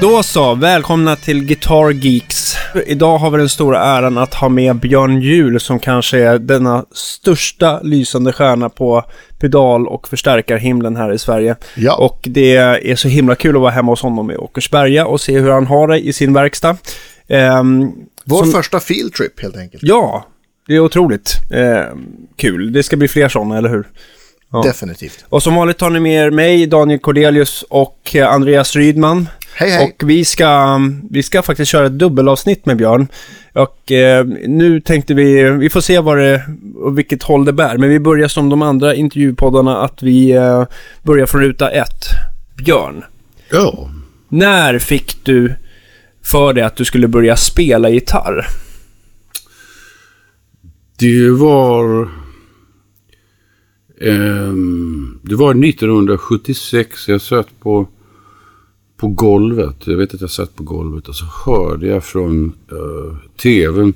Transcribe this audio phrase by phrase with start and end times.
[0.00, 2.54] Då så, välkomna till Guitar Geeks.
[2.86, 6.84] Idag har vi den stora äran att ha med Björn Juhl som kanske är denna
[6.92, 9.04] största lysande stjärna på
[9.38, 11.56] pedal och förstärkarhimlen här i Sverige.
[11.76, 11.96] Ja.
[11.96, 15.38] Och det är så himla kul att vara hemma hos honom i Åkersberga och se
[15.38, 16.76] hur han har det i sin verkstad.
[17.28, 17.92] Ehm,
[18.24, 19.82] Vår som- första field trip helt enkelt.
[19.82, 20.26] Ja,
[20.66, 22.72] det är otroligt ehm, kul.
[22.72, 23.86] Det ska bli fler sådana, eller hur?
[24.52, 24.62] Ja.
[24.62, 25.24] Definitivt.
[25.28, 29.28] Och som vanligt har ni med er mig, Daniel Cordelius och eh, Andreas Rydman.
[29.60, 29.84] Hej hej.
[29.98, 30.80] Och vi ska,
[31.10, 33.08] vi ska faktiskt köra ett dubbelavsnitt med Björn.
[33.52, 36.42] Och eh, nu tänkte vi, vi får se vad det,
[36.74, 37.78] och vilket håll det bär.
[37.78, 40.64] Men vi börjar som de andra intervjupoddarna att vi eh,
[41.02, 42.04] börjar från ruta ett.
[42.56, 43.04] Björn,
[43.50, 43.90] Ja,
[44.28, 45.54] när fick du
[46.24, 48.46] för dig att du skulle börja spela gitarr?
[50.98, 52.08] det var...
[54.00, 57.08] ehm, det var 1976.
[57.08, 57.88] Jag satt på,
[58.98, 59.76] på golvet.
[59.86, 63.94] Jag vet att jag satt på golvet och så hörde jag från uh, tvn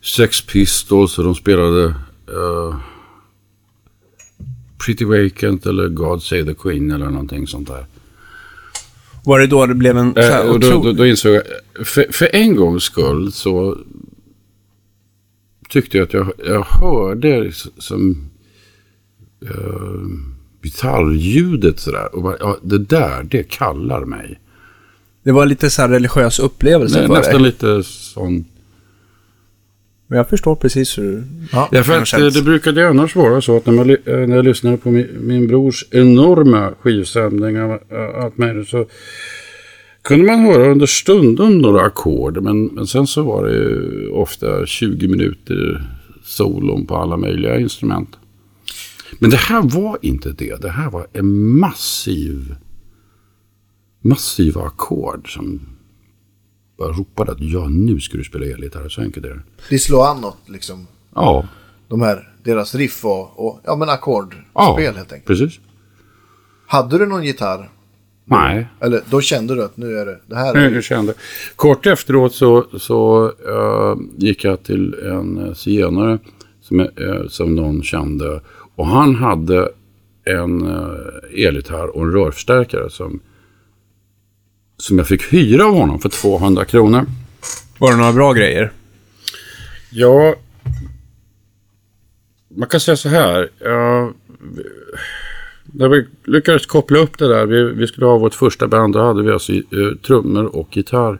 [0.00, 1.84] Sex Pistols och de spelade
[2.28, 2.76] eh,
[4.84, 7.86] Pretty Vacant eller God Save the Queen eller någonting sånt där.
[9.24, 11.42] Var det då det blev en Eh, och då, då, då insåg jag,
[11.86, 13.78] för, för en gångs skull så
[15.68, 18.30] tyckte jag att jag, jag hörde som
[19.42, 20.08] uh,
[20.62, 22.14] gitarrljudet sådär.
[22.14, 24.40] Och bara, ja, det där, det kallar mig.
[25.22, 27.42] Det var lite så här religiös upplevelse Nä, för nästan dig.
[27.42, 28.44] lite sån.
[30.06, 31.24] Men jag förstår precis hur...
[31.52, 31.68] Ja.
[31.72, 34.36] Ja, för att, eh, det brukade ju annars vara så att när, man, eh, när
[34.36, 38.86] jag lyssnade på min, min brors enorma skivsamlingar eh, allt möjligt så
[40.02, 42.42] kunde man höra under stunden några ackord.
[42.42, 45.82] Men, men sen så var det ju ofta 20 minuter
[46.24, 48.16] solon på alla möjliga instrument.
[49.18, 50.62] Men det här var inte det.
[50.62, 52.56] Det här var en massiv,
[54.00, 55.60] massiva ackord som
[56.78, 58.88] bara ropade att ja, nu ska du spela elgitarr.
[58.88, 59.42] Så enkelt är det.
[59.70, 60.86] Det slår an något liksom.
[61.14, 61.48] Ja,
[61.88, 65.24] De här, deras riff och, och ja men ackordspel ja helt enkelt.
[65.24, 65.60] precis.
[66.66, 67.70] Hade du någon gitarr?
[68.24, 70.80] Nej, Eller då kände du att nu är det, det här jag är...
[70.82, 71.14] kände.
[71.56, 76.18] Kort efteråt så, så eh, gick jag till en uh, zigenare
[76.60, 78.40] som, uh, som någon kände.
[78.78, 79.68] Och han hade
[80.24, 83.20] en uh, elgitarr och en rörförstärkare som,
[84.76, 87.06] som jag fick hyra av honom för 200 kronor.
[87.78, 88.72] Var det några bra grejer?
[89.90, 90.34] Ja,
[92.56, 93.48] man kan säga så här.
[93.58, 94.12] Ja,
[94.56, 94.62] vi-
[95.72, 99.00] när vi lyckades koppla upp det där, vi, vi skulle ha vårt första band, då
[99.02, 99.62] hade vi alltså eh,
[100.06, 101.18] trummor och gitarr.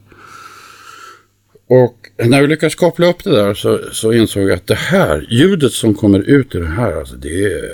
[1.69, 5.27] Och när vi lyckades koppla upp det där så, så insåg jag att det här,
[5.31, 7.65] ljudet som kommer ut ur det här, alltså det, är,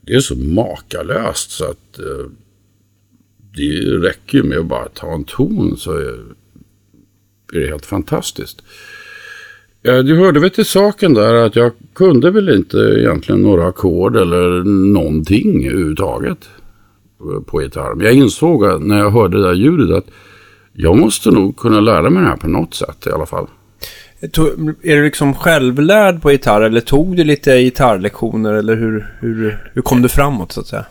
[0.00, 2.30] det är så makalöst så att eh,
[3.56, 6.18] det räcker ju med att bara ta en ton så är,
[7.52, 8.62] är det helt fantastiskt.
[9.82, 14.16] Ja, du hörde väl till saken där att jag kunde väl inte egentligen några ackord
[14.16, 16.48] eller någonting överhuvudtaget
[17.46, 17.94] på gitarr.
[17.94, 20.06] Men jag insåg när jag hörde det där ljudet att
[20.80, 23.46] jag måste nog kunna lära mig det här på något sätt i alla fall.
[24.82, 29.82] Är du liksom självlärd på gitarr eller tog du lite gitarrlektioner eller hur, hur, hur
[29.82, 30.84] kom du framåt så att säga?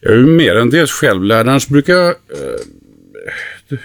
[0.00, 1.48] Jag är ju mer än dels självlärd.
[1.48, 2.08] Annars brukar jag...
[2.08, 3.78] Eh,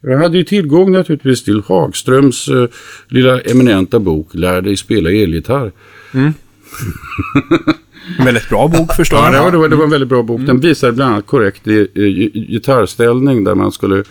[0.00, 2.66] jag hade ju tillgång naturligtvis till Hagströms eh,
[3.08, 5.72] lilla eminenta bok Lär dig spela elgitarr.
[8.18, 9.34] En väldigt bra bok förstår Ja, jag.
[9.34, 10.40] det var, det, var, det var en väldigt bra bok.
[10.46, 14.04] Den visade bland annat korrekt i, i, i gitarrställning där man skulle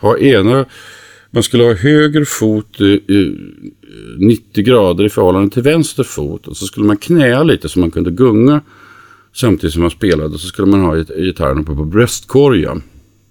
[0.00, 0.64] ha ena,
[1.30, 3.36] man skulle ha höger fot i, i,
[4.18, 7.90] 90 grader i förhållande till vänster fot och så skulle man knäa lite så man
[7.90, 8.60] kunde gunga
[9.34, 10.38] samtidigt som man spelade.
[10.38, 12.82] Så skulle man ha git- gitarren uppe på bröstkorgen.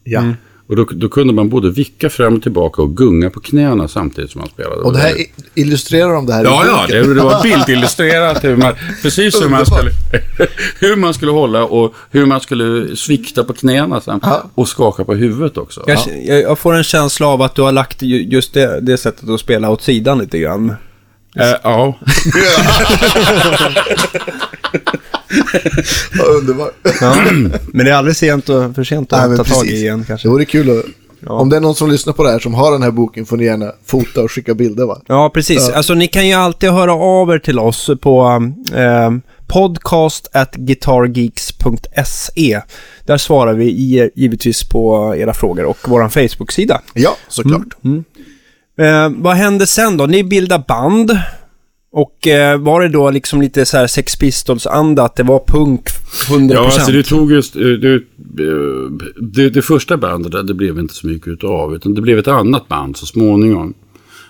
[0.03, 0.23] Ja.
[0.67, 4.31] Och då, då kunde man både vicka fram och tillbaka och gunga på knäna samtidigt
[4.31, 4.75] som man spelade.
[4.81, 5.15] Och det här
[5.55, 9.49] illustrerar de det här Ja, i ja, det, det var bildillustrerat hur man, precis hur
[9.49, 9.91] man, skulle,
[10.79, 14.19] hur man skulle hålla och hur man skulle svikta på knäna sen.
[14.23, 14.43] Ja.
[14.55, 15.83] Och skaka på huvudet också.
[15.87, 15.99] Jag,
[16.41, 19.39] jag, får en känsla av att du har lagt ju- just det, det sättet att
[19.39, 20.73] spela åt sidan lite grann.
[21.35, 21.95] Eh, ja.
[26.17, 26.73] Ja, underbart.
[27.01, 27.15] Ja.
[27.73, 30.27] Men det är aldrig sent och, för sent att Nej, ta tag i igen kanske.
[30.27, 30.85] Det vore kul att...
[31.27, 33.37] Om det är någon som lyssnar på det här som har den här boken får
[33.37, 35.01] ni gärna fota och skicka bilder va?
[35.07, 35.67] Ja, precis.
[35.69, 35.75] Ja.
[35.75, 38.41] Alltså ni kan ju alltid höra av er till oss på
[38.75, 39.11] eh,
[39.47, 42.61] podcast at guitargeeks.se.
[43.05, 43.69] Där svarar vi
[44.15, 46.81] givetvis på era frågor och vår Facebook-sida.
[46.93, 47.67] Ja, såklart.
[48.77, 50.05] Eh, vad hände sen då?
[50.05, 51.17] Ni bildar band
[51.91, 55.87] Och eh, var det då liksom lite så här Sex Pistols-anda, att det var punk
[56.29, 56.53] 100%?
[56.53, 57.53] Ja, alltså det tog just...
[57.53, 58.01] Det,
[59.15, 61.75] det, det första bandet det blev inte så mycket utav.
[61.75, 63.73] Utan det blev ett annat band så småningom.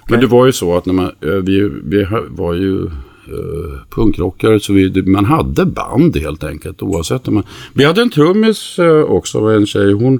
[0.09, 2.89] Men det var ju så att när man, vi, vi var ju
[3.29, 7.43] uh, punkrockare så vi, man hade band helt enkelt oavsett om man...
[7.73, 10.19] Vi hade en trummis uh, också, en tjej, hon,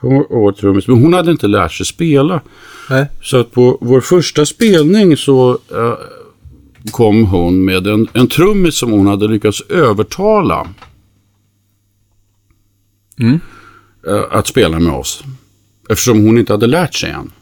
[0.00, 2.40] hon var trummis, men hon hade inte lärt sig spela.
[2.90, 3.06] Nej.
[3.22, 5.94] Så att på vår första spelning så uh,
[6.90, 10.68] kom hon med en, en trummis som hon hade lyckats övertala
[13.18, 13.40] Mm.
[14.30, 15.24] att spela med oss.
[15.90, 17.32] Eftersom hon inte hade lärt sig än.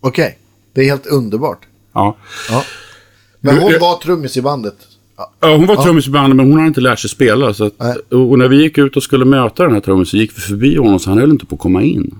[0.00, 0.38] Okej,
[0.72, 1.66] det är helt underbart.
[1.92, 2.16] Ja.
[2.50, 2.64] Ja.
[3.40, 4.76] Men hon jag- var trummis i bandet.
[5.18, 5.56] Ja.
[5.56, 7.54] Hon var trummis i bandet men hon hade inte lärt sig spela.
[7.54, 10.36] Så att, och när vi gick ut och skulle möta den här trummisen så gick
[10.36, 12.14] vi förbi honom så han höll inte på att komma in.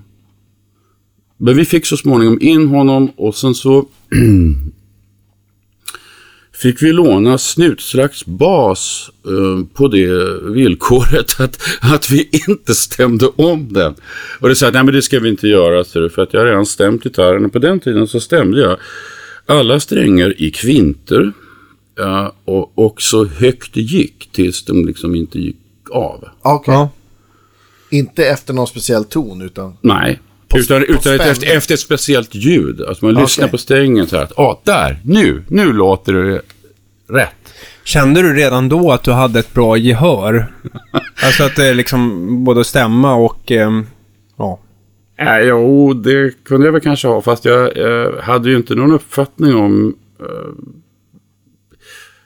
[1.37, 3.85] Men vi fick så småningom in honom och sen så
[6.61, 13.73] fick vi låna Snutslags bas eh, på det villkoret att, att vi inte stämde om
[13.73, 13.95] den.
[14.39, 16.41] Och det sa att nej men det ska vi inte göra du, för att jag
[16.41, 18.77] har redan stämt gitarren och på den tiden så stämde jag
[19.45, 21.33] alla strängar i kvinter
[21.99, 25.57] ja, och, och så högt det gick tills de liksom inte gick
[25.91, 26.27] av.
[26.41, 26.73] Okej.
[26.73, 26.89] Ja.
[27.91, 29.77] Inte efter någon speciell ton utan...
[29.81, 30.19] Nej.
[30.47, 32.81] På- utan på utan efter, efter ett speciellt ljud.
[32.81, 33.51] Att man lyssnar Okej.
[33.51, 36.41] på strängen så här att, ah, där, nu, nu låter det
[37.09, 37.53] rätt.
[37.83, 40.51] Kände du redan då att du hade ett bra gehör?
[41.25, 43.51] alltså att det är liksom både stämma och...
[43.51, 43.85] ehm,
[44.37, 44.59] ja.
[45.17, 48.91] Äh, jo, det kunde jag väl kanske ha, fast jag eh, hade ju inte någon
[48.91, 50.25] uppfattning om eh,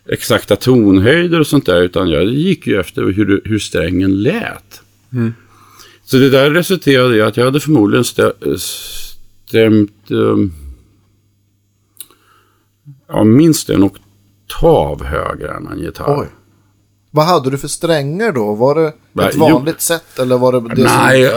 [0.10, 4.82] exakta tonhöjder och sånt där, utan jag gick ju efter hur, hur strängen lät.
[6.06, 8.58] Så det där resulterade i att jag hade förmodligen stä-
[9.48, 10.38] stämt eh,
[13.08, 16.20] ja, minst en oktav högre än en gitarr.
[16.22, 16.28] Oj.
[17.12, 18.54] Vad hade du för strängar då?
[18.56, 19.40] Var det Nej, ett jo.
[19.40, 21.32] vanligt sätt eller var det det Nej,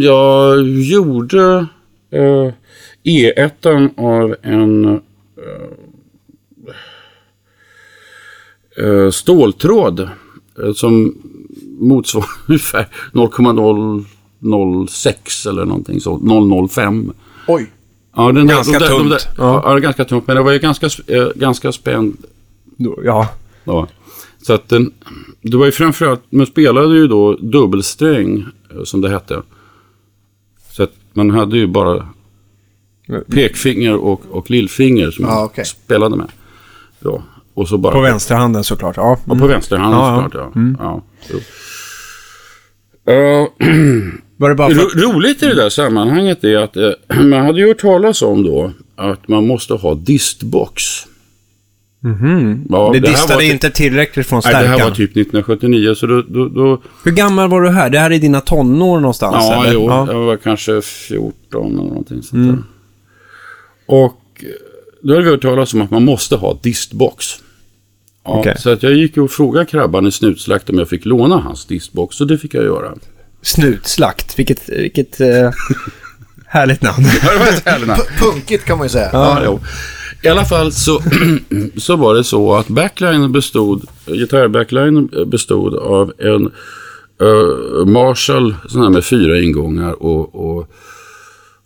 [0.04, 1.66] jag gjorde
[2.10, 2.52] eh,
[3.04, 5.00] E1 av en eh,
[8.82, 10.08] eh, ståltråd eh,
[10.74, 11.14] som
[11.78, 16.16] motsvarar ungefär 0,006 eller någonting så,
[16.68, 16.68] 005.
[16.68, 17.12] som...
[17.46, 17.70] Oj.
[18.16, 18.98] Ja, den Ganska de tunt.
[18.98, 19.62] De där, ja.
[19.66, 22.16] ja, ganska tunt, men det var ju ganska, eh, ganska spänd
[23.04, 23.28] Ja.
[23.64, 23.88] Ja.
[24.42, 24.92] Så att den,
[25.42, 29.42] det var ju framförallt, man spelade ju då dubbelsträng eh, som det hette.
[30.72, 32.08] Så att man hade ju bara
[33.26, 35.64] pekfinger och, och lillfinger som Ja, man okej.
[35.64, 36.28] spelade med.
[37.00, 37.22] Ja.
[37.54, 38.96] Och så bara På vänsterhanden såklart.
[38.96, 39.18] Ja.
[39.24, 40.22] Ja, på vänsterhanden Ja, ja.
[40.24, 40.52] såklart.
[40.54, 40.74] Ja.
[40.78, 41.02] Ja,
[41.32, 41.38] jo.
[43.12, 43.48] Eh,
[44.36, 46.90] Var det bara för ro, roligt i det där sammanhanget är att eh,
[47.24, 50.82] man hade ju hört talas om då att man måste ha distbox.
[52.02, 52.66] Mhm.
[52.70, 54.78] Ja, det här distade var ty- inte tillräckligt från Nej, det stärkan.
[54.80, 57.90] här var typ 1979, så då, då, då Hur gammal var du här?
[57.90, 59.36] Det här är dina tonår någonstans?
[59.38, 59.74] Ja, eller?
[59.74, 60.06] jo, Ja.
[60.12, 62.62] jag var kanske 14 eller någonting sånt där.
[63.86, 64.48] Och eh,
[65.02, 67.26] då hade vi hört talas om att man måste ha distbox.
[68.24, 68.56] Ja, Okej.
[68.58, 72.20] Så att jag gick och frågade krabban i Snutslakt om jag fick låna hans distbox
[72.20, 72.94] och det fick jag göra.
[73.42, 74.38] Snutslakt.
[74.38, 75.26] Vilket, vilket eh,
[76.46, 77.04] härligt namn.
[77.22, 78.02] Ja, det var ett härligt namn.
[78.18, 79.10] Punkigt kan man ju säga.
[79.12, 79.60] Ja, jo.
[80.22, 81.02] I alla fall så,
[81.76, 86.50] så var det så att backlinen bestod, gitarrbacklinen bestod av en
[87.22, 90.68] uh, Marshall sån här med fyra ingångar och, och,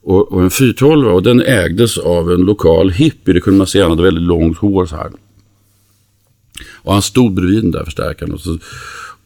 [0.04, 3.34] och, och en 412 och den ägdes av en lokal hippie.
[3.34, 5.10] Det kunde man se, han hade väldigt långt hår så här.
[6.72, 8.58] Och han stod bredvid den där förstärkaren och så,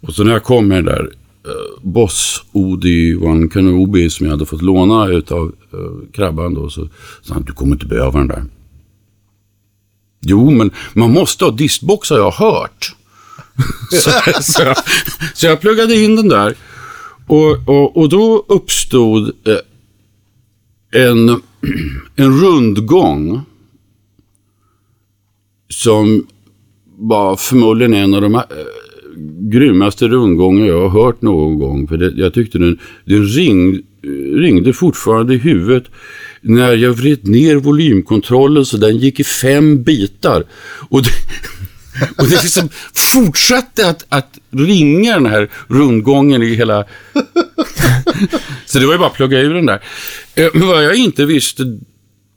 [0.00, 1.10] och så när jag kom med den där
[1.44, 6.88] eh, Boss Odi One Kenobi som jag hade fått låna utav eh, krabban då så
[7.22, 8.44] sa han du kommer inte behöva den där.
[10.20, 12.94] Jo, men man måste ha distbox har jag hört.
[13.90, 14.10] så,
[14.42, 14.76] så, jag,
[15.34, 16.54] så jag pluggade in den där.
[17.26, 19.56] Och, och, och då uppstod eh,
[20.90, 21.28] en,
[22.16, 23.40] en rundgång.
[25.68, 26.26] Som
[26.98, 28.42] var förmodligen en av de eh,
[29.40, 31.88] grymmaste rundgångar jag har hört någon gång.
[31.88, 33.82] För det, jag tyckte den, den ring,
[34.36, 35.84] ringde fortfarande i huvudet
[36.40, 40.44] när jag vred ner volymkontrollen så den gick i fem bitar.
[40.88, 41.10] Och det,
[42.18, 46.84] och det liksom fortsatte att, att ringa den här rundgången i hela...
[48.66, 49.82] så det var ju bara att plugga ur den där.
[50.34, 51.62] Eh, Men vad jag inte visste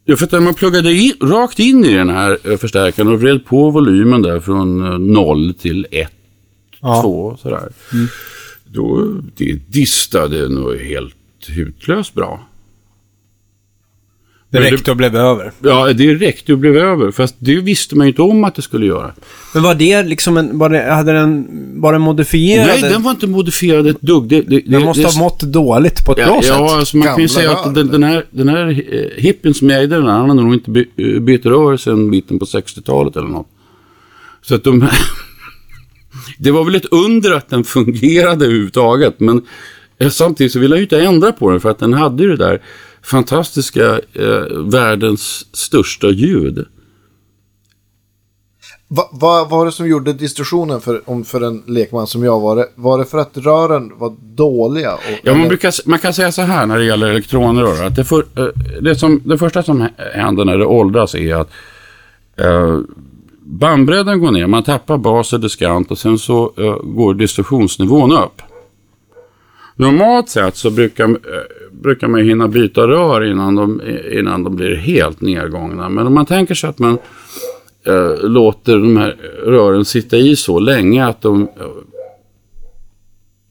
[0.06, 3.22] Ja, för att när man pluggade in, rakt in i den här eh, förstärkaren och
[3.22, 6.12] vred på volymen där från eh, 0 till 1,
[6.82, 7.02] Ja.
[7.02, 7.70] 2 sådär.
[8.66, 11.16] Då det distade nog helt
[11.48, 12.48] hutlöst bra.
[14.52, 15.52] Det räckte och blev över.
[15.64, 17.12] Ja, det räckte och blev över.
[17.12, 19.12] Fast det visste man ju inte om att det skulle göra.
[19.54, 21.48] Men var det liksom en, var det, hade den,
[21.82, 22.68] var den modifierad?
[22.68, 24.28] Nej, den var inte modifierad ett dugg.
[24.28, 26.52] Det, det, Den det, måste det, ha mått dåligt på ett bra Ja, sätt.
[26.52, 29.24] ja alltså man kan ju Gamla säga rör, att den, den här, den här eh,
[29.24, 32.40] hippen som ägde den här, han hade nog inte by, eh, bytt rör sedan mitten
[32.40, 33.48] på 60-talet eller något.
[34.42, 34.88] Så att de
[36.38, 39.42] Det var väl ett under att den fungerade överhuvudtaget, men
[40.00, 42.30] eh, samtidigt så ville jag ju inte ändra på den för att den hade ju
[42.30, 42.62] det där
[43.04, 46.66] fantastiska eh, världens största ljud.
[48.88, 52.40] Va- Vad var det som gjorde distorsionen för, om för en lekman som jag?
[52.40, 54.94] Var det, var det för att rören var dåliga?
[54.96, 57.86] Och, Ja, man, brukar, man kan säga så här när det gäller elektronrör.
[57.86, 58.46] Att det, för, eh,
[58.82, 61.50] det, som, det första som händer när det åldras är att
[62.38, 62.80] eh,
[63.44, 64.48] bandbredden går ner.
[64.48, 68.42] Man tappar bas och diskant och sen så eh, går distorsionsnivån upp.
[69.76, 71.16] Normalt sett så brukar, eh,
[71.72, 75.90] brukar man ju hinna byta rör innan de, innan de blir helt nedgångna.
[75.90, 76.98] Men om man tänker sig att man
[77.88, 81.48] eh, låter de här rören sitta i så länge att de eh,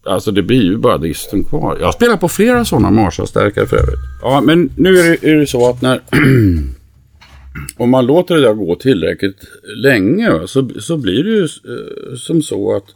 [0.06, 1.78] Alltså det blir ju bara disten kvar.
[1.80, 3.98] Jag spelar på flera sådana Marshall-stärkare för övrigt.
[4.22, 6.00] Ja, men nu är det, är det så att när...
[7.76, 9.40] om man låter det där gå tillräckligt
[9.76, 12.94] länge så, så blir det ju eh, som så att eh,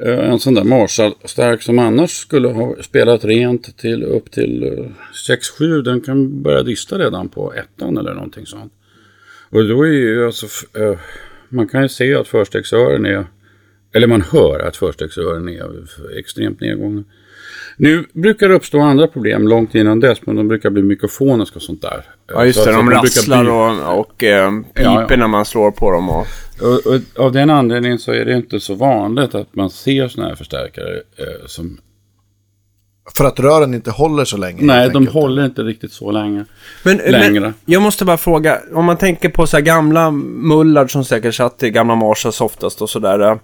[0.00, 4.62] Eh, en sån där Marshall Stark som annars skulle ha spelat rent till upp till
[4.62, 4.86] eh,
[5.58, 8.72] 6-7 den kan börja dista redan på ettan eller någonting sånt.
[9.50, 10.46] Och då är ju alltså...
[10.78, 10.98] Eh,
[11.48, 13.26] man kan ju se att förstegsören är
[13.92, 15.86] eller man hör att förstegsören är
[16.18, 17.04] extremt nedgångna.
[17.76, 21.62] Nu brukar det uppstå andra problem långt innan dess, men de brukar bli mikrofoniska och
[21.62, 22.04] sånt där.
[22.28, 22.70] Ja, just Så det.
[22.70, 25.16] att De brukar rasslar bli- och, och eh, piper Ja, ja.
[25.16, 26.10] när man slår på dem.
[26.10, 26.26] Och...
[26.62, 30.28] Och, och av den anledningen så är det inte så vanligt att man ser såna
[30.28, 31.78] här förstärkare eh, som...
[33.16, 34.62] För att rören inte håller så länge.
[34.62, 35.14] Nej, de enkelt.
[35.14, 36.44] håller inte riktigt så länge.
[36.84, 37.40] Men, Längre.
[37.40, 41.34] men jag måste bara fråga, om man tänker på så här gamla Mullard som säkert
[41.34, 43.38] satt i gamla Marshalls oftast och sådär.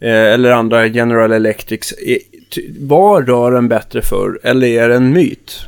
[0.00, 1.94] Eh, eller andra General Electrics.
[2.80, 5.60] Var rören bättre för eller är det en myt?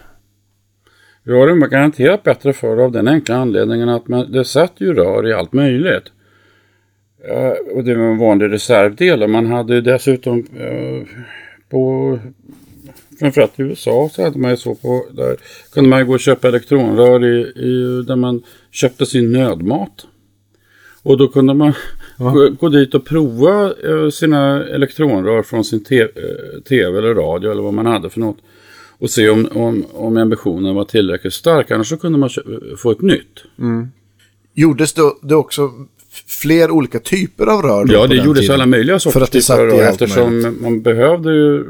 [1.23, 4.95] Ja, de var garanterat bättre förr av den enkla anledningen att man, det satt ju
[4.95, 6.05] rör i allt möjligt.
[7.25, 9.23] Eh, och det var en vanlig reservdel.
[9.23, 11.09] Och man hade ju dessutom eh,
[11.69, 12.19] på
[13.19, 15.37] framförallt i USA så hade man ju så på där
[15.73, 20.07] kunde man ju gå och köpa elektronrör i, i, där man köpte sin nödmat.
[21.03, 21.73] Och då kunde man
[22.19, 26.09] gå, gå dit och prova eh, sina elektronrör från sin te, eh,
[26.69, 28.39] tv eller radio eller vad man hade för något.
[29.01, 31.71] Och se om, om, om ambitionen var tillräckligt stark.
[31.71, 32.31] Annars så kunde man
[32.77, 33.45] få ett nytt.
[34.55, 35.71] Gjordes det, det också
[36.27, 37.87] fler olika typer av rör?
[37.93, 38.55] Ja, det gjordes tiden?
[38.55, 40.61] alla möjliga För att det sorters typer av rör eftersom möjligt.
[40.61, 41.63] man behövde ju eh,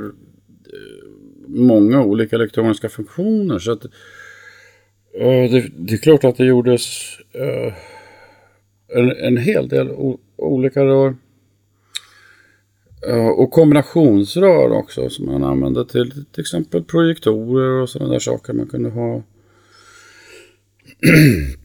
[1.46, 3.58] många olika elektroniska funktioner.
[3.58, 3.82] Så att,
[5.50, 7.02] det, det är klart att det gjordes
[7.32, 7.72] eh,
[8.94, 11.16] en, en hel del o, olika rör.
[13.36, 18.66] Och kombinationsrör också som man använde till till exempel projektorer och sådana där saker man
[18.66, 19.22] kunde ha.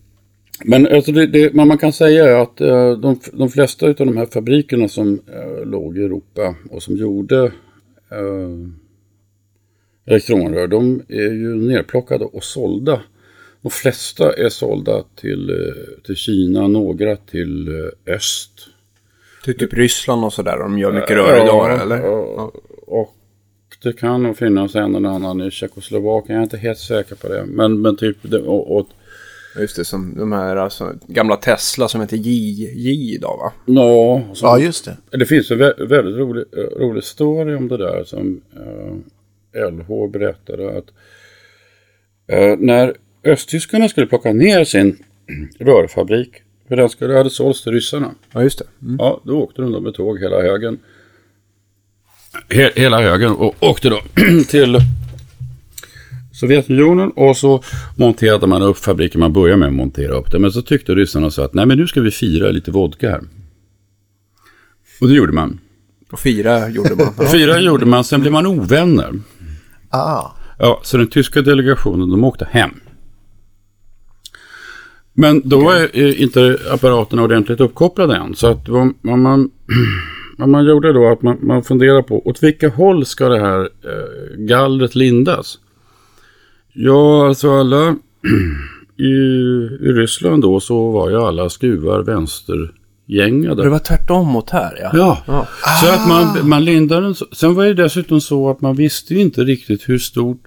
[0.66, 4.26] Men alltså det, det, man kan säga att eh, de, de flesta av de här
[4.26, 7.44] fabrikerna som eh, låg i Europa och som gjorde
[8.12, 8.70] eh,
[10.06, 13.02] elektronrör, de är ju nerplockade och sålda.
[13.64, 18.52] De flesta är sålda till, eh, till Kina, några till eh, öst.
[19.44, 20.58] Till typ Ryssland och sådär.
[20.60, 21.98] De gör mycket rör idag eller?
[21.98, 22.52] Ja,
[22.88, 23.16] och
[23.84, 27.28] det kan nog finnas en eller annan i Tjeckoslovakien, jag är inte helt säker på
[27.28, 27.46] det.
[27.46, 28.88] Men, men typ, och, och,
[29.60, 32.32] Just det, som de här alltså, gamla Tesla som heter J,
[32.74, 33.54] J idag va?
[33.66, 35.18] ja, så, Ja, just det.
[35.18, 40.08] Det finns en vä- väldigt rolig, eh, rolig story om det där som eh, LH
[40.12, 40.86] berättade att
[42.28, 42.94] eh, när
[43.24, 44.98] östtyskarna skulle plocka ner sin
[45.60, 46.30] rörfabrik,
[46.68, 48.66] för den skulle hade sålts till ryssarna, Ja, just det.
[48.82, 48.96] Mm.
[49.00, 50.80] ja då åkte de då med tåg hela högen.
[52.50, 54.02] He, hela högen och åkte då
[54.48, 54.78] till
[56.34, 57.64] Sovjetunionen och så
[57.96, 59.20] monterade man upp fabriken.
[59.20, 60.40] Man började med att montera upp det.
[60.40, 63.22] Men så tyckte ryssarna så att nej men nu ska vi fira lite vodka här.
[65.02, 65.60] Och det gjorde man.
[66.12, 67.14] Och fyra gjorde man.
[67.20, 67.28] Ja.
[67.32, 69.12] Fyra gjorde man, sen blev man ovänner.
[69.90, 72.72] Ah, Ja, så den tyska delegationen, de åkte hem.
[75.14, 78.36] Men då eh, inte apparaterna ordentligt uppkopplade än.
[78.36, 79.50] Så att vad, vad, man,
[80.38, 83.60] vad man gjorde då att man, man funderade på åt vilka håll ska det här
[83.62, 85.60] eh, gallret lindas?
[86.74, 87.90] Ja, alltså alla
[88.98, 89.04] i,
[89.88, 93.64] i Ryssland då så var ju alla skruvar vänstergängade.
[93.64, 94.90] Det var tvärtom mot här ja.
[94.94, 95.48] Ja, Ja.
[95.82, 97.16] så att man, man lindade den.
[97.32, 100.44] Sen var det dessutom så att man visste inte riktigt hur stort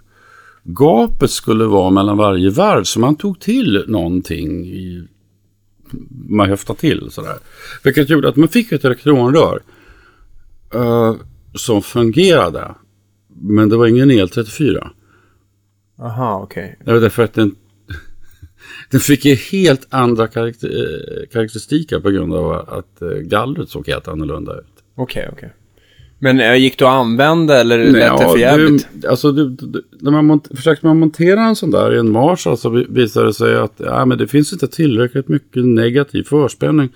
[0.67, 2.85] gapet skulle vara mellan varje varv.
[2.85, 5.09] Så man tog till någonting i,
[6.29, 7.37] man höftade till sådär.
[7.85, 9.63] Vilket gjorde att man fick ett elektronrör
[10.75, 11.15] eh,
[11.55, 12.75] som fungerade.
[13.29, 14.89] Men det var ingen el34.
[15.99, 16.79] Aha, okej.
[16.85, 17.55] Det var därför att den,
[18.91, 23.89] den fick ju helt andra karakter, eh, karaktäristika på grund av att eh, gallret såg
[23.89, 24.85] helt annorlunda ut.
[24.95, 25.53] Okej, okej.
[26.19, 28.89] Men eh, gick det att använda eller lät det för jävligt?
[28.93, 32.11] Du, alltså, du, du, när man mont- försökte man montera en sån där i en
[32.13, 36.23] Marshall så vi- visade det sig att ja, men det finns inte tillräckligt mycket negativ
[36.23, 36.89] förspänning.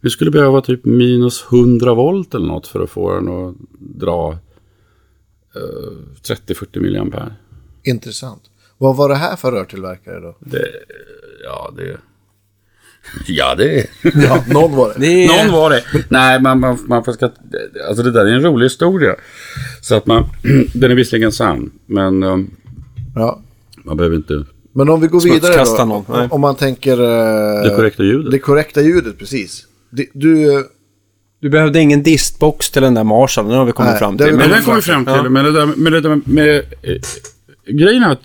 [0.00, 4.38] Vi skulle behöva typ minus 100 volt eller något för att få den att dra
[5.54, 7.32] eh, 30-40 milliampere.
[7.82, 8.42] Intressant.
[8.78, 10.36] Vad var det här för rörtillverkare då?
[10.40, 10.68] Det,
[11.44, 11.96] ja, det...
[13.26, 13.86] Ja, det...
[14.02, 15.00] Ja, någon var det.
[15.00, 15.44] Det är...
[15.44, 15.82] Någon var det.
[16.08, 17.30] Nej, man, man, man får ska...
[17.88, 19.14] Alltså det där är en rolig historia.
[19.80, 20.24] Så att man...
[20.74, 22.50] Den är visserligen sann, men um,
[23.14, 23.40] Ja.
[23.84, 24.44] man behöver inte...
[24.76, 25.84] Men om vi går vidare då.
[25.84, 26.28] någon, nej.
[26.30, 26.92] Om man tänker...
[26.92, 28.30] eh, Det korrekta ljudet.
[28.30, 29.66] Det korrekta ljudet, precis.
[29.90, 30.52] Det- Du...
[30.54, 30.60] eh,
[31.40, 34.26] Du behövde ingen distbox till den där Marshall, nu har vi kommit Nej, fram till.
[34.34, 35.14] Men den kom vi fram till.
[35.14, 35.28] Ja.
[35.28, 36.96] Men det där med, det där med eh,
[37.66, 38.22] grejen är att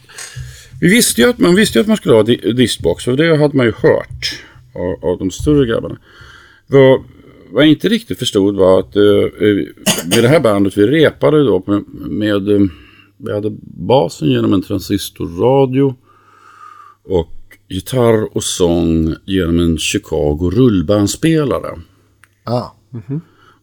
[0.81, 3.07] vi visste ju att man visste ju att man skulle ha di- diskbox.
[3.07, 4.39] Och det hade man ju hört
[4.75, 5.97] av, av de större grabbarna.
[6.67, 7.03] Vad,
[7.51, 9.55] vad jag inte riktigt förstod var att eh, eh,
[10.05, 12.61] med det här bandet vi repade då med, med eh,
[13.17, 15.95] vi hade basen genom en transistorradio
[17.03, 17.33] och
[17.67, 21.79] gitarr och sång genom en Chicago rullbandspelare.
[22.43, 22.65] Ah.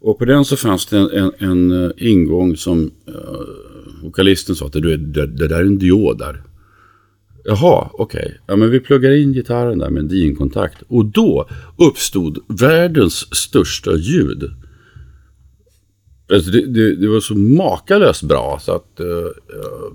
[0.01, 4.67] Och på den så fanns det en, en, en eh, ingång som uh, vokalisten sa
[4.67, 6.43] att det, det, det där är en diod där.
[7.49, 8.41] Jaha, okej.
[8.47, 10.83] Ja, men vi pluggar in gitarren där med en DIN-kontakt.
[10.89, 11.49] Och då
[11.79, 14.51] uppstod världens största ljud.
[16.33, 19.01] Alltså det, det, det var så makalöst bra så att...
[19.01, 19.07] eh,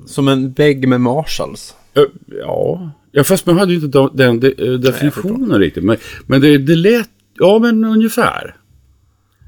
[0.06, 1.76] Som en vägg med Marshalls.
[1.94, 2.04] eh,
[2.40, 2.92] ja.
[3.12, 5.84] ja, fast man hade ju inte den, de, definitionen riktigt.
[5.84, 7.10] Men, men det, det lät...
[7.34, 8.56] Ja, men ungefär.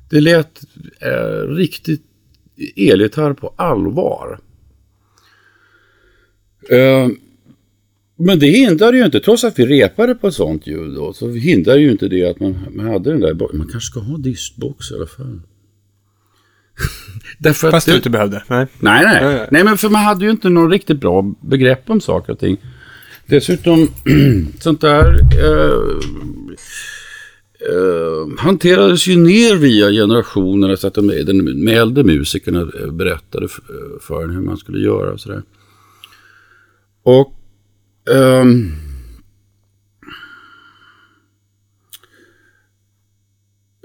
[0.09, 0.61] Det lät
[0.99, 2.03] eh, riktigt
[2.75, 4.39] elgitarr på allvar.
[6.69, 7.07] Eh,
[8.25, 11.29] men det hindrar ju inte, trots att vi repade på ett sånt ljud då, så
[11.29, 14.91] hindrar ju inte det att man, man hade den där, man kanske ska ha distbox
[14.91, 15.41] i alla fall.
[17.39, 18.43] Därför Fast du inte behövde.
[18.47, 18.67] Nej.
[18.79, 19.23] Nej, nej.
[19.23, 19.63] Nej, nej.
[19.63, 22.57] Men för man hade ju inte någon riktigt bra begrepp om saker och ting.
[23.25, 23.87] Dessutom,
[24.59, 25.05] sånt där
[25.43, 25.97] eh,
[27.69, 31.07] eh, hanterades ju ner via generationerna så att de,
[31.63, 35.41] med äldre musikerna berättade f- eh, för en hur man skulle göra och sådär.
[37.03, 37.39] Och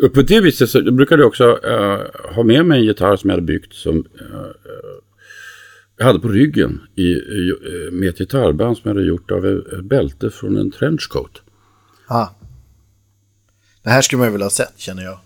[0.03, 3.31] Och på det viset så brukade jag också eh, ha med mig en gitarr som
[3.31, 4.37] jag hade byggt som eh,
[5.97, 7.53] jag hade på ryggen i, i,
[7.93, 11.43] med ett gitarrband som jag hade gjort av ett bälte från en trenchcoat.
[12.07, 12.27] Ah.
[13.83, 15.19] Det här skulle man ju vilja ha sett, känner jag.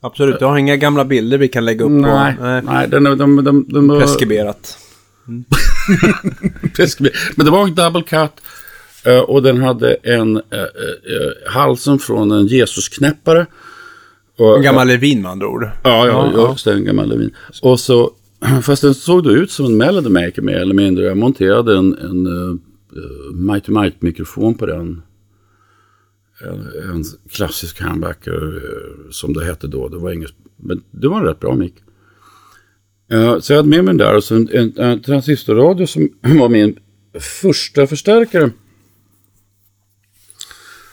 [0.00, 2.42] Absolut, du har inga gamla bilder vi kan lägga upp Nej, på.
[2.42, 2.62] Nej.
[2.64, 4.78] nej de, de, de, de, de Preskriberat.
[5.26, 5.44] preskriber-
[7.36, 8.30] Men det var en double cut
[9.04, 13.46] eh, och den hade en eh, eh, halsen från en Jesusknäppare.
[14.38, 15.62] Och, En gammal Levin med andra ord.
[15.64, 17.34] Ja, ja, Ja, ja, just det, en gammal Levin.
[17.62, 18.12] Och så,
[18.62, 21.04] fast den såg då ut som en Melody Maker mer eller mindre.
[21.04, 22.54] Jag monterade en, en uh,
[23.32, 25.02] Mighty Might-mikrofon på den.
[26.40, 29.88] En, en klassisk handbacker eh, som det hette då.
[29.88, 31.74] Det var inget, men det var en rätt bra mick.
[33.10, 36.10] Eh, så jag hade med mig den där och så en, en, en transistorradio som
[36.38, 36.78] var min
[37.20, 38.50] första förstärkare.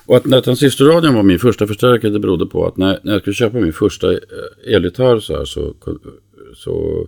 [0.06, 3.22] Och att när transistorradion var min första förstärkare det berodde på att när, när jag
[3.22, 4.20] skulle köpa min första eh,
[4.66, 5.76] elgitarr så här så,
[6.56, 7.08] så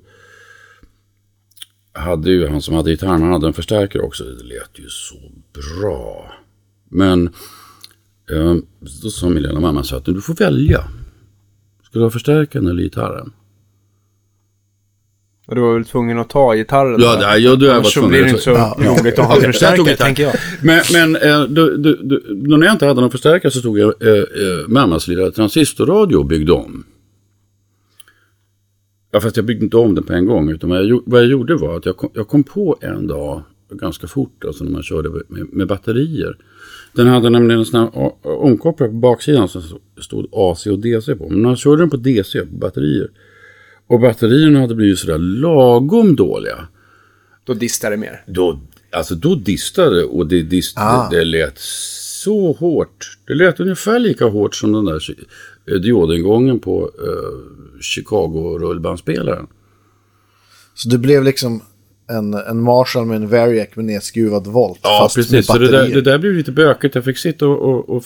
[1.93, 4.23] hade ju han som hade gitarren, han hade en förstärkare också.
[4.23, 5.15] Det lät ju så
[5.53, 6.31] bra.
[6.89, 7.27] Men
[8.31, 8.55] eh,
[9.03, 10.83] då sa min lilla mamma så att du får välja.
[11.83, 13.33] Ska du ha förstärkaren eller gitarren?
[15.47, 17.01] Och du var väl tvungen att ta gitarren?
[17.01, 18.35] Ja, det- ja, du är Annars jag så var blir det tvungen.
[18.35, 20.05] inte så Ja, roligt att ha jag tog förstärkare, gitarr.
[20.05, 20.33] tänker jag.
[20.61, 21.95] Men, men eh, då, då,
[22.29, 26.15] då när jag inte hade någon förstärkare så tog jag eh, eh, mammas lilla transistorradio
[26.15, 26.83] och byggde om.
[29.11, 30.49] Ja, fast jag byggde inte om den på en gång.
[30.49, 33.41] Utan vad jag, vad jag gjorde var att jag kom, jag kom på en dag,
[33.71, 36.37] ganska fort, alltså när man körde med, med batterier.
[36.93, 39.61] Den hade nämligen en sån här omkopplare på baksidan som
[40.01, 41.29] stod AC och DC på.
[41.29, 43.07] Men när jag körde den på DC, på batterier.
[43.87, 46.67] Och batterierna hade blivit sådär lagom dåliga.
[47.43, 48.23] Då distar det mer.
[48.27, 48.59] Då,
[48.91, 51.09] alltså då distade det och det, dist, Ah.
[51.09, 53.17] det, det lät så hårt.
[53.27, 55.01] Det lät ungefär lika hårt som den där
[55.71, 59.47] eh, diodingången på eh, Chicago rullbandspelaren.
[60.73, 61.61] Så det blev liksom
[62.09, 64.79] en, en Marshall med en Variac med nedskruvad volt.
[64.83, 65.45] Ja, fast precis.
[65.45, 66.95] Så det där, det där blev lite bökigt.
[66.95, 68.03] Jag fick sitta och, och, och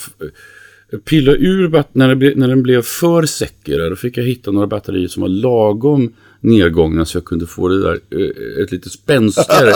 [0.98, 3.90] pilla ur bat- när, ble, när den blev för säker.
[3.90, 7.82] Då fick jag hitta några batterier som var lagom nedgångna så jag kunde få det
[7.82, 9.74] där eh, ett lite spänstigare.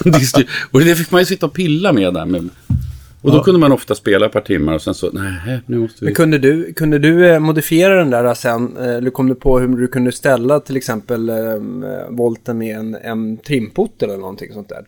[0.70, 2.26] och det fick man ju sitta och pilla med där.
[2.26, 2.48] Med.
[3.22, 5.96] Och då kunde man ofta spela ett par timmar och sen så, nej, nu måste
[6.00, 6.04] vi...
[6.04, 8.76] Men kunde du, kunde du eh, modifiera den där sen?
[8.76, 11.34] eh, Eller kom du på hur du kunde ställa till exempel eh,
[12.10, 14.84] volten med en, en trimpot eller någonting sånt där?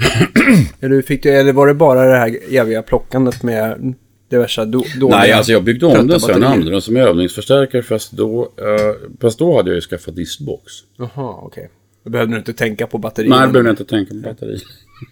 [0.80, 3.94] eller, fick du, eller var det bara det här eviga plockandet med
[4.28, 5.18] diverse do, dåliga...
[5.18, 9.38] Nej, alltså jag byggde om den sen, använde den som övningsförstärkare fast då, eh, fast
[9.38, 10.72] då hade jag ju skaffat distbox.
[10.96, 11.70] Jaha, okej.
[12.04, 13.36] Då behövde du inte tänka på batterierna.
[13.36, 14.58] Nej, det behöver jag inte tänka på batteri.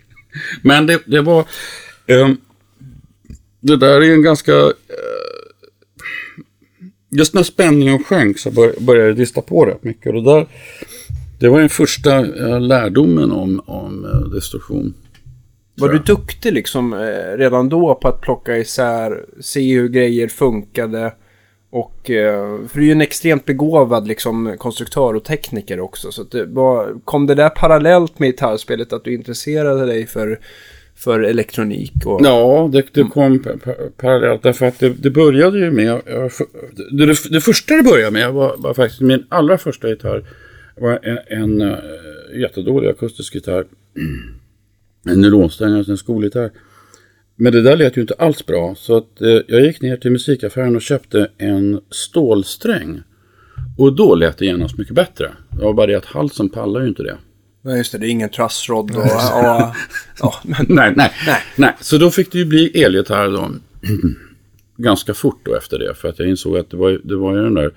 [0.62, 1.44] Men det, det var...
[2.06, 2.36] ehm,
[3.60, 4.52] det där är en ganska...
[4.52, 4.70] eh,
[7.10, 10.14] just när spänningen sjönk så bör, började jag dista på rätt mycket.
[10.14, 10.46] Och det, där,
[11.40, 14.94] det var den första eh, lärdomen om, om eh, destruktion.
[15.76, 21.12] Var du duktig liksom eh, redan då på att plocka isär, se hur grejer funkade?
[21.72, 22.00] Och,
[22.68, 26.12] för du är ju en extremt begåvad liksom, konstruktör och tekniker också.
[26.12, 30.40] Så det var, kom det där parallellt med gitarrspelet att du intresserade dig för,
[30.96, 31.92] för elektronik?
[32.06, 34.42] Och, Ja, det, det kom pa- pa- parallellt.
[34.42, 36.00] Därför att det, det började ju med...
[36.90, 40.24] det, det första det började med var, var faktiskt min allra första gitarr.
[40.80, 43.64] Var en, en eh, jättedålig akustisk gitarr.
[45.06, 46.50] En nylonsträng, alltså en skolgitarr.
[47.36, 48.74] Men det där lät ju inte alls bra.
[48.74, 53.02] Så att, eh, jag gick ner till musikaffären och köpte en stålsträng.
[53.78, 55.32] Och då lät det genast mycket bättre.
[55.50, 57.18] Det var bara det att halsen pallar ju inte det.
[57.62, 59.02] Nej, just det, det är ingen trussrod och...
[59.06, 59.74] ja,
[60.20, 61.42] ja, men, Nej, nej, Nej.
[61.56, 61.76] nej.
[61.80, 63.50] Så då fick det ju bli elgitarr då.
[64.76, 65.94] Ganska fort då efter det.
[65.94, 67.72] För att jag insåg att det var, det var ju den där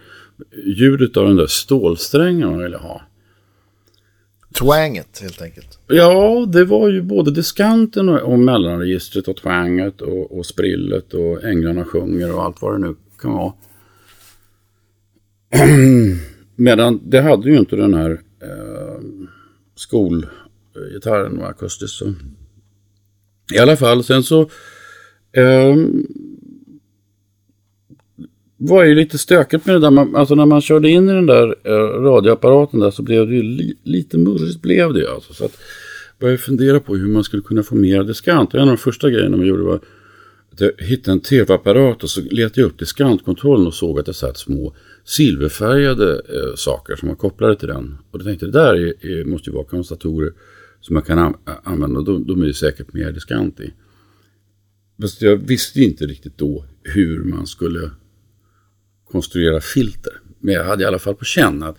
[0.65, 3.01] ljudet av den där stålsträngen man ville ha.
[4.53, 5.79] Twanget helt enkelt.
[5.87, 11.43] Ja, det var ju både diskanten och, och mellanregistret och twanget och, och sprillet och
[11.43, 13.53] änglarna sjunger och allt vad det nu kan vara.
[16.55, 18.99] Medan det hade ju inte den här eh,
[19.75, 21.97] skolgitarren och akustiskt.
[21.97, 22.13] Så.
[23.53, 24.41] I alla fall, sen så
[25.31, 25.75] eh,
[28.67, 29.91] var ju lite stökigt med det där.
[29.91, 33.35] Man, alltså när man körde in i den där eh, radioapparaten där så blev det
[33.35, 35.07] ju li, lite murrigt blev det ju.
[35.07, 35.57] Alltså, så att
[36.19, 38.53] började fundera på hur man skulle kunna få mer diskant.
[38.53, 39.79] En av de första grejerna man gjorde var
[40.51, 44.13] att jag hittade en tv-apparat och så letade jag upp diskantkontrollen och såg att det
[44.13, 47.97] satt små silverfärgade eh, saker som var kopplade till den.
[48.11, 50.31] Och då tänkte jag, det där är, är, måste ju vara kondensatorer
[50.81, 52.01] som man kan an- använda.
[52.01, 53.73] De, de är ju säkert mer diskant i.
[55.01, 57.91] Fast jag visste inte riktigt då hur man skulle
[59.13, 60.13] konstruera filter.
[60.39, 61.77] Men jag hade i alla fall på känn att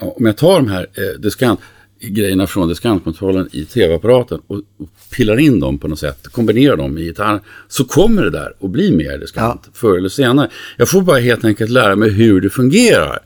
[0.00, 1.60] ja, om jag tar de här eh, diskant,
[2.00, 6.98] grejerna från diskantkontrollen i tv-apparaten och, och pillar in dem på något sätt, kombinerar dem
[6.98, 10.50] i gitarren, så kommer det där att bli mer diskant förr eller senare.
[10.76, 13.18] Jag får bara helt enkelt lära mig hur det fungerar.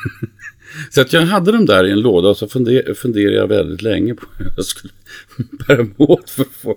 [0.90, 3.82] så att jag hade dem där i en låda och så funder, funderade jag väldigt
[3.82, 4.92] länge på hur jag skulle
[5.66, 6.70] bära mig åt för att få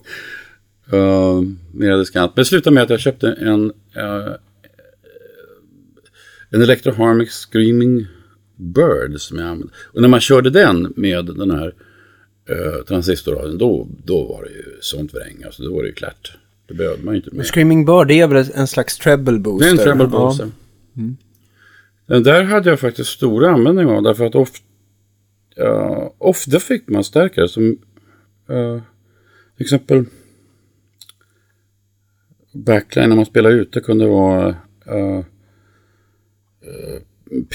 [0.98, 2.32] uh, mer diskant.
[2.36, 4.34] Men det slutade med att jag köpte en eh,
[6.54, 8.08] en Electro Harmonic Screaming
[8.56, 9.74] Bird som jag använde.
[9.84, 11.68] Och när man körde den med den här
[12.50, 15.44] uh, transistorradion, då, då var det ju sånt vräng.
[15.46, 16.38] Alltså då var det ju klart.
[16.68, 17.44] Det behövde man ju inte mer.
[17.44, 19.66] Screaming Bird, det är väl en slags treble booster?
[19.66, 20.20] Det är en treble Ja.
[20.20, 20.52] booster.
[22.06, 24.60] Den där hade jag faktiskt stor användning av därför att ofta,
[26.18, 27.64] ofta fick man stärkare som
[28.50, 28.82] uh,
[29.58, 30.06] till exempel
[32.52, 34.48] backline när man spelar ute kunde vara
[34.92, 35.24] uh,
[36.68, 37.00] uh,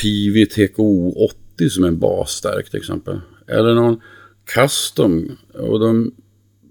[0.03, 1.13] Pivi TKO
[1.57, 3.21] 80 som en basstärk till exempel.
[3.47, 4.01] Eller någon
[4.55, 5.37] custom.
[5.55, 6.13] Och de,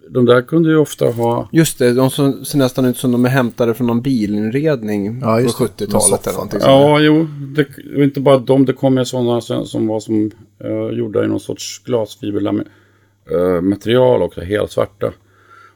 [0.10, 3.26] de där kunde ju ofta ha Just det, de som ser nästan ut som de
[3.26, 5.48] är hämtade från någon bilinredning Ja, på det.
[5.48, 6.72] 70-talet Någon eller någonting sånt.
[6.72, 7.28] Ja, jo.
[7.56, 8.66] Det var inte bara de.
[8.66, 10.32] Det kom ju sådana som, som var som
[10.66, 14.42] uh, gjorda i någon sorts glasfibermaterial också.
[14.42, 15.14] Helt svarta.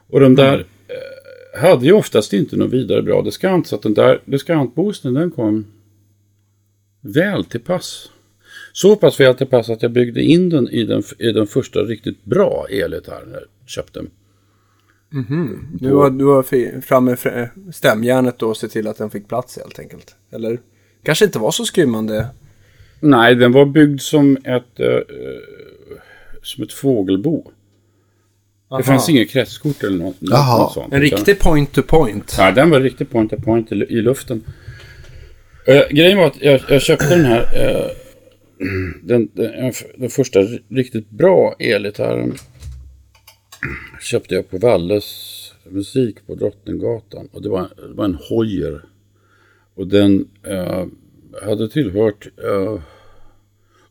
[0.08, 3.66] Och de där eh, hade ju oftast inte någon vidare bra diskant.
[3.66, 5.64] Så att den där diskantboosten den kom
[7.02, 8.10] väl till pass.
[8.72, 11.80] Så pass väl till pass att jag byggde in den i den, i den första
[11.80, 14.02] riktigt bra elgitarren jag köpte.
[15.80, 17.16] Du var, du var framme
[17.72, 20.16] stämjärnet då och se till att den fick plats helt enkelt.
[20.30, 20.60] Eller?
[21.02, 22.26] Kanske inte var så skrymmande.
[23.00, 24.98] Nej, den var byggd som ett, eh,
[26.42, 27.42] som ett fågelbo.
[28.68, 28.82] Det Aha.
[28.82, 30.92] fanns inget kretskort eller något, något sånt.
[30.92, 32.34] En riktig point to point.
[32.38, 34.44] Ja, den var riktigt point to point i, i luften.
[35.66, 37.90] Eh, grejen var att jag, jag köpte den här eh,
[39.02, 42.34] den, den, den första riktigt bra elgitarren
[44.00, 47.28] köpte jag på Valles musik på Drottninggatan.
[47.32, 48.84] Och det var, det var en Hoyer.
[49.74, 50.86] Och den eh,
[51.42, 52.80] hade tillhört eh,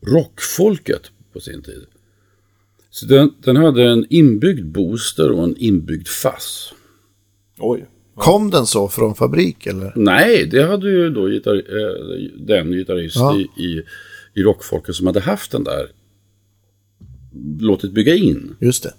[0.01, 1.85] rockfolket på sin tid.
[2.89, 6.73] Så den, den hade en inbyggd booster och en inbyggd fass.
[7.57, 7.85] Oj.
[8.21, 9.93] Kom den så från fabrik eller?
[9.95, 13.37] Nej, det hade ju då gitarr, eh, den gitarrist Ja.
[13.37, 13.83] i, i,
[14.33, 15.87] i rockfolket som hade haft den där
[17.59, 18.55] låtit bygga in.
[18.59, 18.93] Just det.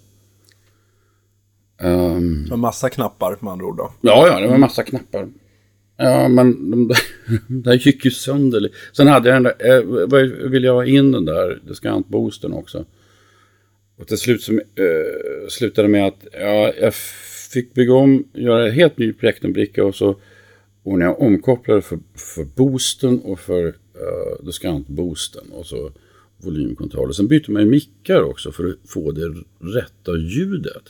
[1.81, 3.93] Ehm, Med massa knappar med andra ord då.
[4.01, 5.29] ja, ja, det var massa knappar.
[5.97, 6.99] Ja, men de där,
[7.49, 8.69] de där gick ju sönder.
[8.93, 12.85] Sen hade jag den där, eh, vad- ville jag ha in den där diskantboosten också.
[13.99, 16.95] Och till slut som, eh, slutade med att ja, jag
[17.53, 20.17] fick bygga om, göra en helt ny plektrumbricka och så
[20.83, 25.91] ordnade jag omkopplare för, för boosten och för uh, diskantboosten och så
[26.37, 27.13] volymkontroller.
[27.13, 30.83] Sen bytte man ju mickar också för att få det rätta ljudet.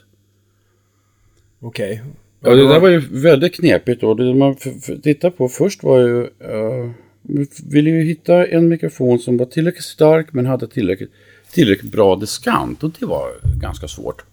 [1.60, 2.02] Okej.
[2.40, 4.02] Ja, det där var ju väldigt knepigt.
[4.02, 4.56] Och det man
[5.02, 6.20] tittar på först var ju...
[6.22, 6.90] Uh,
[7.22, 11.10] vi ville ju hitta en mikrofon som var tillräckligt stark men hade tillräckligt,
[11.52, 12.82] tillräckligt bra diskant.
[12.82, 14.24] Och det var ganska svårt.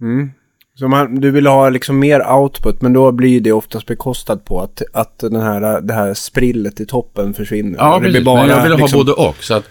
[0.00, 0.30] Mm.
[0.78, 4.60] Så man, du vill ha liksom mer output, men då blir det oftast bekostat på
[4.60, 7.78] att, att den här, det här sprillet i toppen försvinner.
[7.78, 8.12] Ja, precis.
[8.12, 9.44] blir bara, men jag ville liksom, ha både och.
[9.44, 9.64] Så att,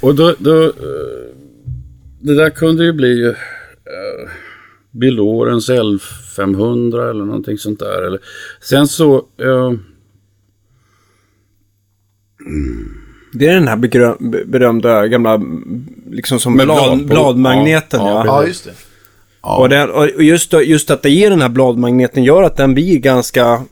[0.00, 0.34] och, då...
[0.38, 0.70] då eh,
[2.20, 3.24] det där kunde ju bli...
[3.24, 3.34] Uh,
[4.90, 8.02] Bill Lawrence L500 eller någonting sånt där.
[8.02, 8.20] Eller,
[8.60, 9.16] sen så...
[9.16, 9.72] eh,
[13.32, 13.76] Det är den här
[14.44, 15.40] berömda gamla,
[16.10, 18.00] liksom som blad, bladmagneten.
[18.00, 18.72] Ja, Ja, Ja, just det.
[19.44, 22.98] Och, den, och just, just att det ger den här bladmagneten gör att den blir
[22.98, 23.62] ganska,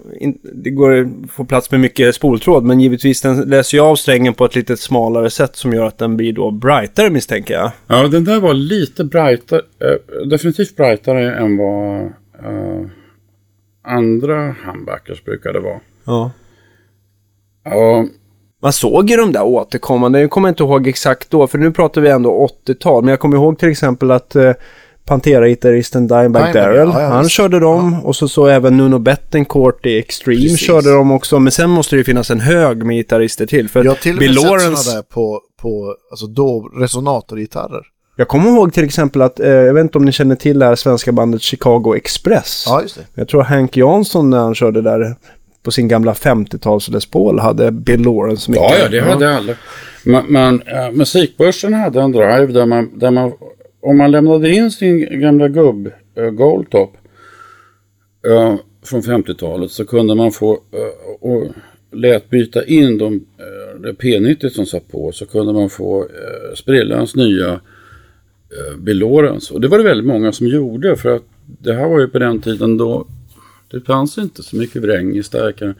[0.54, 4.34] det går att få plats med mycket spoltråd, men givetvis den läser ju av strängen
[4.34, 7.70] på ett lite smalare sätt som gör att den blir då brightare misstänker jag.
[7.86, 12.00] Ja, den där var lite brightare, eh, definitivt brightare än vad
[12.44, 12.86] eh,
[13.84, 15.80] andra humbuckers brukade vara.
[16.04, 16.30] Ja.
[17.64, 18.06] Ja,
[18.62, 22.00] Man såg ju de där återkommande, jag kommer inte ihåg exakt då, för nu pratar
[22.00, 24.52] vi ändå 80-tal, men jag kommer ihåg till exempel att eh,
[25.06, 27.34] Pantera-gitarristen Dimebag Dimebag, Darrell, ja, ja, han visst.
[27.34, 30.60] körde dem och så så även Nuno Bettencourt i Extreme Precis.
[30.60, 33.68] körde de också, men sen måste det ju finnas en hög med gitarrister till.
[33.68, 36.70] För Jag har till och Bill med sett Lawrence, sådana där på, på alltså då,
[36.80, 37.82] resonatorgitarrer.
[38.16, 40.66] jag kommer ihåg till exempel att, eh, jag vet inte om ni känner till det
[40.66, 42.64] här svenska bandet Chicago Express.
[42.66, 43.02] Ja, just det.
[43.14, 45.14] Jag tror Hank Jansson när han körde där
[45.62, 48.70] på sin gamla 50-tals Les Paul hade Bill Lawrence mycket.
[48.70, 49.52] ja, ja, det hade alla.
[50.04, 53.32] Men, men äh, musikbörsen hade en drive där man, där man,
[53.80, 56.96] om man lämnade in sin gamla gubb-goldtop
[58.26, 61.46] eh, eh, från 50-talet så kunde man få, eh, och
[61.92, 63.26] lät byta in de,
[63.82, 66.06] det P90 som satt på, så kunde man få
[66.54, 69.54] Sprillans nya äh, Bill Lawrence.
[69.54, 72.18] Och det var det väldigt många som gjorde för att det här var ju på
[72.18, 73.06] den tiden då
[73.70, 75.74] det fanns inte så mycket vräng i stärkaren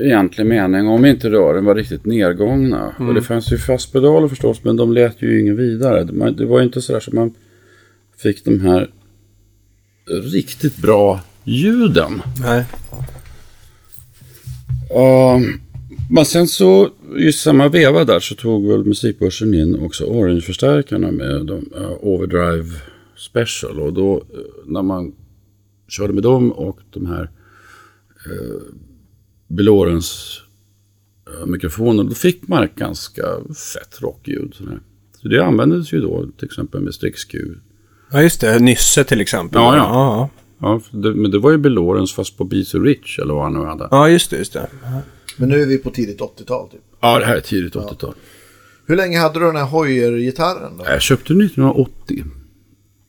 [0.00, 2.94] egentlig mening om inte rören var riktigt nedgångna.
[2.98, 6.04] Och det fanns ju fastpedaler förstås men de lät ju ingen vidare.
[6.32, 7.34] Det, var ju inte sådär som man
[8.16, 8.90] fick de här
[10.32, 12.22] riktigt bra ljuden.
[12.40, 12.64] Nej.
[14.94, 15.60] Um,
[16.10, 21.46] men sen så i samma veva där så tog väl musikbörsen in också Orange-förstärkarna med
[21.46, 22.74] de, eh, Overdrive
[23.16, 23.80] Special.
[23.80, 25.12] Och då eh, när man
[25.88, 27.30] körde med dem och de här
[29.50, 30.40] uh, Belorens
[31.28, 33.22] uh, mikrofoner då fick man ett ganska
[33.74, 34.54] fett rockljud.
[34.54, 34.80] sådär.
[35.22, 36.94] Så det användes ju då till exempel med
[37.30, 37.38] Q.
[38.12, 38.58] Ja, just det.
[38.58, 39.60] Nysse till exempel.
[39.60, 39.84] Ja, ja.
[39.84, 40.30] ja.
[40.60, 43.52] Ja, det, men det var ju Belorens fast på Be So Rich eller vad han
[43.52, 43.88] nu hade.
[43.90, 44.68] Ja, just det, just det.
[45.36, 46.80] Men nu är vi på tidigt 80-tal typ.
[47.00, 48.14] Ja, det här är tidigt 80-tal.
[48.86, 50.84] Hur länge hade du den här Hoyer-gitarren då?
[50.84, 52.24] Jag köpte den 1980.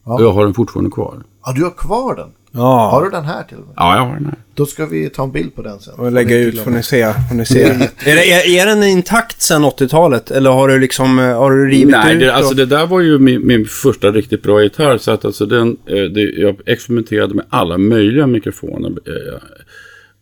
[0.06, 0.14] Ja.
[0.14, 1.24] Och jag har den fortfarande kvar.
[1.46, 2.30] Ja, du har kvar den.
[2.52, 2.90] Ja.
[2.90, 3.74] Har du den här till och med?
[3.76, 4.36] Ja, jag har den här.
[4.54, 5.94] Då ska vi ta en bild på den sen.
[5.94, 7.14] Och lägga ut får ni se.
[7.30, 7.64] Får ni se.
[7.64, 10.32] är, det, är, är den intakt sedan 80-talet?
[10.32, 12.20] Eller har du liksom, eh, har du rivit Nej, ut?
[12.20, 14.98] det, alltså det där var ju min, min första riktigt bra gitarr.
[14.98, 18.90] Så att alltså den, eh, det, jag experimenterade med alla möjliga mikrofoner.
[18.90, 19.40] Eh,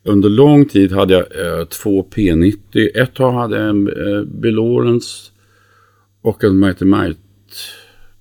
[0.05, 1.25] Under lång tid hade jag
[1.69, 2.89] två P90.
[2.95, 3.85] Ett tag hade jag en
[4.41, 5.31] Bill Lawrence
[6.21, 7.17] och en Mighty Might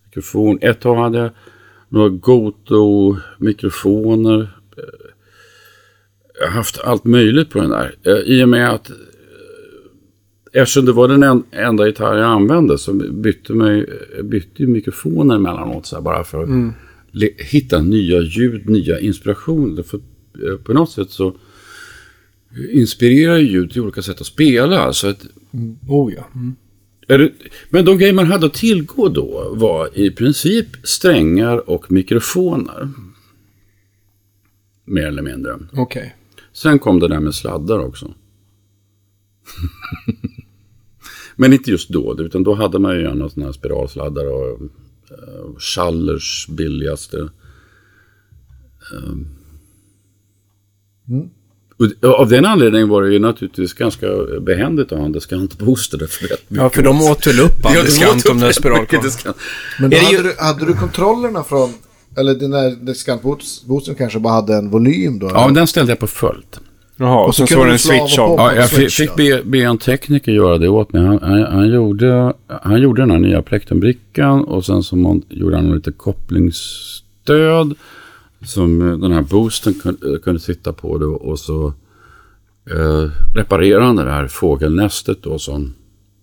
[0.04, 0.58] mikrofon.
[0.60, 1.30] Ett tag hade jag
[1.96, 4.40] några Goto-mikrofoner.
[4.76, 4.84] Eh,
[6.40, 7.94] Jag har haft allt möjligt på den där.
[8.02, 8.90] Eh, I och med att
[10.52, 13.86] Eftersom det var den en, enda gitarr jag använde så bytte, mig,
[14.22, 16.48] bytte ju mikrofoner emellanåt så här, bara för att
[17.10, 19.82] le, hitta nya ljud, nya inspirationer.
[19.82, 20.02] För eh,
[20.64, 21.34] på något sätt så
[22.72, 24.92] inspirerar ju ljud till olika sätt att spela.
[24.92, 25.26] Så att
[25.88, 26.26] Oh ja.
[26.34, 26.56] Mm.
[27.70, 32.88] Men de grejer man hade att tillgå då var i princip strängar och mikrofoner.
[34.84, 35.58] Mer eller mindre.
[35.72, 36.16] Okej.
[36.52, 38.14] Sen kom det där med sladdar också.
[41.36, 45.56] Men inte just då, utan då hade man ju gärna sådana här spiralsladdar och uh,
[45.58, 47.28] Schallers billigaste.
[48.92, 49.28] Um,
[51.06, 51.30] och
[52.18, 54.06] av den anledningen var det ju naturligtvis ganska
[54.40, 55.98] behändigt att ha en diskantbooster.
[55.98, 58.56] Därför rätt Ja, för de åt väl upp all Ja, det diskant om den mycket
[58.56, 59.04] spiralkameran.
[59.06, 59.36] diskant.
[59.80, 61.72] Men då hade, ju- du, hade du kontrollerna från...
[62.18, 65.30] Eller den där diskantboosten kanske bara hade en volym då?
[65.34, 66.60] Ja, men den ställde jag på fullt.
[66.96, 68.22] Jaha, och Och så så, var det en slå av och switch på.
[68.22, 68.38] av.
[68.38, 71.02] Ja, jag fick, switch fick be, be en tekniker göra det åt mig.
[71.06, 75.56] Han, han, han, gjorde, han gjorde den här nya plektrumbrickan och sen så mon- gjorde
[75.56, 77.74] han lite kopplingsstöd
[78.46, 81.74] som eh, den här boosten kunde, kunde sitta på då och så
[82.70, 85.74] eh, reparerade han det här fågelnästet då som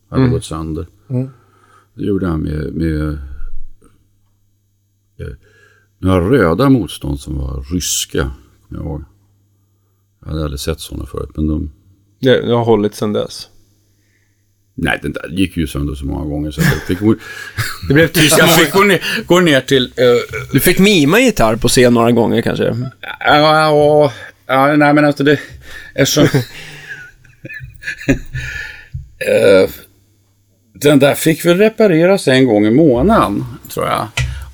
[0.10, 0.88] hade gått sönder.
[1.08, 1.30] Mm.
[1.94, 3.08] Det gjorde han med, med
[5.18, 5.34] eh,
[5.98, 8.32] några röda motstånd som var ryska.
[8.68, 9.04] kommer Jag, ihåg.
[10.20, 11.72] jag hade aldrig sett sådana förut, men de
[12.20, 13.50] det har hållit sedan dess.
[14.76, 17.00] Nej, den där gick ju sönder så många gånger så jag fick,
[17.88, 18.38] Det blev tyst.
[18.38, 19.84] jag fick gå, ner, gå ner till...
[19.98, 22.64] eh, Du fick mima gitarr på scen några gånger kanske?
[23.02, 23.38] Ja,
[23.70, 24.14] ja,
[24.48, 25.40] ja, nej men alltså det...
[25.96, 26.28] Eftersom...
[29.28, 29.70] Eh,
[30.74, 34.08] den där fick väl repareras en gång i månaden, tror jag.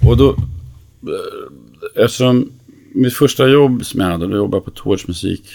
[0.10, 0.30] Och då...
[0.30, 2.52] eh, Eftersom
[2.94, 5.50] mitt första jobb som jag hade, då jobbade jag på Tårts musik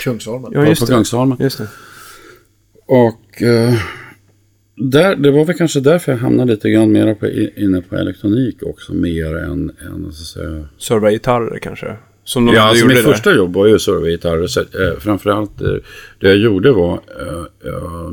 [0.00, 0.50] Kungsholmen.
[0.54, 0.92] Ja, på, just på det.
[0.92, 1.38] Kungsholmen.
[1.40, 1.68] Just det.
[2.88, 3.74] Och eh,
[4.76, 7.28] där, det var väl kanske därför jag hamnade lite grann mer på,
[7.60, 10.68] inne på elektronik också, mer än, än så att säga...
[10.78, 11.96] Serva gitarrer kanske?
[12.24, 13.02] Som de Ja, alltså mitt där.
[13.02, 14.46] första jobb var ju servergitarr.
[14.46, 15.74] Så, eh, framförallt eh,
[16.20, 18.10] det jag gjorde var eh, eh,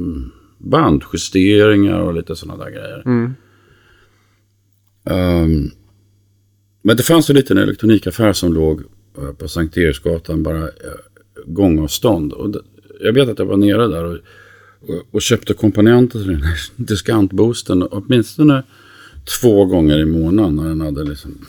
[0.58, 3.04] bandjusteringar och lite sådana där grejer.
[3.06, 3.34] Mm.
[5.10, 5.72] Ehm,
[6.82, 8.82] men det fanns en elektronikaffär som låg
[9.18, 10.68] eh, på Sankt Eriksgatan, bara eh,
[11.46, 12.34] gångavstånd.
[12.34, 12.60] Och det,
[13.00, 14.18] jag vet att jag var nere där och,
[15.12, 18.63] och, köpte komponenter till den här diskantboosten åtminstone
[19.41, 21.45] två gånger i månaden när den hade liksom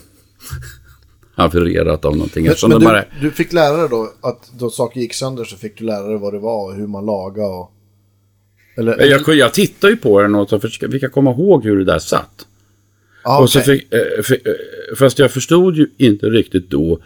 [1.34, 2.44] havererat av någonting.
[2.44, 3.04] Men, men du, bara...
[3.20, 6.18] du fick lära dig då att då saker gick sönder så fick du lära dig
[6.18, 7.72] vad det var och hur man lagade och...
[8.76, 9.06] Eller...
[9.06, 11.98] Jag, jag tittade ju på den och så fick jag komma ihåg hur det där
[11.98, 12.46] satt.
[13.22, 16.98] ah, Och så fick, eh, fi- eh, fast jag förstod ju inte riktigt då,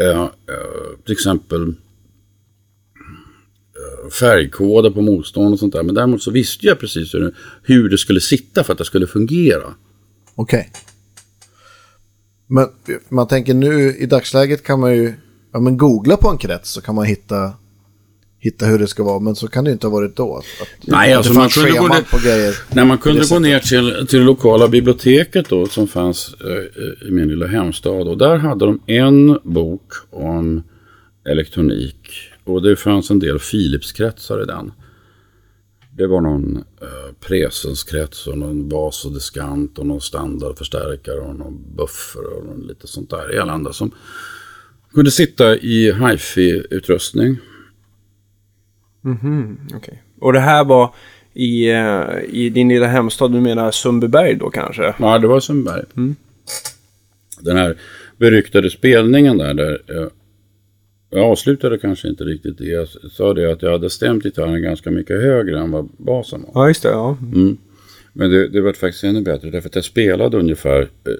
[0.00, 0.28] eh, eh,
[1.04, 1.74] till exempel
[4.10, 5.82] färgkoder på motstånd och sånt där.
[5.82, 8.84] Men däremot så visste jag precis hur det, hur det skulle sitta för att det
[8.84, 9.74] skulle fungera.
[10.34, 10.70] Okej.
[12.46, 12.66] Men
[13.08, 15.14] man tänker nu i dagsläget kan man ju
[15.52, 17.52] ja, men googla på en krets så kan man hitta,
[18.38, 19.18] hitta hur det ska vara.
[19.18, 20.36] Men så kan det ju inte ha varit då.
[20.36, 22.54] Att, Nej, att alltså man kunde gå ner- på grejer.
[22.70, 27.10] När man kunde gå ner till, till det lokala biblioteket då som fanns eh, i
[27.10, 28.08] min lilla hemstad.
[28.08, 30.62] Och där hade de en bok om
[31.30, 32.29] elektronik.
[32.50, 34.72] Och det fanns en del Philipskretsar i den.
[35.96, 41.76] Det var någon eh, presenskrets och någon bas och diskant och någon standardförstärkare och någon
[41.76, 43.90] buffer och någon lite sånt där elände som
[44.94, 47.36] kunde sitta i hifi-utrustning.
[49.74, 50.02] Okej.
[50.20, 50.94] Och det här var
[51.34, 54.94] i, eh, i din lilla hemstad, du menar Sundbyberg då kanske?
[54.98, 55.84] Ja, det var Sundberg.
[57.40, 57.78] Den här
[58.16, 60.08] beryktade spelningen där, där eh,
[61.10, 62.64] jag avslutade kanske inte riktigt det.
[62.64, 66.62] Jag sa det att jag hade stämt gitarren ganska mycket högre än vad basen var.
[66.62, 66.88] Ja, just det.
[66.88, 67.18] Ja.
[67.34, 67.58] Mm.
[68.12, 71.12] Men det, det var faktiskt ännu bättre därför att jag spelade ungefär eh,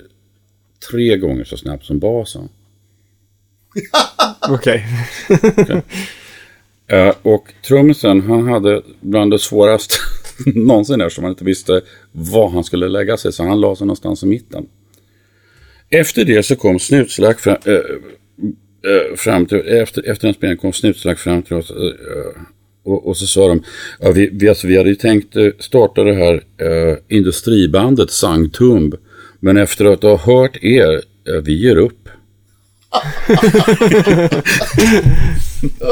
[0.90, 2.48] tre gånger så snabbt som basen.
[4.50, 4.86] Okej.
[6.86, 9.94] Eh, och trummisen, han hade bland det svåraste
[10.54, 11.80] någonsin där som han inte visste
[12.12, 13.32] var han skulle lägga sig.
[13.32, 14.66] Så han la sig någonstans i mitten.
[15.90, 17.80] Efter det så kom Snutslack fram, eh,
[18.84, 21.70] eh, fram till, efter, efter en spelning kom Snutslack fram till oss.
[21.70, 21.76] eh,
[22.84, 23.62] och, och så sa de,
[24.00, 28.94] ja, vi, vi, alltså, vi hade ju tänkt eh, starta det här eh, industribandet Sangtumb.
[29.40, 32.08] Men efter att ha hört er, eh, vi ger upp.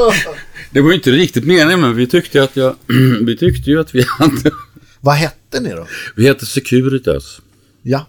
[0.71, 2.75] Det var ju inte riktigt meningen, men vi tyckte, att jag,
[3.21, 4.51] vi tyckte ju att vi hade...
[4.99, 5.87] Vad hette ni då?
[6.15, 7.41] Vi hette Securitas.
[7.81, 8.07] Ja.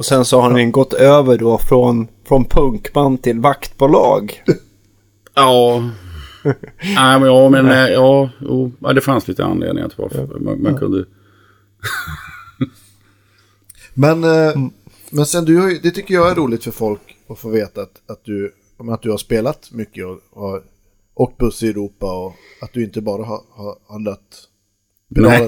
[0.00, 4.44] Och sen så har ni gått över då från, från punkband till vaktbolag.
[5.34, 5.90] Ja.
[6.94, 10.38] Nej, men ja, men eh, ja, jo, ja, det fanns lite anledningar till varför.
[10.38, 11.04] Man, man kunde...
[13.94, 14.52] Men, eh,
[15.10, 17.82] men sen du har ju, det tycker jag är roligt för folk att få veta
[17.82, 20.62] att, att, du, om att du har spelat mycket och, och
[21.14, 24.48] åkt buss i Europa och att du inte bara har, har, har lött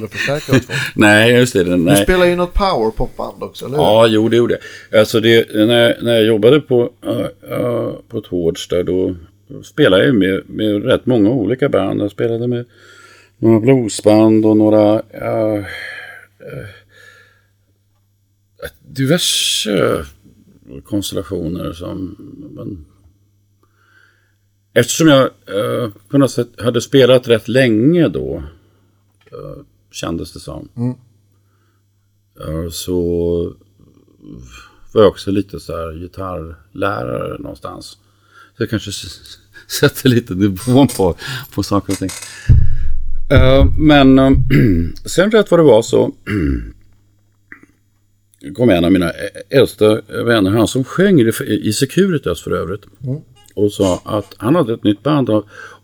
[0.09, 0.79] förstärkare folk.
[0.97, 1.65] Nej, just det.
[1.65, 1.97] Du Nej.
[2.03, 3.83] spelar ju något powerpopband också, eller hur?
[3.85, 4.59] Ja, jo, det gjorde
[4.91, 5.01] jag.
[5.01, 9.15] Alltså det, när, jag- när jag jobbade på, uh, uh, på Tårds där, då
[9.63, 12.01] spelade jag med, med rätt många olika band.
[12.01, 12.65] Jag spelade med
[13.39, 15.65] några bluesband och några uh, uh,
[18.89, 20.05] diverse
[20.85, 22.17] konstellationer som...
[22.57, 22.85] Men,
[24.75, 25.23] eftersom jag
[25.55, 28.43] uh, på något sätt hade spelat rätt länge då,
[29.91, 30.69] kändes det som.
[32.49, 33.55] Uh, så
[34.93, 37.99] var jag också lite så här gitarrlärare någonstans.
[38.57, 38.93] Så jag kanske
[39.81, 41.15] sätter lite nivån på,
[41.55, 42.11] på saker och ting.
[43.31, 44.31] Eh, men eh,
[45.05, 46.13] sen rätt vad det var så
[48.57, 49.13] kom en av mina
[49.51, 52.83] äldsta vänner, han som sjöng i, Securitas för övrigt.
[53.55, 55.31] Och sa att han hade ett nytt band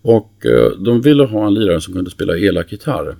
[0.03, 3.17] och, eh, de ville ha en lirare som kunde spela elak gitarr.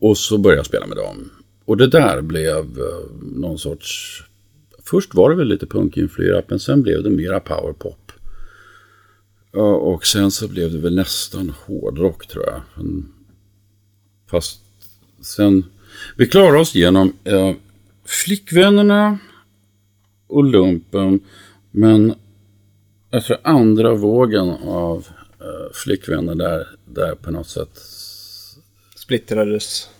[0.00, 1.30] Och så började jag spela med dem.
[1.64, 4.22] Och det där blev eh, någon sorts...
[4.84, 8.12] Först var det väl lite punkinfluerat men sen blev det mera powerpop.
[9.80, 12.60] Och sen så blev det väl nästan hårdrock tror jag.
[14.30, 14.60] Fast
[15.20, 15.64] sen...
[16.16, 17.52] Vi klarade oss genom eh,
[18.04, 19.18] Flickvännerna
[20.26, 21.20] och Lumpen.
[21.70, 22.14] Men
[23.10, 25.06] jag tror andra vågen av
[25.40, 27.78] eh, Flickvänner där, där på något sätt
[29.10, 29.90] Splittrades.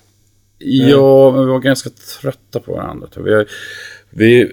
[0.59, 3.09] Ja, men vi var ganska trötta på varandra.
[3.17, 3.45] Vi,
[4.11, 4.49] vi eh,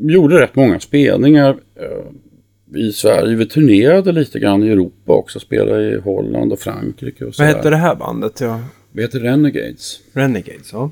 [0.00, 3.36] gjorde rätt många spelningar eh, i Sverige.
[3.36, 5.40] Vi turnerade lite grann i Europa också.
[5.40, 8.40] Spelade i Holland och Frankrike och så Vad hette det här bandet?
[8.40, 8.64] Ja.
[8.92, 10.00] Vi heter Renegades.
[10.12, 10.90] Renegades, ja.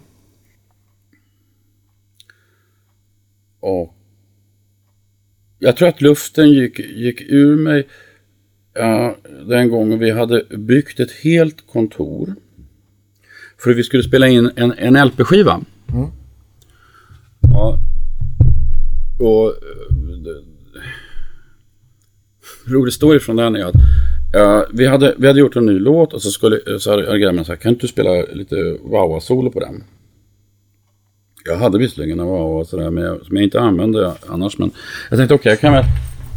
[3.61, 3.95] Och
[5.59, 7.89] jag tror att luften gick, gick ur mig
[8.75, 9.17] ja,
[9.47, 12.35] den gången vi hade byggt ett helt kontor.
[13.65, 15.61] För vi skulle spela in en, en LP-skiva.
[17.43, 17.79] Ja.
[19.19, 20.43] Och eh,
[22.67, 23.75] rolig story från den är att
[24.33, 27.45] ja, vi, hade, vi hade gjort en ny låt och så, skulle, så hade grabben
[27.45, 28.55] sagt kan inte du spela lite
[28.85, 29.85] wah-wah-solo på den?
[31.45, 34.59] Jag hade visserligen en och sådär, men jag, som jag inte använde annars.
[34.59, 34.71] Men
[35.11, 35.85] jag tänkte okej, jag kan, väl-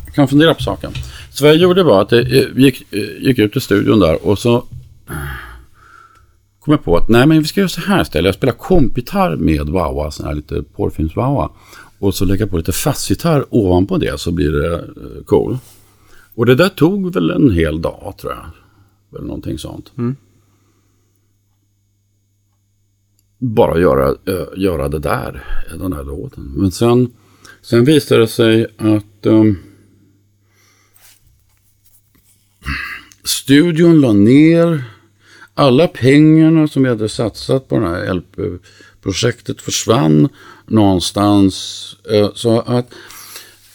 [0.05, 0.91] jag kan fundera på saken.
[1.31, 4.27] Så vad jag gjorde var att jag eh, gick, eh, gick ut i studion där
[4.27, 4.55] och så
[5.09, 5.15] eh,
[6.67, 8.25] kom jag på att nej men vi ska göra så här istället.
[8.25, 11.49] Jag spelar kompgitarr med wah sån här lite porrfilms wah
[11.99, 15.57] Och så lägga på lite fastgitarr ovanpå det så blir det eh, cool.
[16.35, 18.45] Och det där tog väl en hel dag tror jag.
[19.11, 19.91] Eller någonting sånt.
[23.37, 25.43] Bara göra, eh, göra det där,
[25.79, 26.53] den där låten.
[26.55, 27.11] Men sen,
[27.61, 29.57] sen visade det sig att um,
[33.23, 34.96] studion la ner
[35.57, 40.29] alla pengarna som vi hade satsat på det här LP-projektet försvann
[40.67, 41.95] någonstans.
[42.11, 42.93] Eh, Så att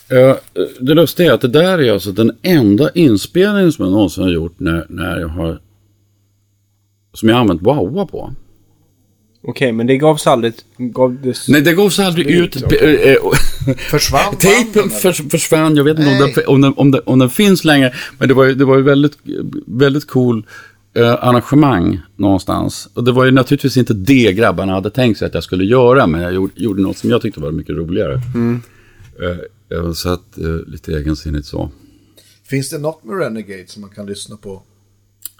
[0.09, 0.37] eh,
[0.80, 4.30] det lustiga är att det där är alltså den enda inspelningen som jag någonsin har
[4.30, 5.61] gjort när, när jag har
[7.14, 8.33] som jag har använt Wowa på.
[9.45, 10.55] Okej, men det gavs aldrig...
[10.76, 11.49] Gavs...
[11.49, 12.57] Nej, det gavs aldrig ut.
[12.57, 13.16] Eh, eh,
[13.91, 16.33] Försvann Tejpen förs, försvann, jag vet inte om Nej.
[16.37, 17.93] den, om, den, om, den, om den finns längre.
[18.18, 19.18] Men det var ju, det var ju väldigt,
[19.66, 20.47] väldigt cool
[20.95, 22.88] eh, arrangemang någonstans.
[22.95, 26.07] Och det var ju naturligtvis inte det grabbarna hade tänkt sig att jag skulle göra.
[26.07, 28.20] Men jag gjorde, gjorde något som jag tyckte var mycket roligare.
[29.20, 31.70] Eh, eh, så att, eh, lite egensinnigt så.
[32.45, 34.62] Finns det något med Renegade som man kan lyssna på?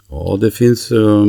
[0.09, 0.91] Ja, det finns...
[0.91, 1.25] eh,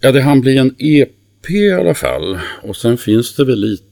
[0.00, 2.38] ja, det hann bli en EP i alla fall.
[2.62, 3.84] Och sen finns det väl lite...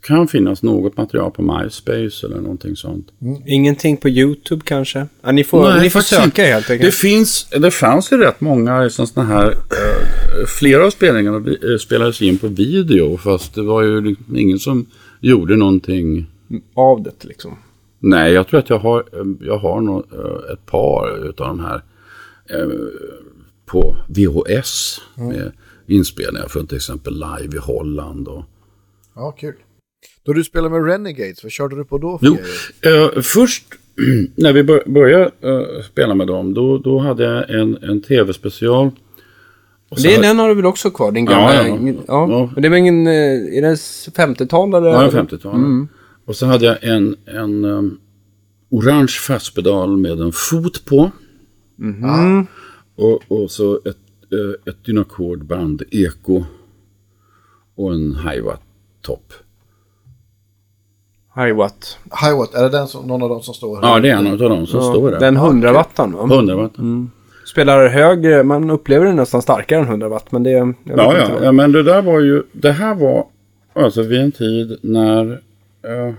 [0.00, 3.08] kan finnas något material på MySpace eller någonting sånt.
[3.46, 5.06] Ingenting på YouTube kanske?
[5.22, 6.42] Ja, ni får, Nej, ni får söka inte.
[6.42, 6.94] helt Det, enkelt.
[6.94, 9.46] finns, det fanns ju rätt många sådana här...
[9.50, 13.16] eh, flera av spelningarna eh, spelades in på video.
[13.16, 14.86] Fast det var ju liksom ingen som
[15.20, 16.26] gjorde någonting...
[16.74, 17.58] Av det liksom.
[18.00, 21.60] Nej, jag tror att jag har, eh, jag har nog, eh, ett par utav de
[21.60, 21.82] här
[22.50, 22.68] eh,
[23.66, 25.00] på VHS.
[25.14, 25.52] Med
[25.86, 28.28] inspelningar från till exempel live i Holland.
[28.28, 28.44] Och,
[29.14, 29.54] Ja, kul.
[30.28, 32.36] Då du spelade med Renegades, vad körde du på då för jo,
[32.90, 33.64] eh, först
[34.34, 38.90] när vi bör, började eh, spela med dem, då, då hade jag en, en tv-special.
[40.02, 41.12] Det, hade- den har du väl också kvar?
[41.12, 41.54] Din gamla?
[41.54, 41.92] Ja, Ja, ja.
[42.08, 42.26] ja.
[42.30, 42.50] Ja.
[42.54, 43.06] Men det var ingen...
[43.06, 44.88] eh, Är det 50-tal eller?
[44.88, 45.88] Ja, 50-talet.
[46.24, 47.98] Och så hade jag en, en um,
[48.70, 51.10] orange fastpedal med en fot på.
[51.78, 52.46] Mm.
[52.96, 53.86] Och, och så ett,
[54.32, 56.44] eh, ett dynakordband, eko.
[57.74, 58.58] Och en hiva
[59.02, 59.32] topp.
[61.38, 61.98] Hiwatt.
[62.24, 63.88] Hiwatt, är det den som, någon av dem som står här?
[63.88, 65.20] Ja, det är en av dem som står där.
[65.20, 66.34] Den 100 wattan va?
[66.34, 66.72] 100 watt.
[67.46, 70.32] Spelar högre, man upplever den nästan starkare än 100 watt.
[70.32, 70.50] Men det...
[70.50, 73.26] Jag vet Ja, inte ja, ja, men det där var ju, det här var
[73.72, 75.32] alltså vid en tid när,
[75.82, 76.14] eh,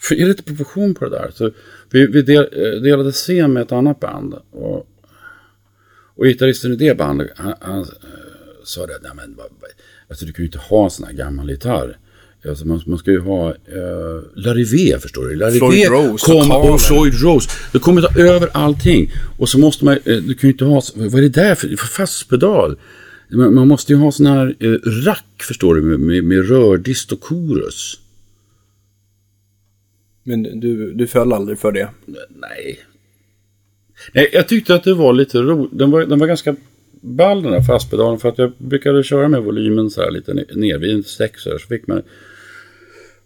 [0.00, 1.30] för ge lite proportion på det där.
[1.34, 1.50] Så
[1.90, 4.34] vi vi del, eh, delade scen med ett annat band.
[4.50, 4.86] Och,
[6.16, 7.86] och gitarristen i det bandet, han, han eh,
[8.64, 9.36] sa det, nej men
[10.08, 11.98] alltså, du kan ju inte ha en sån här gammal gitarr.
[12.48, 15.34] Alltså, man, man ska ju ha uh, Larivé, förstår du.
[15.34, 17.50] Larivé Floyd Rose kom, och Floyd Rose.
[17.72, 19.12] Det kommer ta över allting.
[19.38, 21.68] Och så måste man, eh, du kan ju inte ha, vad är det där för,
[21.68, 22.76] för fastpedal?
[23.30, 24.70] Man, man måste ju ha sån här eh,
[25.04, 27.98] rack, förstår du, med, med, med rördist och korus.
[30.22, 31.88] Men du, du föll aldrig för det.
[32.28, 32.78] Nej.
[34.12, 35.78] Nej, jag tyckte att det var lite roligt.
[35.78, 36.56] Den var, den var ganska
[37.02, 38.18] ball den där fastpedalen.
[38.20, 41.42] För att jag brukade köra med volymen så här lite ne- ner vid en sex
[41.42, 42.02] så fick man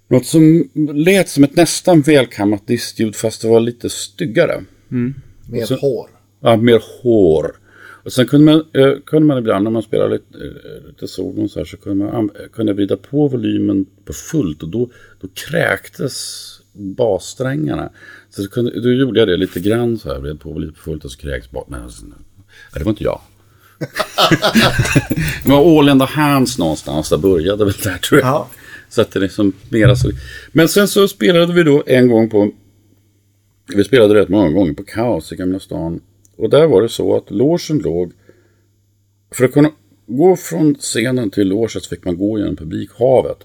[0.09, 4.65] något som lät som ett nästan välkammat distljud fast det var lite styggare.
[5.51, 6.11] Med så- hår.
[6.41, 7.57] Ja, mer hår.
[8.05, 11.49] Och sen kunde man, eh, kunde man ibland när man spelade lite, eh, lite solon
[11.49, 15.29] så här så kunde man an- kunde vrida på volymen på fullt och då, då
[15.51, 17.91] kräktes bassträngarna.
[18.31, 21.05] Så kunde, då gjorde jag det lite grann så här, vred på lite på fullt
[21.05, 21.49] och så kräks.
[21.69, 22.19] Nej, alltså, nej,
[22.75, 23.21] det var inte jag.
[25.45, 28.29] Det var All in the Hands någonstans, där började väl där tror jag.
[28.29, 28.49] Ja.
[28.89, 30.11] Så att det liksom mera så.
[30.53, 32.51] Men sen så spelade vi då en gång på
[33.75, 36.01] vi spelade rätt många gånger på Kaos i Gamla stan.
[36.37, 38.13] Och där var det så att logen låg...
[39.35, 39.71] För att kunna
[40.07, 43.39] gå från scenen till logen så fick man gå genom publikhavet.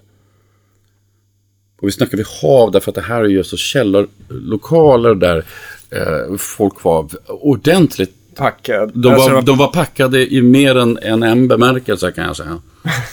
[1.81, 5.45] Och vi snackar vi hav därför att det här är ju så källarlokaler där
[5.89, 8.15] eh, folk var ordentligt...
[8.35, 8.91] Packad.
[8.93, 12.61] De Alltså, var, de var packade i mer än, än en bemärkelse kan jag säga.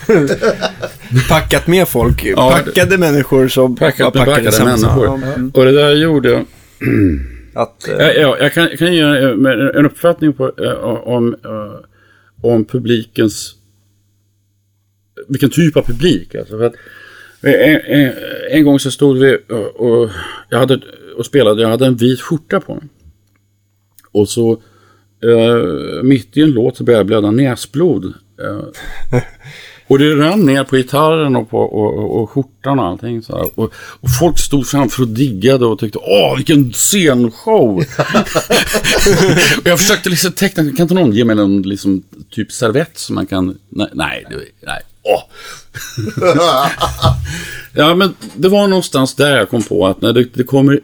[1.28, 2.24] Packat med folk.
[2.24, 5.14] Ja, packade människor som Packat var packade samma- människor.
[5.14, 5.50] Mm.
[5.54, 6.44] Och det där gjorde...
[7.54, 11.80] Att, eh, Ja, ja, jag kan, kan ge en, en uppfattning på, eh, om, eh,
[12.42, 13.54] om publikens...
[15.28, 16.34] Vilken typ av publik.
[16.34, 16.74] Alltså, för att,
[17.42, 18.12] en, en,
[18.50, 20.10] en gång så stod vi och, och,
[20.48, 20.80] jag hade,
[21.16, 22.84] och spelade, jag hade en vit skjorta på mig.
[24.12, 24.62] Och så
[25.22, 28.04] eh, mitt i en låt så började jag blöda näsblod.
[28.42, 29.20] Eh,
[29.88, 33.22] och det rann ner på gitarren och på och, och, och skjortan och allting.
[33.22, 33.50] Så här.
[33.54, 37.76] Och, och folk stod framför och diggade och tyckte åh vilken scenshow.
[39.58, 43.14] och jag försökte liksom teckna, kan inte någon ge mig någon liksom, typ servett som
[43.14, 44.24] man kan, nej, nej,
[44.66, 45.22] nej, åh.
[47.72, 50.80] ja men det var någonstans där jag kom på att när det, det kommer,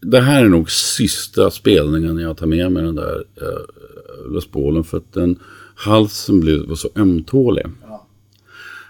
[0.00, 4.84] det här är nog sista spelningen jag tar med mig den där eh, Les Paulen
[4.84, 5.38] för att den
[5.74, 7.66] halsen blev, var så ömtålig.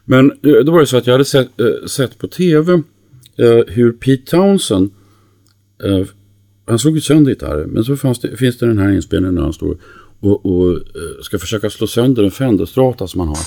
[0.05, 2.73] Men eh, då var det så att jag hade sett, eh, sett på tv
[3.37, 4.91] eh, hur Pete Townsend,
[5.85, 6.07] eh,
[6.67, 7.93] han slog ju sönder gitarrer, men så
[8.23, 9.77] det, finns det den här inspelningen när han står
[10.21, 13.39] och, och eh, ska försöka slå sönder en Fender-strata som han har.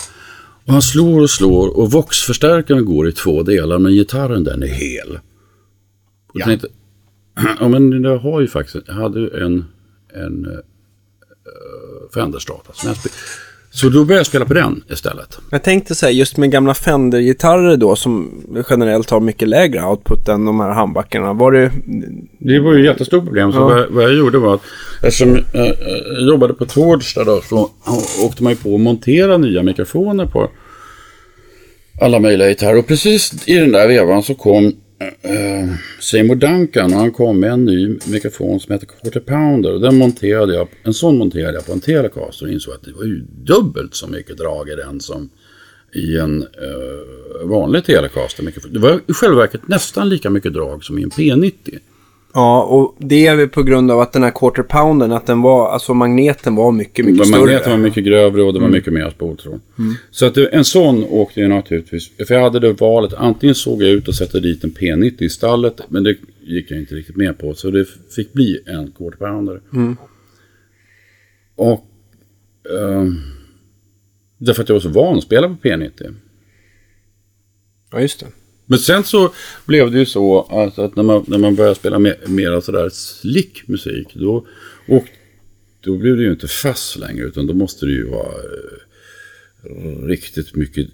[0.66, 4.68] Och han slår och slår och Vox-förstärkaren går i två delar, men gitarren den är
[4.68, 5.20] hel.
[6.28, 6.46] Och Ja.
[6.46, 6.68] tänkte,
[7.60, 9.66] ja men jag har ju faktiskt, jag hade en,
[10.14, 10.60] en uh,
[12.74, 13.18] som jag spelade.
[13.76, 15.40] Så då började jag spela på den istället.
[15.52, 20.46] Jag tänkte säga, just med gamla Fender-gitarrer då, som generellt har mycket lägre output än
[20.46, 21.34] de här handbackarna.
[21.34, 21.72] Var det...
[22.40, 23.52] Det var ju ett jättestort problem.
[23.52, 23.66] Så Ja.
[23.66, 24.62] vad, vad jag gjorde var att
[25.04, 27.70] eftersom jag eh, jobbade på Torsdag då så
[28.26, 30.50] åkte man ju på att montera nya mikrofoner på
[32.02, 32.78] alla möjliga gitarrer.
[32.78, 35.70] Och precis i den där vevan så kom Eh, eh,
[36.00, 39.74] Seymour Duncan och han kom med en ny mikrofon som heter Quarter Pounder.
[39.74, 42.92] Och den monterade jag, en sån monterade jag på en Telecaster och insåg att det
[42.92, 45.30] var ju dubbelt så mycket drag i den som
[45.94, 48.54] i en eh, vanlig Telecaster.
[48.70, 51.80] Det var i själva verket nästan lika mycket drag som i en P90.
[52.34, 55.42] Ja, och det är väl på grund av att den här quarter poundern, att den
[55.42, 57.40] var, alltså magneten var mycket, mycket Men större.
[57.40, 59.60] Magneten var mycket grövre och det var mycket mer spoltråd.
[60.12, 62.12] Så att en sån åkte jag naturligtvis.
[62.28, 63.14] För jag hade det valet.
[63.14, 65.82] Antingen såg jag ut och satte dit en P90 i stallet.
[65.90, 67.54] Men det gick jag inte riktigt med på.
[67.54, 69.62] Så det fick bli en quarter pounder.
[71.56, 71.86] Och...
[72.80, 73.16] ehm,
[74.38, 76.16] därför att jag var så van att spela på P90.
[77.92, 78.26] Ja, just det.
[78.74, 79.34] Men sen så
[79.66, 82.90] blev det ju så att, att när, man, när man började spela mer, mer sådär
[82.90, 84.48] slick musik, då,
[84.88, 85.04] och,
[85.82, 88.34] då blev det ju inte fast längre, utan då måste det ju vara
[89.64, 90.88] eh, riktigt mycket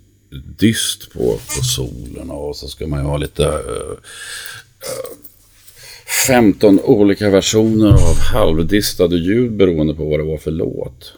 [0.59, 3.95] dyst på, på solen och så ska man ju ha lite eh,
[4.87, 5.17] eh,
[6.27, 11.13] 15 olika versioner av halvdistade ljud beroende på vad det var för låt.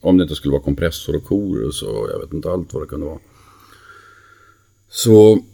[0.00, 2.86] Om det inte skulle vara kompressor och korus och jag vet inte allt vad det
[2.86, 3.18] kunde vara.
[4.94, 5.38] Så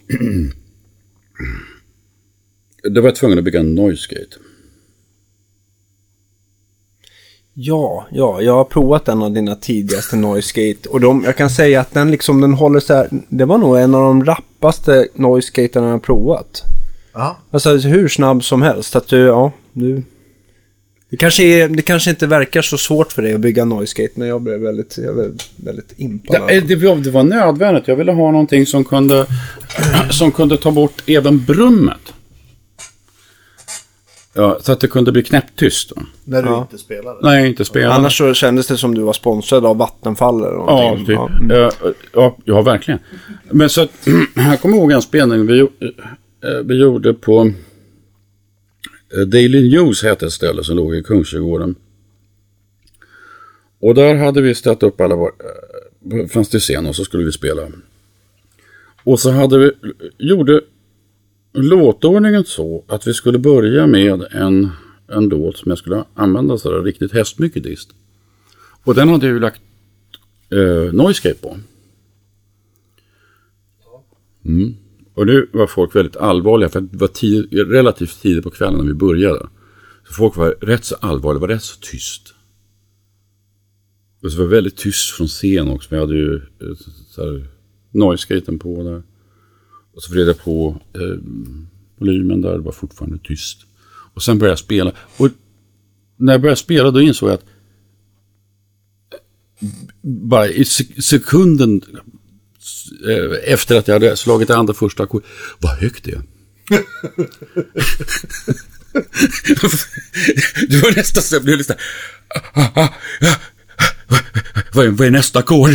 [2.83, 4.37] Då var jag tvungen att bygga en noise gate.
[7.55, 11.51] Ja, ja, jag har provat en av dina tidigaste Noise Gate och de, jag kan
[11.51, 15.09] säga att den liksom, den håller så här, det var nog en av de rappaste
[15.15, 16.63] Noise Gaterna jag har provat.
[17.13, 17.37] Ja.
[17.51, 20.03] Alltså hur snabb som helst, att du, ja, du...
[21.11, 24.13] Det kanske, är, det kanske inte verkar så svårt för dig att bygga Noise Gate,
[24.17, 26.37] men jag blev väldigt, jag blev väldigt impad.
[26.41, 27.89] Ja, eh, det, var, det var nödvändigt.
[27.89, 29.27] Jag ville ha någonting som kunde,
[30.11, 32.13] som kunde ta bort även brummet.
[34.35, 35.93] Ja, så att det kunde bli knäpptyst.
[35.97, 36.03] Då.
[36.25, 36.61] När du Ja.
[36.63, 37.19] inte spelade.
[37.23, 37.95] Nej, inte spela.
[37.95, 41.07] Annars så kändes det som du var sponsrad av Vattenfall eller Ja, någonting.
[41.07, 41.15] typ.
[41.17, 41.29] Ja.
[41.41, 41.57] mm.
[41.57, 41.71] Ja,
[42.15, 43.01] ja, ja, verkligen.
[43.51, 43.91] Men så att,
[44.35, 45.67] jag kommer ihåg en spelning vi, eh,
[46.65, 47.53] vi gjorde på eh,
[49.27, 51.75] Daily News hette ett ställe som låg i Kungsträdgården.
[53.81, 55.33] Och där hade vi ställt upp alla våra,
[56.13, 57.63] eh, fanns det scen och så skulle vi spela.
[59.05, 59.73] Och så hade vi,
[60.19, 60.61] gjorde
[61.53, 64.71] låtordningen så att vi skulle börja med en,
[65.09, 67.91] en låt som jag skulle använda sådär riktigt hästmycket dist.
[68.85, 69.61] Och den hade jag ju lagt
[70.51, 71.59] eh, Noiscape på.
[74.45, 74.77] Mm.
[75.21, 78.87] Och nu var folk väldigt allvarliga för det var tid, relativt tidigt på kvällen när
[78.87, 79.49] vi började.
[80.07, 82.35] Så folk var rätt så allvarliga, det var rätt så tyst.
[84.23, 85.89] Och så var det väldigt tyst från scen också.
[85.91, 87.45] Vi hade ju eh,
[87.91, 89.03] noise-gaten på där.
[89.95, 91.19] Och så vred jag på eh,
[91.99, 93.67] volymen där, det var fortfarande tyst.
[94.15, 94.93] Och sen började jag spela.
[95.17, 95.29] Och
[96.17, 97.45] när jag började spela då insåg jag att
[99.13, 99.69] eh,
[100.03, 101.83] bara i sekunden
[103.45, 105.29] efter att jag hade slagit det andra första ackordet,
[105.59, 106.23] vad högt det är.
[110.69, 111.77] det var nästan så jag blev lite
[114.73, 115.71] vad, är, vad är nästa ackord?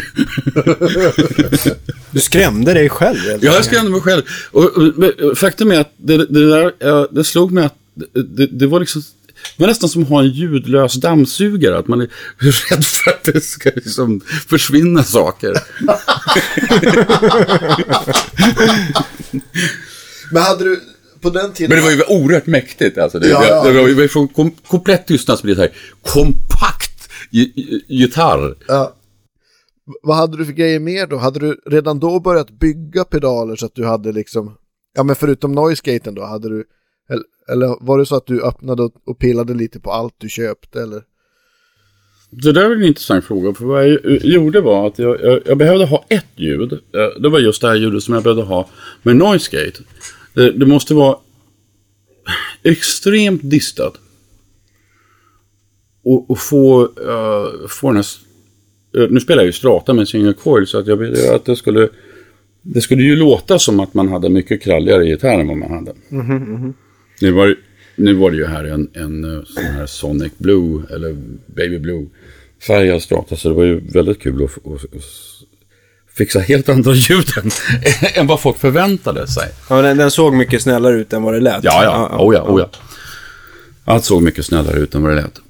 [2.11, 3.17] Du skrämde dig själv.
[3.25, 4.21] Ja, jag skrämde mig själv.
[4.51, 8.23] Och, och, och faktum är att det, det där, ja, det slog mig att det,
[8.23, 9.01] det, det var liksom
[9.57, 11.77] det var nästan som att ha en ljudlös dammsugare.
[11.77, 15.53] Att man är rädd för att det ska liksom försvinna saker.
[20.31, 20.81] Men hade du
[21.21, 21.69] på den tiden...
[21.69, 22.97] Men det var ju oerhört mäktigt.
[22.97, 23.19] Alltså.
[23.19, 23.63] Det, Ja, ja.
[23.71, 27.81] det, var ju från kom, komplett tystnad så blir det så här kompakt gi- gi-
[27.87, 28.55] gitarr.
[28.67, 28.95] Ja.
[30.03, 31.17] Vad hade du för grejer mer då?
[31.17, 34.55] Hade du redan då börjat bygga pedaler så att du hade liksom,
[34.95, 36.63] ja men förutom noise-gaten då, hade du,
[37.51, 41.01] eller, var det så att du öppnade och, pillade lite på allt du köpte eller?
[42.29, 43.53] Det där är en intressant fråga.
[43.53, 46.73] För vad jag gjorde var att jag, jag, jag behövde ha ett ljud.
[46.73, 48.69] Eh, Det var just det här ljudet som jag behövde ha
[49.03, 49.83] med noise gate.
[50.33, 51.17] Det, det måste vara
[52.63, 53.93] extremt distat.
[56.03, 58.05] Och, och få, uh, få den här...
[59.03, 61.55] eh, nu spelar jag ju strata med single coil så att jag ville att det
[61.55, 61.89] skulle...
[62.61, 65.93] Det skulle ju låta som att man hade mycket kralligare gitarr än vad man hade.
[67.21, 67.55] Nu var,
[67.95, 71.13] nu var det ju här en, en eh, sån här Sonic Blue eller
[71.55, 72.05] Baby Blue
[72.67, 75.03] färgad strata så det var ju väldigt kul att, att, att
[76.17, 77.51] fixa helt andra ljud än,
[78.15, 79.51] än vad folk förväntade sig.
[79.69, 81.63] Ja, den, den såg mycket snällare ut än vad det lät.
[81.63, 82.69] Ja, ja, oh ja, oh ja.
[83.85, 85.41] Allt såg mycket snällare ut än vad det lät.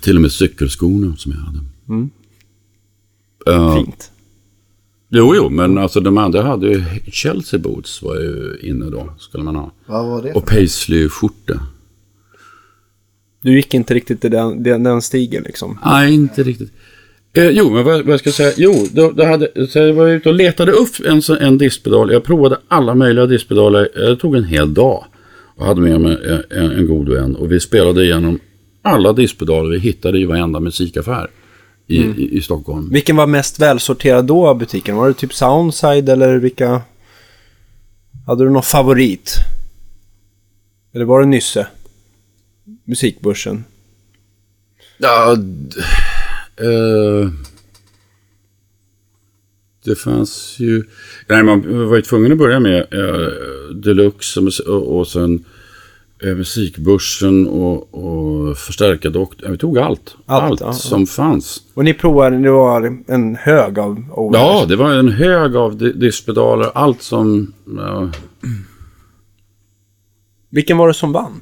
[0.02, 1.58] Till och med cykelskorna som jag hade.
[3.46, 4.10] Eh, Fint.
[5.10, 9.44] Jo, jo, men alltså de andra hade ju Chelsea Boots var ju inne då, skulle
[9.44, 9.72] man ha.
[9.86, 10.32] Vad var det?
[10.32, 11.60] Och Paisley-skjorta.
[13.42, 15.78] Du gick inte riktigt i den, den, den stigen liksom.
[15.84, 16.72] Nej, inte riktigt.
[17.32, 18.52] Eh, jo, men vad, vad ska jag säga?
[18.56, 22.12] Jo, då, då hade, så jag var ute och letade upp en, en diskpedal.
[22.12, 23.88] Jag provade alla möjliga diskpedaler.
[23.94, 25.04] Det tog en hel dag.
[25.56, 27.36] Och hade med mig en, en, en god vän.
[27.36, 28.38] Och vi spelade igenom
[28.82, 31.30] alla diskpedaler vi hittade i varenda musikaffär
[31.90, 32.90] i, i, i Stockholm.
[32.92, 34.96] Vilken var mest välsorterad då av butiken?
[34.96, 36.82] Var det typ Soundside eller vilka?
[38.26, 39.34] Hade du någon favorit?
[40.92, 41.66] Eller var det Nysse?
[42.84, 43.64] Musikbörsen?
[44.98, 45.32] Ja,
[46.56, 47.30] eh,
[49.84, 50.84] det fanns ju...
[51.28, 55.44] Nej, man var ju tvungen att börja med eh, Deluxe och, och sen
[56.22, 59.52] Musikbörsen och, och Förstärkardoktorn.
[59.52, 60.16] Vi tog allt.
[60.26, 60.72] Allt, Allt, ja, ja.
[60.72, 61.62] som fanns.
[61.74, 64.40] Och ni provade, det var en hög av overs.
[64.40, 66.70] Ja, det var en hög av di- diskpedaler.
[66.74, 67.52] Allt som...
[67.76, 68.10] Ja,
[70.50, 71.40] Vilken var det som vann?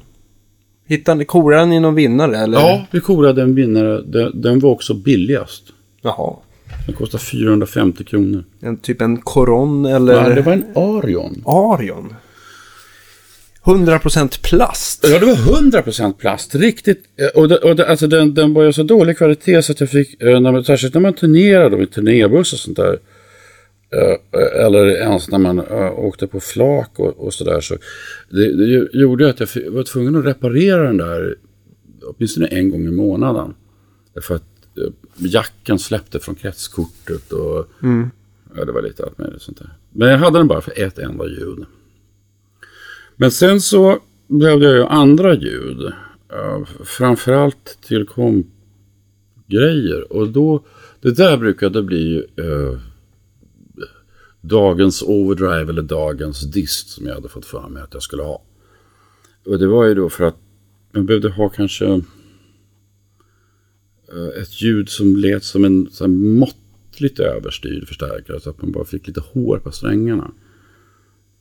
[0.87, 2.59] Hittade korade ni någon vinnare eller?
[2.59, 4.01] ja vi korade en vinnare.
[4.01, 5.63] Den, den var också billigast.
[6.01, 6.33] Jaha.
[6.85, 8.43] Den kostade 450 kronor.
[8.59, 10.13] En, typ en Coron eller?
[10.13, 11.43] Ja, det var en Arion.
[11.45, 12.13] Arion.
[13.69, 15.07] 100% plast.
[15.09, 16.55] Ja, det var 100% plast.
[16.55, 17.03] Riktigt.
[17.15, 19.79] eh, Och, det, och det, alltså den, den var ju så dålig kvalitet så att
[19.79, 22.99] jag fick, eh, när man, särskilt när man turnerade med turnébuss och sånt där.
[23.91, 25.59] Eh, eller ens när man
[25.97, 27.61] åkte på flak och, och sådär.
[27.61, 27.77] Så
[28.29, 31.35] det, det gjorde att jag var tvungen att reparera den där
[32.03, 33.53] åtminstone en gång i månaden.
[34.21, 34.43] För att
[35.17, 38.09] jacken släppte från kretskortet och mm.
[38.55, 39.69] ja, det var lite allt möjligt sånt där.
[39.91, 41.65] Men jag hade den bara för ett enda ljud.
[43.21, 45.81] Men sen så behövde jag ju andra ljud.
[46.33, 50.13] Eh, framförallt till kompgrejer.
[50.13, 50.65] Och då,
[51.01, 52.79] det där brukade bli eh,
[54.41, 58.43] dagens overdrive eller dagens dist som jag hade fått för mig att jag skulle ha.
[59.45, 60.37] Och det var ju då för att
[60.91, 62.01] man behövde ha kanske eh,
[64.41, 68.85] ett ljud som lät som en så här, måttligt överstyrd förstärkare så att man bara
[68.85, 70.31] fick lite hår på strängarna.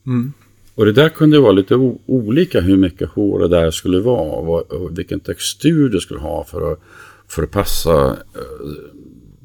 [0.06, 0.32] Mm.
[0.78, 1.74] Och det där kunde vara lite
[2.06, 6.44] olika hur mycket hår det där skulle vara och, och vilken textur det skulle ha
[6.44, 6.80] för att,
[7.28, 8.68] för att passa eh,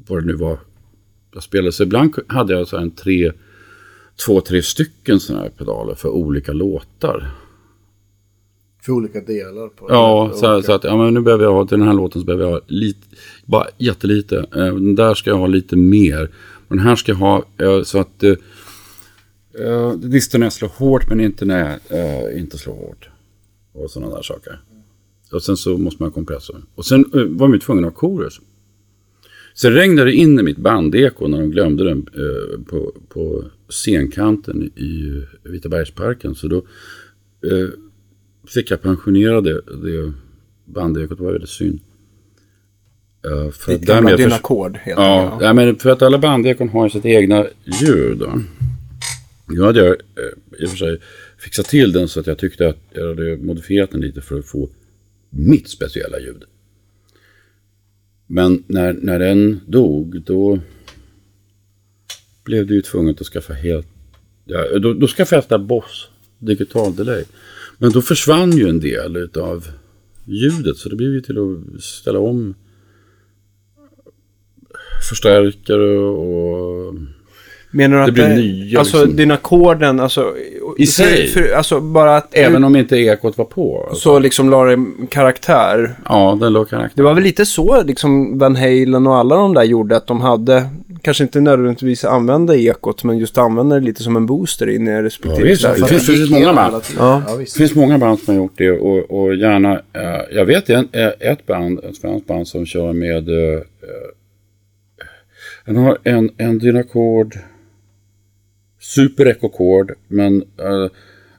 [0.08, 0.58] vad det nu var
[1.32, 1.72] jag spelade.
[1.72, 3.32] Så ibland hade jag så en tre,
[4.26, 7.30] två, tre stycken sådana här pedaler för olika låtar.
[8.82, 9.68] För olika delar?
[9.68, 10.66] På ja, så, olika...
[10.66, 12.52] så, att ja, men nu behöver jag ha till den här låten så behöver jag
[12.52, 13.06] ha lite,
[13.44, 14.36] bara jättelite.
[14.38, 16.30] Eh, den där ska jag ha lite mer.
[16.68, 18.24] den här ska jag ha eh, så att
[19.60, 23.08] Uh, distar när jag slår hårt men inte när jag uh, inte slår hårt.
[23.72, 24.60] Och sådana där saker.
[25.32, 26.62] Och sen så måste man ha kompressor.
[26.74, 28.40] Och sen uh, var man ju tvungen att ha chorus.
[29.54, 34.62] Sen regnade det in i mitt bandeko när de glömde den uh, på, på scenkanten
[34.62, 36.34] i Vitabergsparken.
[36.34, 36.56] Så då
[37.52, 37.68] uh,
[38.48, 40.12] fick jag pensionera det, det
[40.64, 41.18] bandekot.
[41.18, 41.80] Det var väldigt synd.
[43.26, 47.04] Uh, för Ditt gamla Dynacord helt ja, ja, men för att alla bandekon har sitt
[47.06, 48.18] egna ljud.
[48.18, 48.40] Då.
[49.46, 51.00] Nu hade jag eh, i och för sig
[51.38, 54.46] fixat till den så att jag tyckte att jag hade modifierat den lite för att
[54.46, 54.70] få
[55.30, 56.44] mitt speciella ljud.
[58.26, 60.60] Men när, när den dog, då
[62.44, 63.86] blev det ju tvunget att skaffa helt...
[64.44, 67.24] Ja, då, då skaffade jag ett Boss digital delay.
[67.78, 69.68] Men då försvann ju en del av
[70.24, 72.54] ljudet så det blev ju till att ställa om
[75.08, 76.94] förstärkare och
[77.74, 79.16] Menar du att det, nya, alltså liksom.
[79.16, 80.34] dina ackorden, alltså...
[80.78, 81.26] I sig?
[81.26, 82.34] För, alltså bara att...
[82.34, 83.86] Även om inte ekot var på?
[83.88, 84.02] Alltså.
[84.02, 84.78] Så liksom la det
[85.10, 85.94] karaktär?
[86.08, 86.96] Ja, den la karaktär.
[86.96, 90.20] Det var väl lite så liksom Van Halen och alla de där gjorde, att de
[90.20, 90.64] hade,
[91.02, 95.02] kanske inte nödvändigtvis använda ekot, men just använda det lite som en booster in i
[95.02, 95.40] respektive...
[95.40, 96.74] Ja, visst, det, finns, finns många band.
[96.98, 97.22] Ja.
[97.26, 99.80] Ja, det finns många band som har gjort det och, och gärna, uh,
[100.32, 100.88] jag vet en,
[101.20, 103.60] ett band, ett svenskt band som kör med, uh,
[105.66, 107.38] den har en, en dynakord
[108.84, 110.88] super ekokord men uh,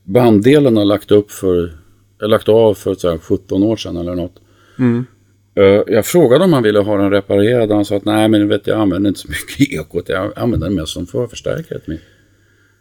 [0.03, 1.77] banddelen har lagt upp för,
[2.19, 4.35] jag lagt av för så här, 17 år sedan eller något.
[4.79, 5.05] Mm.
[5.59, 8.47] Uh, jag frågade om han ville ha den reparerad och han sa att nej men
[8.47, 12.01] vet jag använder inte så mycket ekot, jag använder den mest som förstärkare till mig.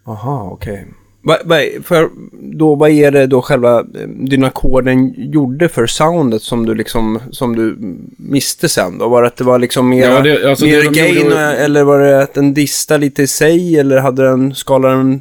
[0.05, 0.73] Aha, okej.
[0.73, 1.04] Okay.
[1.27, 6.67] Va, va, för då, vad är det då själva eh, dynakorden gjorde för soundet som
[6.67, 7.77] du liksom, som du
[8.17, 9.09] miste sen då?
[9.09, 11.41] Var det att det var liksom mer, ja, det, alltså mer det gain gjorde...
[11.41, 15.21] eller var det att den distade lite i sig eller hade den, skalade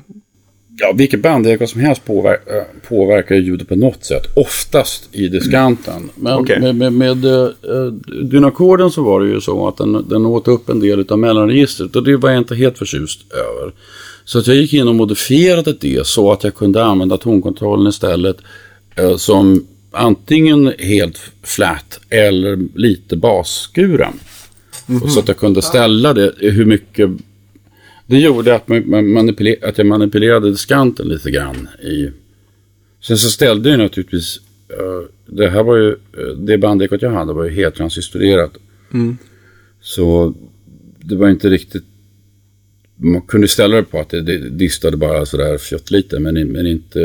[0.78, 4.24] Ja, vilket bandekor som helst påver eh, påverkar ljudet på något sätt.
[4.36, 6.10] Oftast i diskanten.
[6.16, 6.60] Men okay.
[6.60, 7.48] med, med, med uh,
[8.24, 11.96] dynakorden så var det ju så att den, den åt upp en del av mellanregistret.
[11.96, 13.74] Och det var jag inte helt förtjust över.
[14.26, 18.38] Så att jag gick in och modifierade det så att jag kunde använda tonkontrollen istället
[18.96, 24.14] eh, som antingen helt flat eller lite basskuren.
[24.88, 25.08] Mm -hmm.
[25.08, 27.10] Så att jag kunde ställa det hur mycket...
[28.06, 29.30] Det gjorde att, man
[29.62, 31.68] att jag manipulerade diskanten lite grann.
[31.84, 32.12] I...
[33.02, 34.40] Sen så ställde jag naturligtvis...
[34.72, 35.96] Uh, det här var ju...
[36.38, 38.58] Det bandekot jag hade var ju helt transistorerat.
[38.94, 39.18] Mm.
[39.82, 40.34] Så
[41.00, 41.84] det var inte riktigt
[43.04, 46.68] man kunde ställa det på att det, det distade bara sådär fjott lite men, men
[46.68, 47.00] inte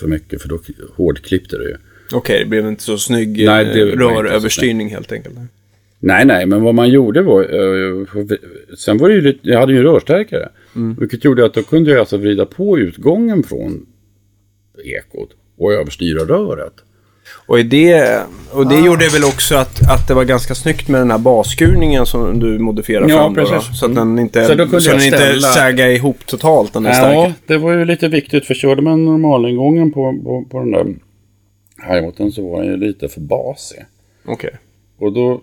[0.00, 0.58] för mycket för då
[0.96, 1.76] hårdklippte det ju.
[2.06, 5.34] Okej, okay, det blev inte så snygg nej, det röröverstyrning helt enkelt.
[5.98, 7.54] Nej, nej, men vad man gjorde var...
[7.54, 8.06] Uh,
[8.76, 9.38] sen var det ju lite...
[9.42, 10.48] Jag hade ju en rörstärkare.
[10.76, 10.96] Mm.
[11.00, 13.86] Vilket gjorde att då kunde jag alltså vrida på utgången från
[14.84, 16.74] ekot och överstyra röret.
[17.46, 18.20] Och, det,
[18.50, 18.86] och det ah.
[18.86, 22.58] gjorde väl också att, att det var ganska snyggt med den här basskurningen som du
[22.58, 23.34] modifierade ja, fram.
[23.34, 26.72] Då, då, så att den inte, så, så den inte säga ihop totalt.
[26.72, 27.34] Den ja, stark.
[27.46, 28.46] det var ju lite viktigt.
[28.46, 30.84] För körde man normalingången på, på, på den där
[31.88, 33.84] hi så var den ju lite för basig.
[34.24, 34.34] Okej.
[34.34, 34.58] Okay.
[34.98, 35.40] Och då,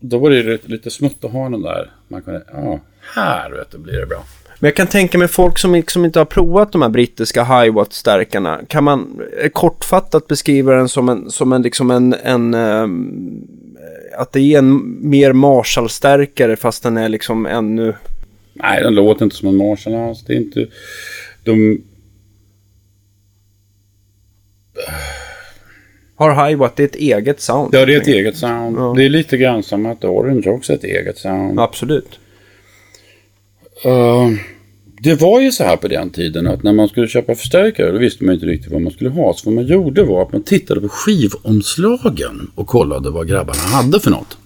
[0.00, 1.90] då var det lite, lite smutt att ha den där.
[2.08, 2.80] Man kunde, ja,
[3.14, 4.24] här vet du, blir det bra.
[4.62, 8.60] Men jag kan tänka mig folk som liksom inte har provat de här brittiska Hiwatt-stärkarna.
[8.68, 13.46] Kan man eh, kortfattat beskriva den som en, som en, liksom en, en um,
[14.18, 17.94] att det är en mer Marshall-stärkare fast den är liksom ännu
[18.54, 20.24] Nej, den låter inte som en Marshall alls.
[20.24, 20.66] Det är inte...
[21.44, 21.82] De...
[26.16, 27.74] Har Hiwatt ett eget sound?
[27.74, 28.76] Ja, det är ett eget sound.
[28.78, 28.94] Ja.
[28.96, 31.60] Det är lite grann som att Orange också är ett eget sound.
[31.60, 32.18] Absolut.
[33.86, 34.38] Uh,
[35.02, 37.98] det var ju så här på den tiden att när man skulle köpa förstärkare då
[37.98, 39.34] visste man inte riktigt vad man skulle ha.
[39.34, 44.00] Så vad man gjorde var att man tittade på skivomslagen och kollade vad grabbarna hade
[44.00, 44.36] för något.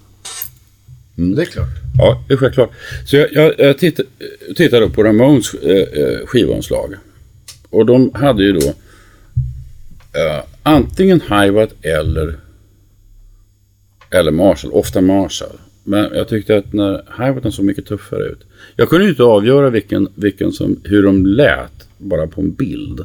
[1.16, 1.68] Det är klart.
[1.98, 2.70] Ja, det är självklart.
[3.06, 4.00] Så jag, jag, jag titt,
[4.56, 6.94] tittade på Ramones eh, eh, skivomslag.
[7.70, 12.36] Och de hade ju då eh, antingen Hiwatt eller,
[14.10, 15.58] eller Marshall, ofta Marshall.
[15.88, 18.38] Men jag tyckte att när Hiwatten såg mycket tuffare ut.
[18.76, 23.00] Jag kunde ju inte avgöra vilken, vilken som, hur de lät bara på en bild.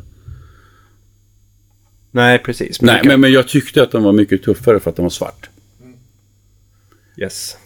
[2.11, 2.81] Nej, precis.
[2.81, 5.03] Nej, du kan- men, men jag tyckte att den var mycket tuffare för att den
[5.05, 5.49] var svart.
[7.17, 7.57] Yes.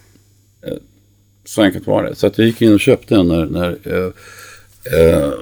[1.46, 2.16] Så enkelt var det.
[2.16, 4.12] Så att jag gick in och köpte den när, när eh,
[5.00, 5.34] eh,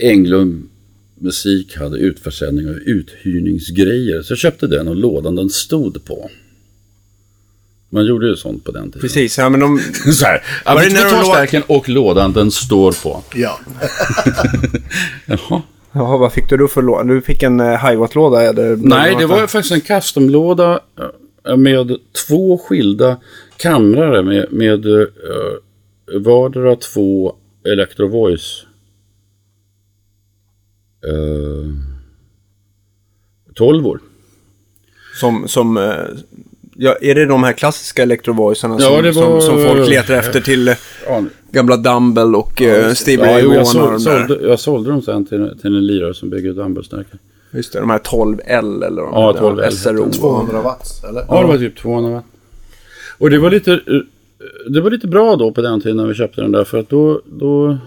[0.00, 0.68] Englund
[1.14, 4.22] Musik hade utförsäljning och uthyrningsgrejer.
[4.22, 6.30] Så jag köpte den och lådan den stod på.
[7.94, 9.00] Man gjorde ju sånt på den tiden.
[9.00, 9.78] Precis, ja men de...
[10.12, 13.22] Så här, Var det när de låg- och lådan den står på.
[13.34, 13.60] Ja.
[15.26, 15.62] Jaha.
[15.92, 17.04] Jaha, vad fick du då för låda?
[17.04, 18.76] Du fick en uh, Hiwatt-låda eller?
[18.76, 20.80] Nej, det var faktiskt en customlåda
[21.48, 21.96] eh, med
[22.28, 23.16] två skilda
[23.56, 25.06] kamrare med, med uh,
[26.20, 27.36] vardera två
[27.72, 28.66] Electro Voice
[31.06, 31.74] uh,
[33.54, 34.00] tolvor.
[35.20, 35.76] Som, som...
[35.76, 36.06] eh,
[36.76, 40.14] ja, är det de här klassiska electrovoicerna Ja, som, det som, var- som folk letar
[40.14, 40.74] efter till eh,
[41.06, 42.62] Ja, gamla Dumble och
[42.94, 45.86] Stevie ja, Ray jo, Vaughan jag, såld, sålde, jag sålde dem sen till, till en
[45.86, 47.18] lirare som bygger dumbbellstärkare.
[47.54, 50.10] Just det, de här 12L eller de Ja, där, 12L SRO.
[50.12, 51.24] 200 watts, eller?
[51.28, 52.24] Ja, det var typ 200 watt.
[53.18, 53.78] Och det var lite, eh,
[54.68, 56.88] det var lite bra då på den tiden när vi köpte den där för att
[56.88, 57.78] då, då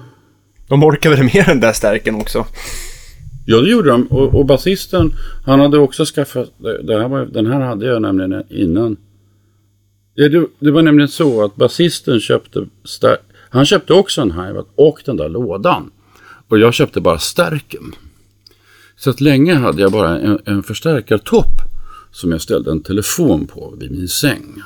[0.67, 2.45] De orkar väl mer än den där stärken också?
[3.45, 4.07] Ja, det gjorde de.
[4.07, 5.11] Och, och basisten,
[5.45, 6.51] han hade också skaffat...
[6.83, 8.97] det- här var, den här hade jag nämligen innan.
[10.13, 12.67] Ja, det, det var nämligen så att basisten köpte...
[12.83, 13.17] Stär,
[13.49, 15.91] han köpte också en Hiwatt och den där lådan.
[16.47, 17.81] Och jag köpte bara stärken.
[18.95, 21.61] Så att länge hade jag bara en, en förstärkartopp
[22.11, 24.61] som jag ställde en telefon på vid min säng.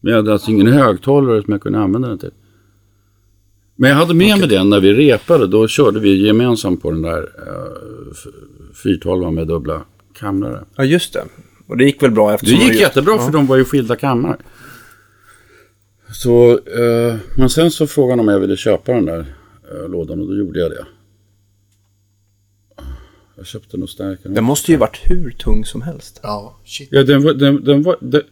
[0.00, 2.30] Men jag hade alltså ingen högtalare som jag kunde använda den till.
[3.80, 5.46] Men jag hade med mig den när vi repade.
[5.46, 8.14] Då körde vi gemensamt på den där uh,
[8.82, 9.82] 412 med dubbla
[10.14, 10.64] kamrar.
[10.76, 11.24] Ja, just det.
[11.66, 12.58] Och det gick väl bra Det eftersom...
[12.58, 14.36] gick de- jättebra för de var ju skilda kammare.
[16.12, 19.34] Så, eh, men sen så frågade han om jag ville köpa den där
[19.72, 20.86] eh, lådan och då gjorde jag det.
[23.36, 24.32] Jag köpte nog stärkare.
[24.32, 26.20] Den måste ju varit hur tung som helst.
[26.22, 26.88] Ja, shit.
[26.92, 28.22] Ja, den var, den, den, var, den,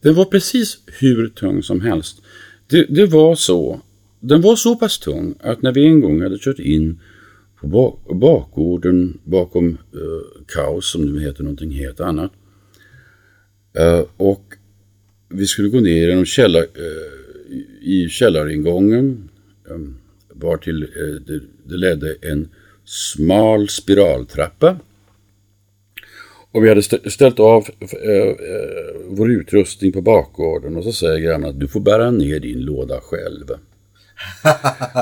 [0.00, 2.22] den var precis hur tung som helst.
[2.66, 3.80] Det, det var så.
[4.28, 7.00] Den var så pass tung att när vi en gång hade kört in
[7.60, 12.32] på bak, bakgården bakom eh, Kaos, som nu heter någonting helt annat.
[13.78, 14.44] Eh, och
[15.28, 19.28] vi skulle gå ner genom källar, eh, i källaringången.
[19.70, 19.78] Eh,
[20.28, 22.48] var till eh, det, det ledde en
[22.84, 24.76] smal spiraltrappa.
[26.52, 28.36] Och vi hade ställt av eh, eh,
[29.08, 33.00] vår utrustning på bakgården och så säger grannen att du får bära ner din låda
[33.00, 33.50] själv.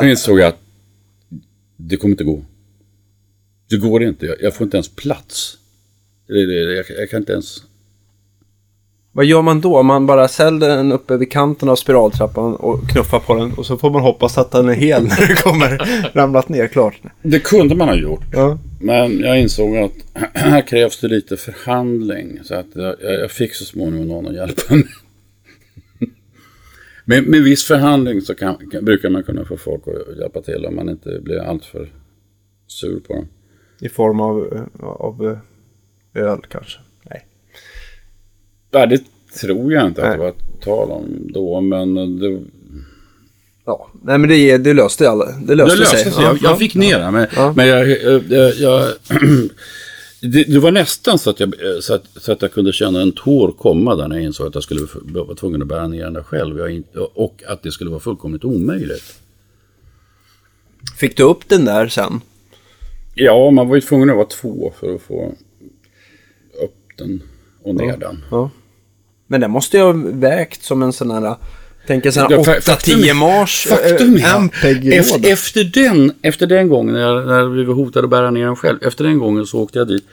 [0.00, 0.58] Då insåg jag att
[1.76, 2.42] det kommer inte gå.
[3.70, 5.56] Det går inte, jag, jag får inte ens plats.
[6.26, 7.62] Jag, jag kan inte ens...
[9.12, 9.82] Vad gör man då?
[9.82, 13.78] Man bara ställer den uppe vid kanten av spiraltrappan och knuffar på den och så
[13.78, 15.78] får man hoppas att den är hel när det kommer
[16.14, 16.94] ramlat ner klart.
[17.22, 18.24] Det kunde man ha gjort.
[18.32, 18.58] Ja.
[18.80, 19.92] Men jag insåg att
[20.34, 22.38] här krävs det lite förhandling.
[22.42, 22.66] Så att
[23.00, 24.84] jag fick så småningom någon att hjälpa mig.
[27.04, 30.66] Med, med viss förhandling så kan, kan, brukar man kunna få folk att hjälpa till
[30.66, 31.92] om man inte blir alltför
[32.66, 33.28] sur på dem.
[33.80, 35.26] I form av, eh, av
[36.14, 36.78] eh, öl kanske.
[37.10, 37.26] Nej.
[38.70, 39.00] Ja, det
[39.40, 40.18] tror jag inte att Nej.
[40.18, 42.42] det var tal om då, men det,
[43.64, 45.24] Ja, nej men det, det löste alla.
[45.46, 46.12] Det löste, det löste sig.
[46.16, 46.56] Ja, Jag, jag ja.
[46.56, 47.52] fick ner det, men, Ja.
[47.56, 48.92] men jag, jag, jag, jag
[50.22, 53.12] det, det var nästan så att, jag, så, att, så att jag kunde känna en
[53.12, 56.12] tår komma där när jag insåg att jag skulle vara tvungen att bära ner den
[56.12, 56.70] där själv.
[56.70, 59.18] Inte, och att det skulle vara fullkomligt omöjligt.
[60.98, 62.20] Fick du upp den där sen?
[63.14, 65.34] Ja, man var ju tvungen att vara två för att få
[66.64, 67.22] upp den
[67.62, 68.24] och ner den.
[68.30, 68.50] Ja.
[69.26, 71.36] Men den måste ju ha vägt som en sån här...
[71.86, 74.96] Tänk Ja, fa- faktum- 8-10 mars Faktum äh, är, Ampeg-låda.
[74.96, 78.56] efter, efter, den, efter den gången när, när vi var hotade att bära ner den
[78.56, 80.04] själv, efter den gången så åkte jag dit.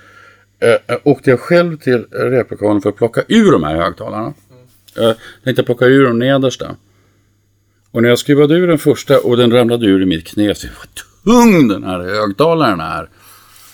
[0.62, 4.24] Eh, äh, åkte jag själv till replokalen för att plocka ur de här högtalarna.
[4.26, 4.36] Mm.
[4.96, 6.76] Jag tänkte plocka ur de nedersta.
[7.92, 10.68] Och när jag skruvade ur den första och den ramlade ur i mitt knä, så
[10.68, 10.88] vad
[11.36, 13.10] tung den här högtalaren är.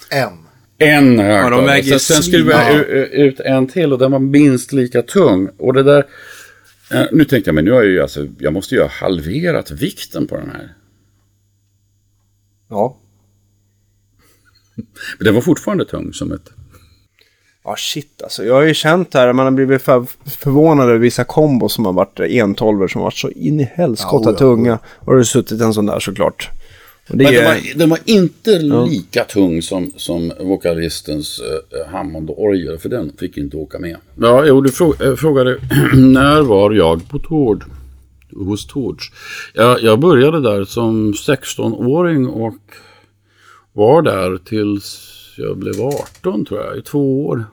[0.10, 0.30] En.
[0.78, 1.66] En högtalare.
[1.66, 5.50] väger sen, sen skruvade jag ut en till och den var minst lika tung.
[5.58, 6.06] Och det där,
[6.92, 9.72] eh, nu tänkte jag, men nu har jag ju alltså, jag måste ju ha halverat
[9.72, 10.74] vikten på den här.
[12.70, 12.98] Ja.
[15.18, 16.50] Men den var fortfarande tung som ett...
[17.64, 18.46] Ja, shit alltså.
[18.46, 21.94] Jag har ju känt här, man har blivit för, förvånad över vissa kombos som har
[21.94, 24.80] varit entolver som har varit så in i helskotta Ja, ja, tunga.
[24.86, 26.50] Och det har suttit en sån där såklart.
[27.10, 31.92] Och det Men är, den, var, den var inte lika tung som, som vokalistens uh,
[31.92, 33.98] Hammond-orgel, för den fick inte åka med.
[34.20, 35.60] Ja, jo, du eh, frågade
[35.96, 37.64] när var jag på Tord?
[38.36, 39.12] Hos Tords.
[39.54, 42.60] Jag, jag började där som 16-åring och
[43.74, 47.46] var där tills jag blev 18 tror jag, i två år.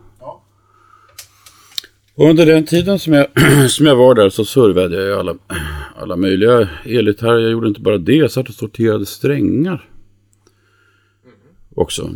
[2.15, 3.27] Och under den tiden som jag,
[3.71, 5.35] som jag var där så servade jag alla,
[5.97, 7.39] alla möjliga elgitarrer.
[7.39, 9.89] Jag gjorde inte bara det, jag satt och sorterade strängar.
[11.75, 12.11] Också.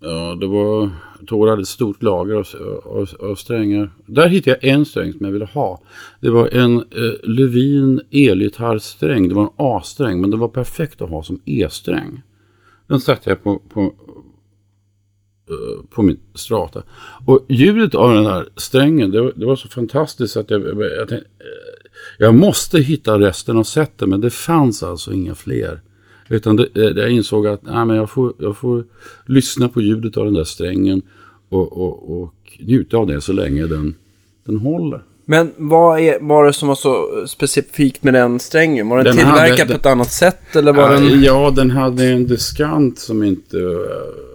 [0.00, 0.90] Ja, det var,
[1.26, 2.46] Tor hade ett stort lager av,
[2.84, 3.90] av, av strängar.
[4.06, 5.82] Där hittade jag en sträng som jag ville ha.
[6.20, 6.84] Det var en eh,
[7.22, 9.28] Levin elgitarrsträng.
[9.28, 12.22] Det var en A-sträng, men den var perfekt att ha som E-sträng.
[12.86, 13.94] Den satte jag på, på,
[15.90, 16.82] på min strata.
[17.26, 21.08] Och ljudet av den här strängen, det, var- det var så fantastiskt att jag, jag,
[21.08, 21.88] tänkte, eh,
[22.18, 25.80] jag måste hitta resten av sätten, men det fanns alltså inga fler.
[26.28, 28.84] Utan det, eh, jag insåg att nej, men jag, får, jag får
[29.26, 31.02] lyssna på ljudet av den där strängen
[31.48, 33.94] och, och, och njuta av det så länge den,
[34.44, 35.02] den håller.
[35.26, 38.88] Men vad är, var det som var så specifikt med den strängen?
[38.88, 41.22] Var den, Den hade- tillverkad på den- ett annat sätt eller var Ja, den...
[41.22, 44.33] ja, den hade en diskant som inte eh, har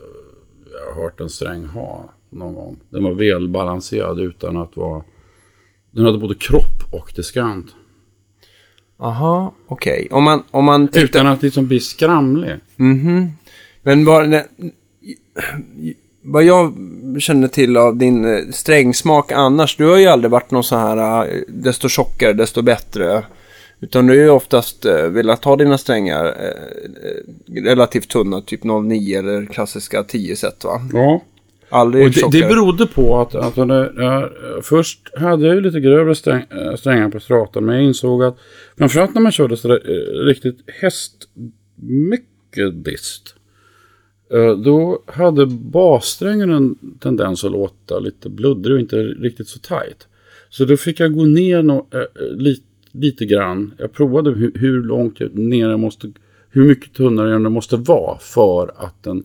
[1.01, 2.77] hört en sträng ha någon gång.
[2.89, 5.03] Den var välbalanserad utan att vara...
[5.91, 7.67] Den hade både kropp och diskant.
[8.99, 10.07] Aha, okej.
[10.11, 11.03] Om man, om man tittar...
[11.03, 12.55] Utan att liksom bli skramlig.
[12.75, 13.27] Mhm.
[13.81, 14.47] Men vad, det-
[16.21, 16.73] vad jag
[17.19, 21.25] känner till av din eh, strängsmak annars, du har ju aldrig varit någon så här
[21.27, 23.25] eh, desto tjockare, desto bättre.
[23.81, 26.31] Utan du har ju oftast eh, velat ha dina strängar eh,
[27.09, 30.81] eh, relativt tunna, typ 09 eller klassiska 10 set va?
[30.93, 31.21] Ja.
[31.71, 36.15] Aldrig Och det, det berodde på att, att när, när, först hade jag lite grövre
[36.15, 36.43] sträng,
[36.77, 37.65] strängar på stratan.
[37.65, 38.37] Men jag insåg att
[38.77, 39.79] framförallt när man körde så där,
[40.25, 41.23] riktigt hästmycket
[42.85, 43.35] dist.
[44.33, 50.07] äh, då hade bassträngen en tendens att låta lite bluddrig och inte riktigt så tajt.
[50.49, 53.73] Så då fick jag gå ner no, lite, lite grann.
[53.77, 56.11] Jag provade hur, hur långt ner jag måste,
[56.49, 59.23] hur mycket tunnare den måste vara för att den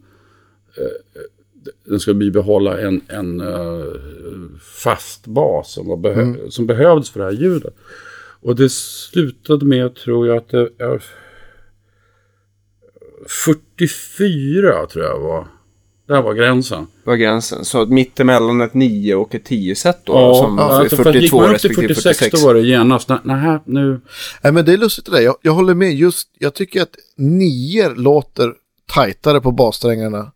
[1.84, 3.84] den ska bibehålla en, en eh,
[4.60, 7.74] fast bas som, behö- som behövdes för det här ljudet.
[8.40, 11.02] Och det slutade med, tror jag, att det är
[13.46, 15.46] 44 tror jag var.
[16.06, 16.86] Där var gränsen.
[17.04, 17.64] var gränsen.
[17.64, 20.34] Så mittemellan ett 9 och ett 10 set då?
[20.34, 22.40] som ja, är alltså, för att gick 42 man upp till respektive 46 46.
[22.40, 24.00] då var det genast, nej, nu,
[24.42, 26.96] Nej men det är lustigt det där, jag, jag håller med just, jag tycker att
[27.16, 28.52] nior låter
[28.86, 30.32] tajtare på bassträngarna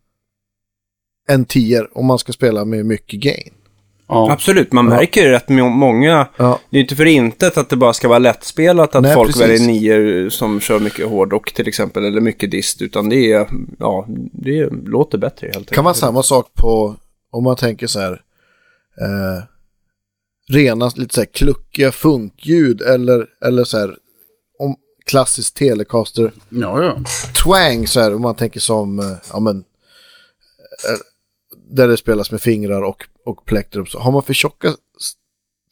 [1.29, 3.53] än tior om man ska spela med mycket gain.
[4.09, 4.31] Ja.
[4.31, 6.27] Absolut, man märker ju rätt må- många.
[6.37, 6.59] Ja.
[6.69, 9.41] Det är inte för intet att det bara ska vara lättspelat att Nej, folk precis.
[9.41, 13.47] väljer nior som kör mycket hårdrock till exempel, eller mycket dist, utan det är,
[13.79, 15.75] ja, det låter bättre helt enkelt.
[15.75, 16.95] kan vara samma sak på,
[17.31, 18.21] om man tänker så här,
[19.01, 19.43] eh,
[20.51, 23.95] rena lite så här kluckiga funkljud eller, eller så här,
[24.59, 26.97] om klassisk telecaster ja, ja.
[27.43, 30.99] twang så här, om man tänker som, eh, ja men, eh,
[31.69, 33.85] där det spelas med fingrar och, och plektrum.
[33.85, 34.67] Så har man för tjocka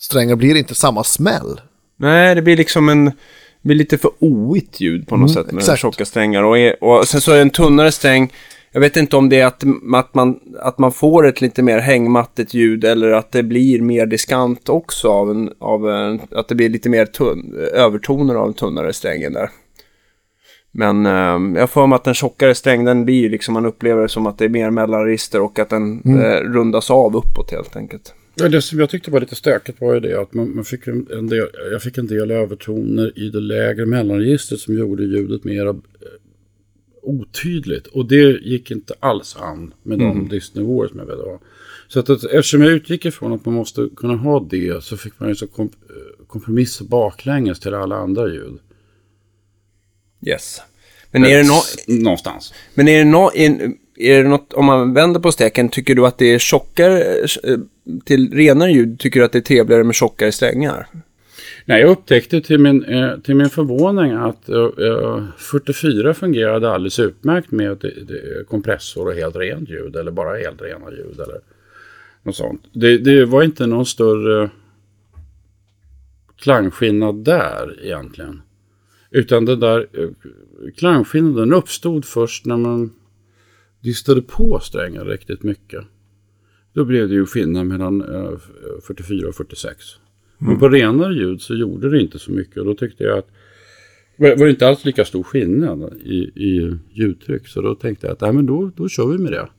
[0.02, 1.62] strängar blir det inte samma smäll.
[1.98, 3.14] Nej, det blir liksom en, det
[3.62, 5.82] blir lite för oigt ljud på något Mm, sätt med exakt.
[5.82, 6.44] tjocka strängar.
[6.44, 8.34] Och, är, och sen så är det en tunnare sträng,
[8.72, 9.64] jag vet inte om det är att,
[9.96, 14.06] att, man, att man får ett lite mer hängmattigt ljud eller att det blir mer
[14.06, 18.54] diskant också av en, av en att det blir lite mer tunn, övertoner av en
[18.54, 19.50] tunnare strängen där.
[20.80, 24.02] Men eh, jag får mig att en tjockare sträng, den blir ju liksom, man upplever
[24.02, 27.76] det som att det är mer mellanregister och att den eh, rundas av uppåt helt
[27.76, 28.14] enkelt.
[28.36, 30.88] Ja, det som jag tyckte var lite stökigt var ju det att man, man fick
[30.88, 35.44] en, en del, jag fick en del övertoner i det lägre mellanregistret som gjorde ljudet
[35.44, 35.74] mer eh,
[37.02, 37.88] otydligt.
[37.88, 41.40] Och det gick inte alls an med de distnivåer som jag ville ha.
[41.88, 45.20] Så att, att, eftersom jag utgick ifrån att man måste kunna ha det så fick
[45.20, 48.60] man ju så kom, eh, kompromissa baklänges till alla andra ljud.
[50.26, 50.62] Yes.
[51.12, 51.62] Men är det nå
[52.04, 52.54] Någonstans.
[52.74, 56.06] Men är det, nå är, är det något, om man vänder på steken, tycker du
[56.06, 57.04] att det är tjockare,
[57.44, 57.58] eh,
[58.06, 60.88] till renare ljud, tycker du att det är trevligare med tjockare strängar?
[61.66, 67.52] Nej, jag upptäckte till min, eh, till min förvåning att eh, 44 fungerade alldeles utmärkt
[67.52, 71.40] med det, det, kompressor och helt rent ljud eller bara helt rena ljud eller
[72.24, 72.62] något sånt.
[72.72, 74.50] Det, det var inte någon större
[76.40, 78.42] klangskillnad där egentligen.
[79.18, 80.10] Utan den där eh,
[80.76, 82.94] klangskillnaden uppstod först när man
[83.84, 85.84] distade på strängen riktigt mycket.
[86.74, 88.38] Då blev det ju skillnad mellan eh,
[88.88, 89.78] 44 och 46.
[90.42, 90.52] Mm.
[90.52, 93.28] Men på renare ljud så gjorde det inte så mycket och då tyckte jag att
[94.18, 97.48] var det inte alls lika stor skillnad i, i ljudtryck.
[97.48, 99.50] Så då tänkte jag att nej, men då, då kör vi med det.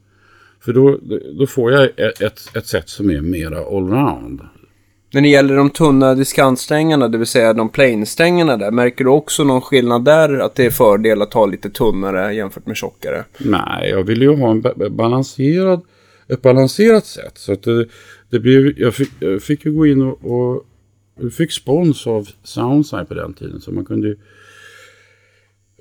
[0.60, 0.98] För då,
[1.38, 4.40] då får jag ett, ett, ett sätt som är mera allround.
[5.10, 9.44] När det gäller de tunna diskantsträngarna, det vill säga de plainsträngarna där, märker du också
[9.44, 10.38] någon skillnad där?
[10.38, 13.24] Att det är fördel att ha lite tunnare jämfört med tjockare?
[13.38, 14.62] Nej, jag vill ju ha en
[14.96, 15.80] balanserad,
[16.28, 17.38] ett balanserat sätt.
[17.38, 17.86] Så att det,
[18.30, 20.64] det blev, jag, fick, jag fick ju gå in och, och
[21.20, 23.60] jag fick spons av Soundside på den tiden.
[23.60, 24.16] Så man kunde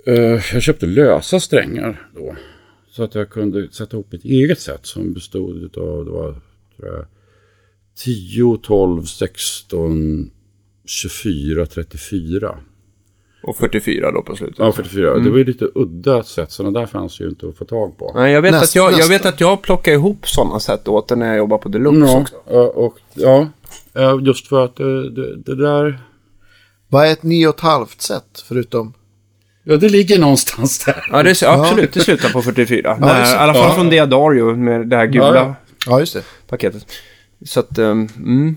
[0.05, 2.35] eh, Jag köpte lösa strängar då.
[2.89, 6.31] Så att jag kunde sätta ihop ett eget sätt som bestod av det var,
[6.77, 7.05] tror jag,
[7.97, 10.31] 10, 12, 16,
[10.85, 12.57] 24, 34.
[13.43, 14.59] Och 44 då på slutet.
[14.59, 15.11] Ja, 44.
[15.11, 15.23] Mm.
[15.23, 16.51] Det var ju lite udda sätt.
[16.51, 18.11] Sådana där fanns ju inte att få tag på.
[18.15, 21.09] Nej, jag vet, nästa, att, jag, jag vet att jag plockar ihop sådana sätt åt
[21.09, 22.35] när jag jobbar på Deluxe ja, också.
[22.79, 23.49] Och, ja,
[24.21, 25.99] just för att det, det, det där...
[26.87, 28.93] Vad är ett 9,5 set förutom?
[29.63, 31.05] Ja, det ligger någonstans där.
[31.11, 31.93] Ja, det absolut.
[31.93, 32.97] Det slutar på 44.
[33.01, 33.75] Ja, I alla fall ja.
[33.75, 35.99] från Diadario med det här gula ja, ja.
[35.99, 36.23] just det.
[36.47, 36.85] paketet.
[37.45, 38.55] Så att, um, mm.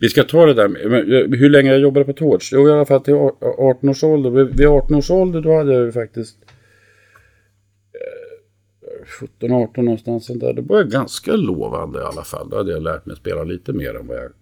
[0.00, 2.50] Vi ska ta det där med hur länge jag jobbade på Torch.
[2.52, 4.30] Jo, i alla fall till 18 års ålder.
[4.30, 6.36] Vid 18 års ålder då hade jag ju faktiskt
[9.40, 10.52] 17-18 eh, någonstans där.
[10.52, 12.50] Det var ganska lovande i alla fall.
[12.50, 14.32] Då hade jag lärt mig spela lite mer än vad jag...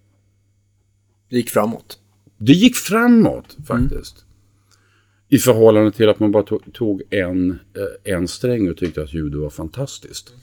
[1.30, 1.98] Det gick framåt.
[2.38, 4.16] Det gick framåt faktiskt.
[4.18, 4.32] Mm.
[5.28, 9.40] I förhållande till att man bara tog en, eh, en sträng och tyckte att ljudet
[9.40, 10.34] var fantastiskt.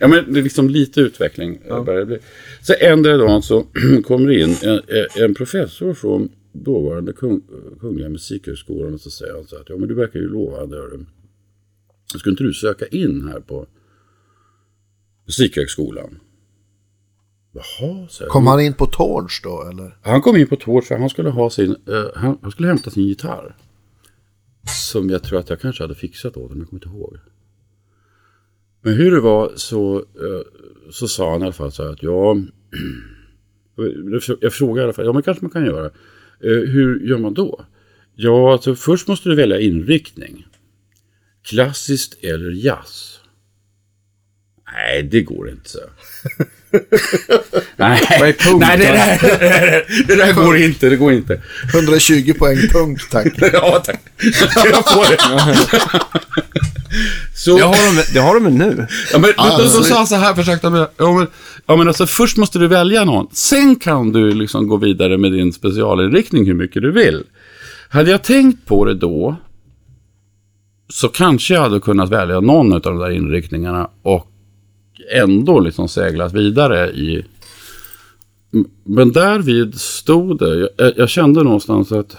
[0.00, 1.58] Ja, men det är liksom lite utveckling.
[1.68, 1.82] Ja.
[1.82, 2.18] Börjar bli.
[2.62, 3.66] Så ändrar dagen så
[4.04, 4.80] kommer det in en,
[5.24, 7.40] en, professor från dåvarande kung,
[7.80, 10.76] Kungliga Musikhögskolan och så säger han så att ja men du verkar ju lovande.
[12.18, 13.66] Skulle inte du söka in här på
[15.26, 16.18] Musikhögskolan?
[17.52, 19.96] Jaha, så Kom han in på Torch då eller?
[20.02, 22.90] Han kom in på Torch för han skulle ha sin, uh, han, han, skulle hämta
[22.90, 23.56] sin gitarr.
[24.90, 27.18] Som jag tror att jag kanske hade fixat åt honom, jag kommer inte ihåg.
[28.82, 30.42] Men hur det var så, eh,
[30.90, 32.36] så sa han i alla fall så här att ja,
[34.40, 35.86] jag frågade i alla fall, ja men kanske man kan göra.
[36.40, 37.64] Eh, hur gör man då?
[38.14, 40.46] Ja, alltså först måste du välja inriktning.
[41.42, 43.20] Klassiskt eller jazz.
[44.72, 45.78] Nej, det går inte så.
[47.76, 48.36] Nej, Nej
[48.78, 50.88] det, där, det där går inte.
[50.88, 51.40] Det går inte.
[51.74, 53.26] 120 poäng punkt, tack.
[53.52, 54.00] ja, tack.
[54.54, 55.18] Jag får det.
[57.34, 58.86] Så, det, har de, det har de nu.
[59.12, 61.26] Ja, men ah, då, då sa han så här, försökte med, ja, men,
[61.66, 63.26] ja, men alltså, först måste du välja någon.
[63.32, 67.24] Sen kan du liksom gå vidare med din specialinriktning hur mycket du vill.
[67.88, 69.36] Hade jag tänkt på det då,
[70.88, 74.26] så kanske jag hade kunnat välja någon av de där inriktningarna och
[75.12, 77.24] ändå liksom seglat vidare i...
[78.84, 82.16] Men därvid stod det, jag, jag kände någonstans att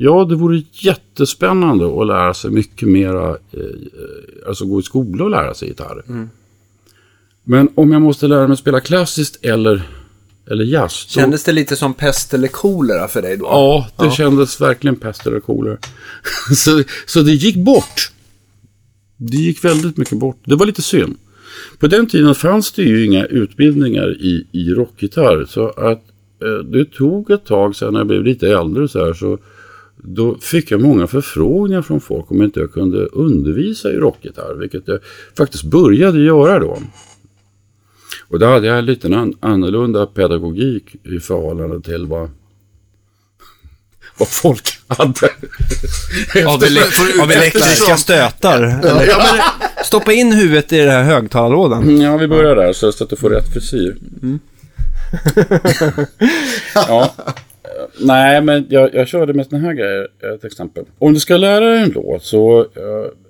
[0.00, 5.30] ja, det vore jättespännande att lära sig mycket mera, eh, alltså gå i skola och
[5.30, 6.02] lära sig gitarr.
[6.08, 6.30] Mm.
[7.44, 9.82] Men om jag måste lära mig spela klassiskt eller,
[10.50, 11.06] eller jazz.
[11.06, 11.20] Då...
[11.20, 13.44] Kändes det lite som pest eller kolera för dig då?
[13.44, 14.10] Ja, det ja.
[14.10, 15.76] kändes verkligen pest eller kolera.
[16.56, 18.12] så, så det gick bort.
[19.16, 20.40] Det gick väldigt mycket bort.
[20.44, 21.16] Det var lite synd.
[21.78, 25.44] På den tiden fanns det ju inga utbildningar i, i rockgitarr.
[25.48, 26.02] Så att
[26.42, 29.38] eh, det tog ett tag sen när jag blev lite äldre så här så
[30.02, 34.54] då fick jag många förfrågningar från folk om inte jag kunde undervisa i rockgitarr.
[34.54, 34.98] Vilket jag
[35.36, 36.78] faktiskt började göra då.
[38.28, 42.30] Och då hade jag en liten annorlunda pedagogik i förhållande till vad
[44.18, 45.30] vad folk hade.
[46.46, 48.80] Av, ele- av elektriska stötar.
[48.82, 49.42] Ja, ja,
[49.88, 51.82] Stoppa in huvudet i den här högtalarlådan.
[51.82, 53.96] Mm, ja, vi börjar där så att du får rätt frisyr.
[54.22, 54.38] Mm.
[56.74, 57.14] ja.
[58.00, 60.08] Nej, men jag, jag körde med sådana här grejer.
[60.34, 60.84] Ett exempel.
[60.98, 62.66] Om du ska lära dig en låt så uh,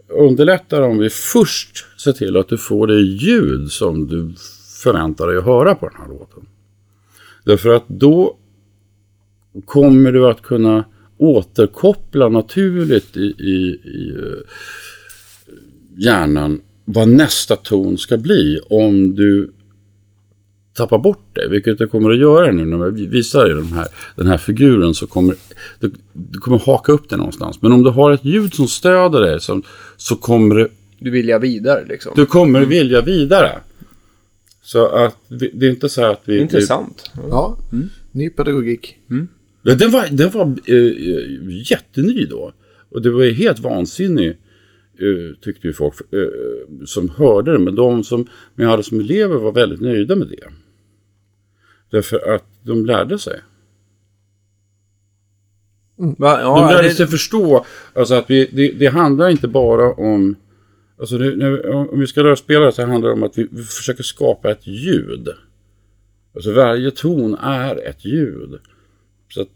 [0.08, 4.34] underlättar om vi först ser till att du får det ljud som du
[4.82, 6.46] förväntar dig att höra på den här låten.
[7.44, 8.36] Därför att då
[9.64, 10.84] kommer du att kunna
[11.18, 14.38] återkoppla naturligt i, i, i eh,
[15.98, 19.52] hjärnan vad nästa ton ska bli om du
[20.74, 23.86] tappa bort det, vilket det kommer att göra nu när vi visar dig den här,
[24.16, 25.34] den här figuren så kommer
[25.80, 27.62] du, du kommer haka upp det någonstans.
[27.62, 29.62] Men om du har ett ljud som stöder dig så,
[29.96, 30.68] så kommer
[30.98, 32.12] Du vill jag vidare liksom.
[32.16, 33.58] du kommer vilja vidare.
[34.62, 36.38] Så att vi, det är inte så att vi...
[36.40, 37.10] Intressant.
[37.30, 37.58] Ja,
[38.12, 38.96] ny pedagogik.
[39.62, 42.52] Ja, den var, den var eh, jätteny då.
[42.90, 44.34] Och det var ju helt vansinnig, eh,
[45.40, 47.58] tyckte ju folk eh, som hörde det.
[47.58, 50.48] Men de som men jag hade som elever var väldigt nöjda med det.
[51.90, 53.40] Därför att de lärde sig.
[55.96, 56.42] Va?
[56.42, 57.64] De lärde sig förstå
[57.94, 60.36] alltså att vi, det, det handlar inte bara om...
[60.98, 64.02] Alltså det, när, om vi ska spelare så handlar det om att vi, vi försöker
[64.02, 65.28] skapa ett ljud.
[66.34, 68.60] Alltså varje ton är ett ljud.
[69.28, 69.48] Så att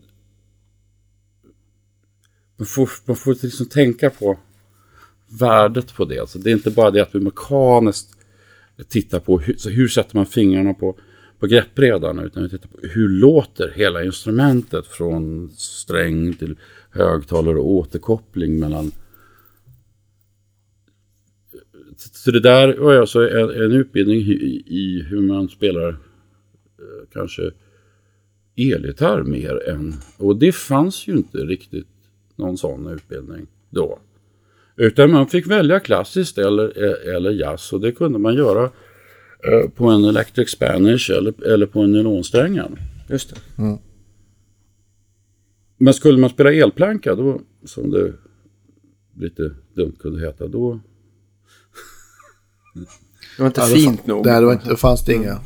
[2.57, 4.39] man får, man får liksom tänka på
[5.41, 6.19] värdet på det.
[6.19, 8.17] Alltså det är inte bara det att vi mekaniskt
[8.89, 10.99] tittar på hur, så hur sätter man fingrarna på,
[11.39, 12.19] på greppbrädan.
[12.19, 16.57] Utan vi tittar på hur låter hela instrumentet från sträng till
[16.91, 18.93] högtalare och återkoppling mellan
[21.97, 25.97] så det där var alltså en, en utbildning i, i hur man spelar eh,
[27.13, 27.51] kanske
[28.57, 29.95] elgitarr mer än...
[30.17, 31.87] Och det fanns ju inte riktigt
[32.37, 33.99] någon sån utbildning då.
[34.77, 36.79] Utan man fick välja klassiskt eller,
[37.17, 41.81] eller jazz och det kunde man göra eh, på en Electric Spanish eller, eller på
[41.81, 42.79] en nylonsträngen.
[43.09, 43.41] just det.
[45.79, 48.13] Men skulle man spela elplanka då, som det
[49.17, 50.81] lite dumt kunde heta, då...
[53.37, 54.27] Det var inte Ja, det fint nog.
[54.27, 55.41] Nej, det var inte, det fanns det inga.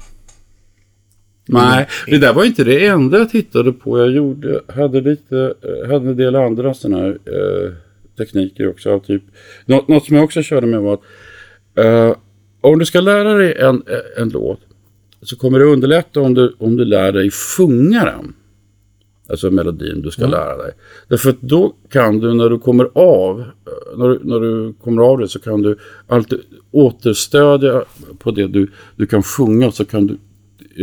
[1.49, 3.99] Nej, det där var inte det enda jag tittade på.
[3.99, 7.73] Jag gjorde, hade lite, eh, hade en del andra sådana här eh,
[8.17, 8.91] tekniker också.
[8.91, 9.23] Av typ,
[9.67, 11.03] något, något som jag också körde med var att
[11.75, 12.17] eh,
[12.61, 13.83] om du ska lära dig en,
[14.17, 14.61] en låt
[15.23, 18.35] så kommer det underlätta om du, om du lär dig sjunga den.
[19.29, 20.73] Alltså melodin du ska lära dig.
[21.09, 25.03] Därför att då kan du när du kommer av, eh, när du, när du kommer
[25.03, 26.41] av det så kan du alltid
[26.71, 27.85] återstödja
[28.19, 30.15] på det du, du kan sjunga så kan du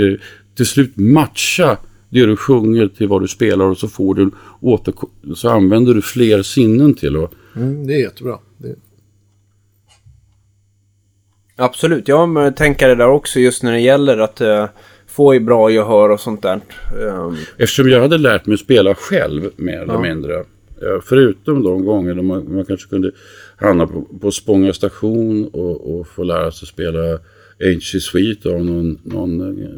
[0.03, 0.19] eh,
[0.55, 1.77] till slut matcha
[2.13, 4.31] det du sjunger till vad du spelar och så får du
[4.61, 4.93] åter,
[5.35, 8.39] så använder du fler sinnen till att Mm, det är jättebra.
[8.57, 8.75] Det,
[11.55, 14.65] Absolut, jag tänker det där också just när det gäller att eh,
[15.07, 16.59] få i bra gehör och sånt där.
[17.01, 20.35] Ehm, Eftersom jag hade lärt mig spela själv mer eller mindre.
[20.35, 23.11] eh, Förutom de gånger då man, man kanske kunde
[23.57, 27.19] hamna på, på Spånga station och, och få lära sig spela
[27.75, 29.69] Ancient Sweet av någon, någon eh,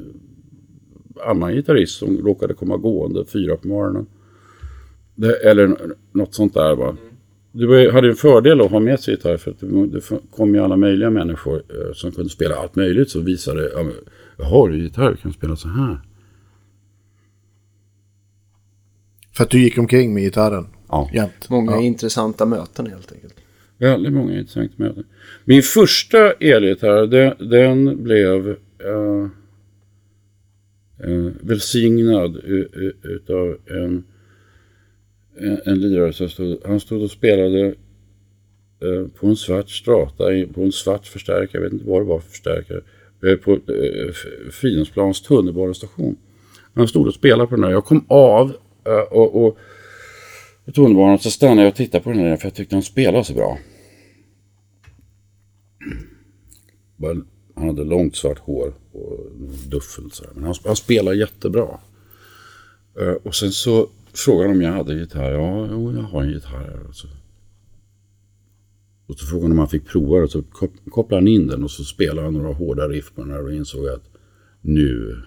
[1.25, 4.05] annan gitarrist som råkade komma gående fyra på morgonen.
[5.15, 5.75] Det, eller
[6.11, 6.97] något sånt där va.
[7.51, 10.55] Det var, hade en fördel att ha med sig gitarr för att det, det kom
[10.55, 13.93] ju alla möjliga människor eh, som kunde spela allt möjligt så visade ja, men,
[14.37, 15.11] Jaha, har du gitarr?
[15.11, 15.97] Du kan spela så här.
[19.33, 21.09] för att du gick omkring med gitarren Ja.
[21.13, 21.49] jämt.
[21.49, 21.81] många Ja.
[21.81, 23.35] intressanta möten helt enkelt.
[23.77, 25.03] Väldigt många intressanta möten.
[25.45, 29.27] Min första elgitarr, den, den blev eh,
[31.03, 32.37] eh, välsignad
[33.03, 34.03] utav en,
[35.37, 37.65] en, en lirare stod, han stod och spelade
[38.81, 40.23] eh, på en svart strata,
[40.53, 42.81] på en svart förstärkare, jag vet inte vad det var för förstärkare,
[43.23, 44.11] eh, på eh,
[44.51, 46.17] Fridhemsplans tunnelbanestation.
[46.73, 47.71] Han stod och spelade på den här.
[47.71, 48.55] Jag kom av
[48.85, 49.57] eh, och, och
[50.65, 53.23] i tunnelbanan så stannade jag och tittade på den här för jag tyckte han spelade
[53.23, 53.57] så bra.
[56.97, 59.19] Bara- han hade långt svart hår och
[59.67, 60.23] duffel så.
[60.33, 61.67] Men han, han spelade jättebra.
[63.01, 65.31] Eh, Och sen så frågade han om jag hade gitarr.
[65.31, 66.79] Ja, jo, jag har en gitarr.
[66.89, 67.07] Och så,
[69.07, 70.27] och så frågade han om han fick prova det.
[70.27, 73.31] Så kop- kopplade han in den och så spelade han några hårda riff på den
[73.31, 74.03] här och insåg att
[74.61, 75.17] nu,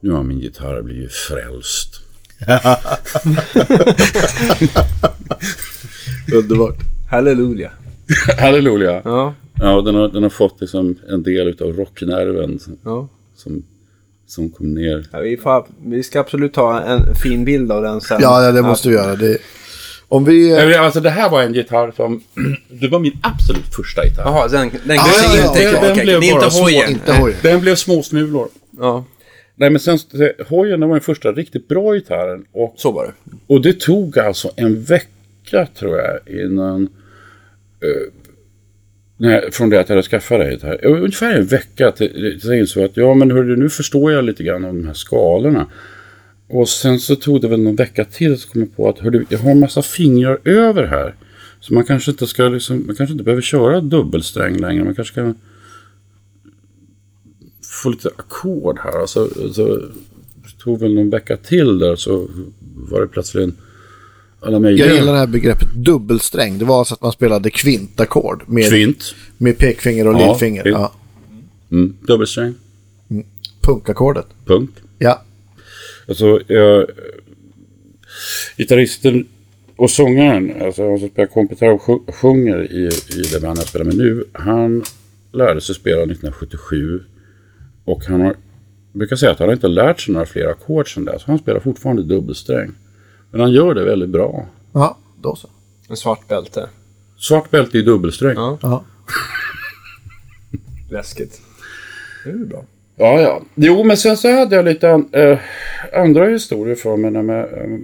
[0.00, 2.00] nu har min gitarr blivit frälst.
[6.34, 6.76] Underbart.
[7.10, 7.72] Halleluja.
[8.38, 9.02] Halleluja!
[9.04, 13.08] Ja, Ja, den har, den har fått liksom en del av rocknerven som, ja.
[13.34, 13.62] som,
[14.26, 15.06] som kom ner.
[15.12, 18.18] ja vi, får, vi ska absolut ta en fin bild av den sen.
[18.20, 19.16] Ja, ja, det måste vi göra.
[19.16, 19.38] Det,
[20.08, 20.56] om vi...
[20.76, 22.22] Alltså det här var en gitarr som,
[22.68, 24.24] det var min absolut första gitarr.
[24.24, 25.04] Jaha, den, den, den, ja,
[25.36, 27.48] ja, inte, den- den Okej, blev det är bara inte små, inte.
[27.48, 28.48] Den blev småsmulor.
[28.78, 29.04] Ja,
[29.58, 29.98] Nej men sen,
[30.48, 32.44] hojen den var den första riktigt bra gitarren.
[32.52, 33.12] Och, så var det.
[33.46, 36.82] och det tog alltså en vecka tror jag innan,
[37.80, 38.12] eh,
[39.16, 40.84] när, från det att jag hade skaffat det här.
[40.86, 44.64] Ungefär en vecka till, jag insåg att ja men hörru, nu förstår jag lite grann
[44.64, 45.66] om de här skalorna.
[46.48, 49.24] Och sen så tog det väl någon vecka till så kom jag på att hörru,
[49.28, 51.14] jag har en massa fingrar över här.
[51.60, 54.84] Så man kanske inte ska liksom, man kanske inte behöver köra dubbelsträng längre.
[54.84, 55.34] Man kanske kan
[57.82, 59.00] få lite ackord här.
[59.00, 59.82] Alltså, så
[60.58, 62.28] tog väl någon vecka till där så
[62.90, 63.54] var det plötsligt
[64.40, 64.86] alla möjliga.
[64.86, 66.58] Jag gillar det här begreppet dubbelsträng.
[66.58, 69.14] Det var alltså att man spelade kvintackord med, Kvint.
[69.38, 70.62] med pekfinger och Ja, lillfinger.
[70.62, 70.76] kvint.
[70.78, 70.92] Ja.
[71.70, 71.96] Mm.
[72.06, 72.54] Dubbelsträng.
[73.60, 74.26] Punkackordet.
[74.44, 74.70] Punk.
[74.98, 75.22] Ja.
[76.08, 76.86] Alltså, jag,
[78.56, 79.26] gitarristen
[79.76, 82.84] och sångaren, alltså han som spelar kompetär och sju- sjunger i,
[83.18, 84.82] i det band jag spelar med nu, han
[85.32, 87.00] lärde sig spela 1977
[87.84, 88.36] och han har,
[88.92, 91.22] brukar säga att han har inte lärt sig några fler ackord sedan dess.
[91.24, 92.72] Han spelar fortfarande dubbelsträng.
[93.36, 94.46] Men han gör det väldigt bra.
[94.72, 95.48] Ja, då så.
[95.88, 96.68] En svart bälte.
[97.18, 98.34] Svart bälte i dubbelsträng.
[98.36, 98.58] Ja.
[98.62, 98.84] Ja.
[100.90, 101.40] Läskigt.
[102.24, 102.64] Det är ju bra.
[102.96, 103.42] Ja, ja.
[103.54, 105.38] Jo, men sen så hade jag lite an, eh,
[105.92, 107.10] andra historier för mig.
[107.10, 107.78] När man, eh,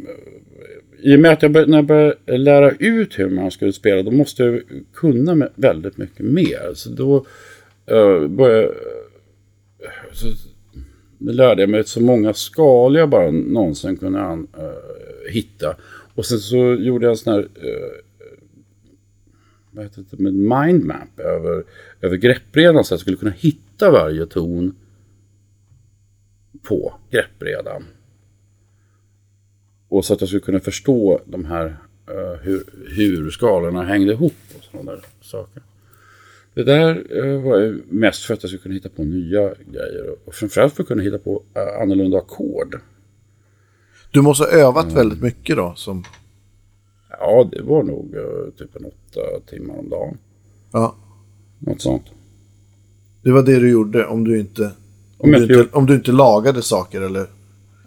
[0.99, 4.03] I och med att jag bör, när jag började lära ut hur man skulle spela,
[4.03, 4.61] då måste jag
[4.95, 6.70] kunna med väldigt mycket mer.
[6.74, 7.16] Så då
[7.87, 8.73] eh, började jag...
[10.12, 10.27] Så,
[11.24, 15.77] lärde jag mig så många skal jag bara någonsin kunde an, uh, hitta.
[16.15, 17.40] Och sen så gjorde jag en sån här...
[17.40, 18.03] uh,
[19.70, 21.65] vad heter det, med mindmap över,
[22.01, 24.74] över greppredan så att jag skulle kunna hitta varje ton
[26.62, 27.85] på greppredan.
[29.89, 31.66] Och så att jag skulle kunna förstå de här
[32.11, 35.62] uh, hur, hur skalorna hängde ihop och sådana där saker.
[36.55, 39.41] Det där eh, var ju mest för att jag skulle kunna hitta på nya
[39.73, 42.81] grejer och framförallt för att kunna hitta på uh, annorlunda ackord.
[44.11, 45.73] Du måste ha övat väldigt mycket då.
[45.77, 46.05] Som,
[47.20, 49.20] Ja, det var nog eh, typ en åtta
[49.51, 50.19] timmar om dagen.
[50.73, 50.95] ja.
[51.59, 52.03] Något sånt.
[53.23, 54.70] Det var det du gjorde om du inte, om
[55.19, 57.27] Om jag du inte inte, om du inte lagade saker eller?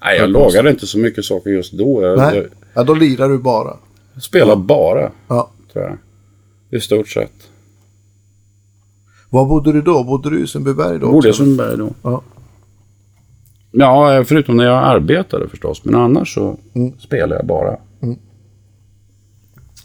[0.02, 2.04] Nej, jag lagade inte så mycket saker just då.
[2.04, 3.78] Jag, Nej, ja, då lirar du bara.
[4.14, 5.52] jag spelade bara, Ja.
[5.74, 5.98] tror jag.
[6.78, 7.50] I stort sett.
[9.36, 10.04] Var bodde du då?
[10.04, 11.12] Bodde du i Sundbyberg då?
[11.12, 11.34] Bodde i?
[11.34, 11.90] Sundbyberg då.
[12.02, 12.22] Ja.
[13.72, 15.84] Ja, förutom när jag arbetade förstås.
[15.84, 16.58] Men annars så
[17.00, 17.78] spelade jag bara.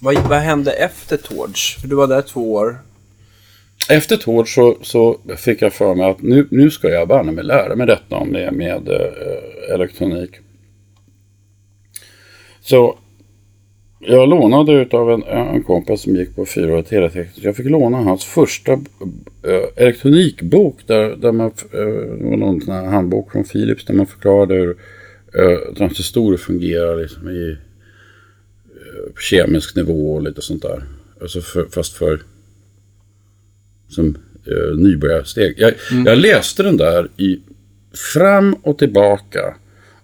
[0.01, 1.79] Vad, vad hände efter Torch?
[1.81, 2.79] För du var där två år.
[3.89, 7.45] Efter Tord så, så fick jag för mig att nu, nu ska jag banne mig
[7.45, 10.31] lära mig detta med, med eh, elektronik.
[12.61, 12.99] Så
[14.01, 17.39] jag lånade utav en, en kompis som gick på fyraårig teleteknisk.
[17.43, 21.51] Jag fick låna hans första eh, elektronikbok där, där man,
[22.31, 24.77] var någon sån här handbok från Philips där man förklarade hur
[25.35, 30.83] eh, transistorer fungerar liksom i eh, kemisk nivå och lite sånt där.
[31.21, 32.21] Alltså för, fast för
[33.89, 35.55] som eh, nybörjarsteg.
[35.59, 35.73] Jag,
[36.07, 37.41] jag läste den där i
[38.13, 39.55] fram och tillbaka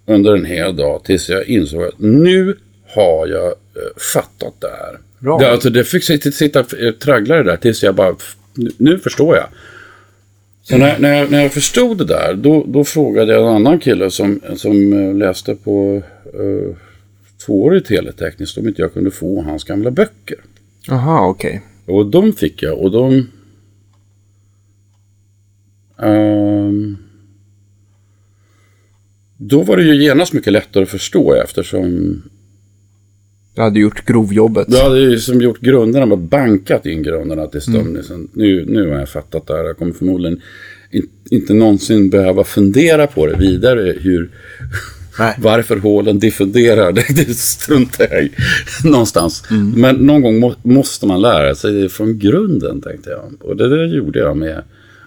[0.05, 2.55] under en hel dag tills jag insåg att nu
[2.87, 4.99] har jag eh, fattat det här.
[5.19, 5.37] Bra.
[5.37, 8.15] Det, alltså, det fick sitta, sitta eh, traggla det där tills jag bara,
[8.77, 9.47] nu, förstår jag.
[10.63, 13.79] Så när, när, jag, när jag förstod det där, då, då frågade jag en annan
[13.79, 16.01] kille som, som eh, läste på
[16.39, 16.75] uh,
[17.45, 20.37] tvåårig teletekniskt om inte jag kunde få hans gamla böcker.
[20.87, 21.61] Jaha, okej.
[21.85, 23.27] Och de fick jag och de...
[26.01, 26.97] Ehm,
[29.37, 32.21] då var det ju genast mycket lättare att förstå eftersom
[33.57, 34.67] Du hade gjort grovjobbet.
[34.69, 38.89] jag hade ju som gjort grunderna, bara bankat in grunderna tills de liksom, nu, nu
[38.89, 39.63] har jag fattat det här.
[39.63, 40.41] Jag kommer förmodligen
[40.91, 44.29] in, inte någonsin behöva fundera på det vidare hur,
[45.19, 45.35] Nej.
[45.41, 46.91] varför hålen diffunderar.
[46.91, 48.31] Det, struntar jag i
[48.83, 49.43] någonstans.
[49.75, 53.33] Men någon gång må, måste man lära sig det från grunden tänkte jag.
[53.39, 54.63] Och det där gjorde jag med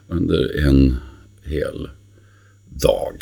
[0.09, 0.97] under en
[1.45, 1.89] hel
[2.69, 3.15] dag.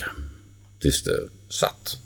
[0.80, 1.18] Tills det
[1.48, 1.96] satt.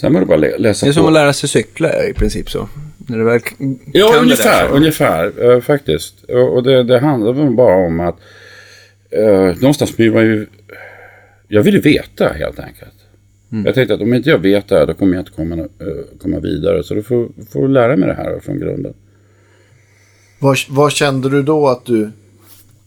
[0.00, 0.98] Sen var det bara att lä- läsa Det är på.
[0.98, 2.68] som att lära sig cykla i princip så.
[3.08, 3.40] När du väl
[3.92, 4.62] Ja, kan ungefär.
[4.62, 6.24] det där, ungefär eh, faktiskt.
[6.24, 8.16] Och, och det, det handlar väl bara om att
[9.10, 10.46] eh, någonstans blir man ju...
[11.48, 12.92] Jag ville veta helt enkelt.
[13.64, 16.18] Jag tänkte att om inte jag vet det här då kommer jag inte komma, eh,
[16.22, 16.82] komma vidare.
[16.84, 18.94] Så då får får lära mig det här från grunden.
[20.38, 22.10] Vad, vad kände du då att du,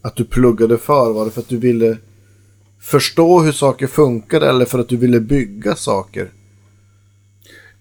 [0.02, 1.14] att du pluggade för?
[1.14, 1.98] Var det för att du ville
[2.82, 6.28] förstå hur saker funkade eller för att du ville bygga saker?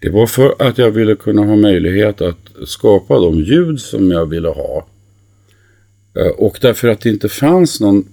[0.00, 4.26] Det var för att jag ville kunna ha möjlighet att skapa de ljud som jag
[4.26, 4.86] ville ha.
[6.16, 8.08] Eh, och därför att det inte fanns någon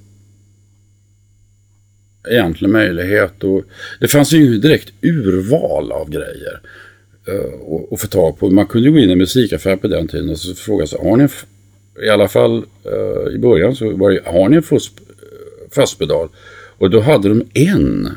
[2.30, 3.44] egentlig möjlighet.
[3.44, 3.64] Och
[4.00, 6.60] det fanns ju inget direkt urval av grejer
[7.28, 8.50] eh, att- få tag på.
[8.50, 11.00] Man kunde ju gå in i en musikaffär på den tiden och så fråga sig,
[11.00, 11.28] har ni,
[12.06, 14.92] i alla fall eh, i början så var det, har ni en fast,
[15.76, 16.30] fastpedal?
[16.78, 18.10] Och då hade de en,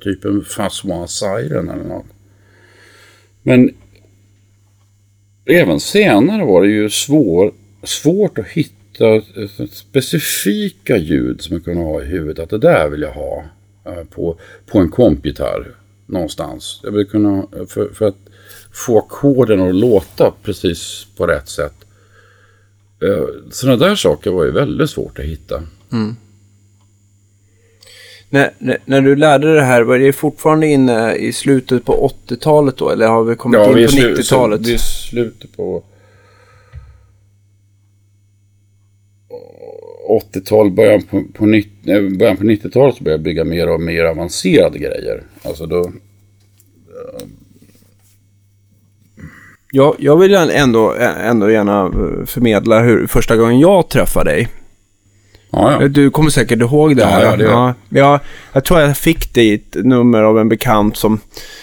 [0.00, 2.06] typ en fast one siren eller något.
[3.46, 3.74] Men
[5.44, 7.52] även senare var det ju svår,
[7.82, 9.22] svårt att hitta
[9.70, 12.38] specifika ljud som jag kunde ha i huvudet.
[12.38, 13.44] Att det där vill jag ha
[13.84, 15.74] eh, på, på en kompgitarr
[16.06, 16.80] någonstans.
[16.82, 18.18] Jag vill kunna, för, för att
[18.72, 21.74] få ackorden att låta precis på rätt sätt.
[23.02, 25.62] Eh, Sådana där saker var ju väldigt svårt att hitta.
[25.92, 26.16] Mm.
[28.30, 32.10] När, när, när du lärde dig det här, var det fortfarande inne i slutet på
[32.28, 32.90] 80-talet då?
[32.90, 34.60] Eller har vi kommit in vi på slu- 90-talet?
[34.60, 35.82] Vi är slutet på
[40.34, 43.80] 80-tal, början på, på, 90, nej, början på 90-talet så började jag bygga mer och
[43.80, 45.22] mer avancerade grejer.
[45.42, 45.92] Alltså då,
[49.72, 50.94] Jag, jag vill ändå,
[51.24, 51.90] ändå gärna
[52.26, 54.48] förmedla hur första gången jag träffade dig.
[55.56, 55.88] Ja, ja.
[55.88, 57.24] Du kommer säkert ihåg det Ja, här.
[57.24, 57.60] ja, det gör jag.
[57.68, 58.20] ja, ja,
[58.52, 61.20] jag tror jag fick dig ett nummer av en bekant som,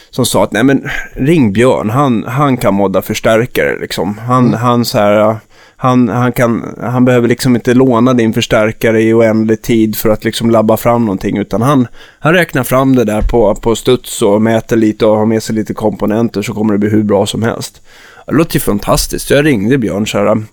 [0.09, 4.17] som sa att nej men ring Björn, han, han kan modda förstärkare liksom.
[4.17, 4.59] Han, Mm.
[4.59, 5.35] han så här,
[5.77, 10.23] han, han, kan, han behöver liksom inte låna din förstärkare i oändlig tid för att
[10.23, 11.37] liksom labba fram någonting.
[11.37, 11.87] Utan han,
[12.19, 15.55] han räknar fram det där på, på studs och mäter lite och har med sig
[15.55, 17.81] lite komponenter så kommer det bli hur bra som helst.
[18.27, 19.27] Det låter ju fantastiskt.
[19.27, 20.43] Så jag ringde Björn så här.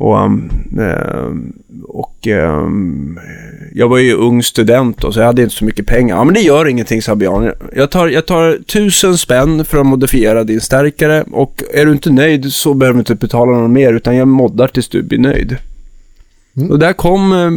[0.00, 0.50] Och, um,
[0.80, 1.52] ehm,
[1.88, 3.18] och ehm,
[3.74, 6.16] jag var ju ung student då, så jag hade inte så mycket pengar.
[6.16, 7.52] Ja, men det gör ingenting, sa Björn.
[7.72, 12.10] Jag tar, jag tar tusen spänn för att modifiera din stärkare och är du inte
[12.10, 15.56] nöjd så behöver du inte betala något mer, utan jag moddar tills du blir nöjd.
[16.70, 17.50] Och där kom eh,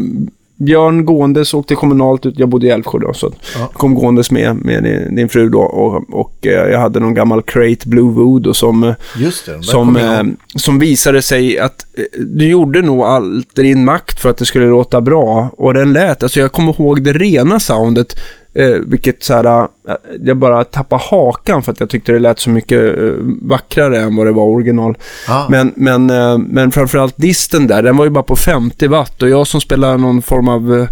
[0.55, 3.69] Björn gåendes, åkte kommunalt ut, jag bodde i Älvsjö då, så Ja.
[3.73, 7.41] kom gåendes med, med din, din fru då och, och eh, jag hade någon gammal
[7.41, 10.23] Crate Blue Voodoo som eh, Just det, som, eh,
[10.55, 14.45] som visade sig att eh, du gjorde nog allt i din makt för att det
[14.45, 15.49] skulle låta bra.
[15.57, 18.15] Och den lät, alltså jag kommer ihåg det rena soundet,
[18.53, 22.39] eh, vilket så här, eh, jag bara tappade hakan för att jag tyckte det lät
[22.39, 23.11] så mycket eh,
[23.41, 24.97] vackrare än vad det var original.
[25.27, 25.45] Ah.
[25.49, 29.29] Men, men, eh, men framförallt disten där, den var ju bara på 50 watt och
[29.29, 30.87] jag som spelar någon form av eh,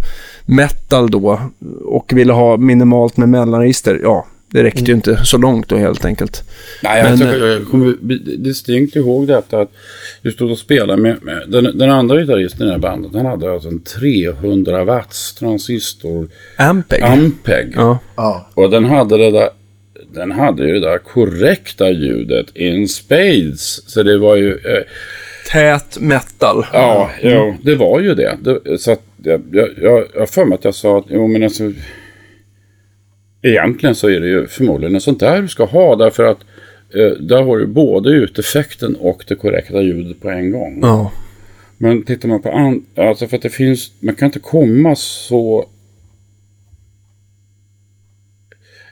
[0.46, 1.40] metal då
[1.84, 6.04] och ville ha minimalt med mellanregister, ja, det räckte ju inte så långt då helt
[6.04, 6.44] enkelt.
[6.82, 7.94] Nej, Men, jag, jag, jag kommer
[8.36, 9.72] distinkt ihåg detta att
[10.22, 13.14] du stod och spelade med, med den, den andra gitarristen i det här bandet.
[13.14, 17.02] Han hade alltså en 300 watts transistor Ampeg.
[17.02, 17.72] Ampeg.
[17.76, 17.98] Ja.
[18.16, 19.48] Ja, Och den hade det där
[20.14, 23.90] den hade ju det där korrekta ljudet in spades.
[23.90, 24.50] Så det var ju...
[24.52, 24.82] Eh,
[25.50, 26.66] Tät metal.
[26.72, 28.38] ja, ja, det var ju det.
[28.40, 31.26] det så att jag, jag, jag jag har för mig att jag sa att jo,
[31.26, 31.72] men alltså,
[33.42, 35.96] egentligen så är det ju förmodligen sånt där du ska ha.
[35.96, 36.38] Därför att
[36.94, 40.78] eh, där har du både uteffekten och det korrekta ljudet på en gång.
[40.82, 41.12] Ja.
[41.78, 45.68] Men tittar man på an- alltså för att det finns, man kan inte komma så...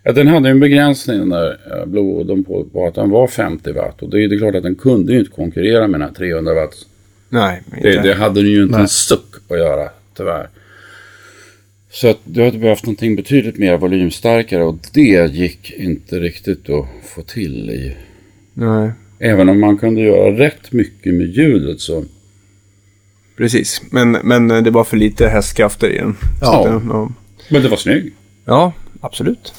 [0.03, 3.73] Ja, den hade en begränsning den där eh, Blue på, på att den var 50
[3.73, 4.03] watt.
[4.03, 6.15] Och det är det är klart att den kunde ju inte konkurrera med den här
[6.15, 6.75] 300 watt.
[7.29, 8.83] Nej, Det, det hade den ju inte Nej.
[8.83, 10.49] en suck att göra, tyvärr.
[11.93, 16.87] Så att du hade behövt någonting betydligt mer volymstarkare och det gick inte riktigt att
[17.15, 17.97] få till i...
[18.55, 18.91] Nej,
[19.23, 22.05] Även om man kunde göra rätt mycket med ljudet så...
[23.37, 23.83] precis.
[23.91, 26.17] Men, men det var för lite hästkrafter i den.
[26.41, 26.69] Ja.
[26.69, 27.11] Att, ja.
[27.49, 28.13] Men det var snygg.
[28.45, 29.55] ja, absolut.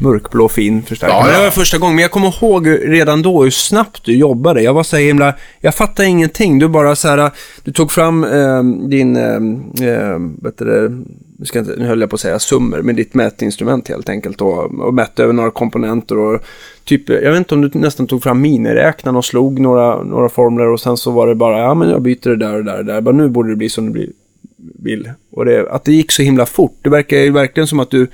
[0.00, 1.32] Mörkblå fin förstärkare.
[1.32, 1.38] Ja.
[1.38, 4.62] Det var första gången, men jag kommer ihåg redan då hur snabbt du jobbade.
[4.62, 6.58] Jag var så himla, jag fattade ingenting.
[6.58, 7.30] Du bara så här,
[7.62, 11.04] du tog fram eh, din, eh, eh, vet du det,
[11.40, 14.08] nu, ska jag inte, nu höll jag på att säga summer, med ditt mätinstrument helt
[14.08, 14.40] enkelt.
[14.40, 16.42] Och, och mätte över några komponenter och
[16.84, 20.68] typ, jag vet inte om du nästan tog fram miniräknaren och slog några, några formler
[20.68, 22.84] och sen så var det bara, ja men jag byter det där och där och
[22.84, 23.00] där.
[23.00, 24.10] Bara, nu borde det bli som det blir,
[24.56, 25.12] vill.
[25.32, 28.06] Och det, att det gick så himla fort, det verkar ju verkligen som att du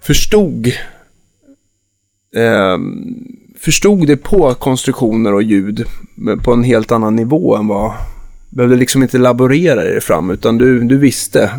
[0.00, 0.66] förstod
[2.36, 2.78] eh,
[3.58, 5.84] förstod det på konstruktioner och ljud
[6.44, 7.92] på en helt annan nivå än vad
[8.52, 11.50] behövde liksom inte laborera det fram utan du, du visste.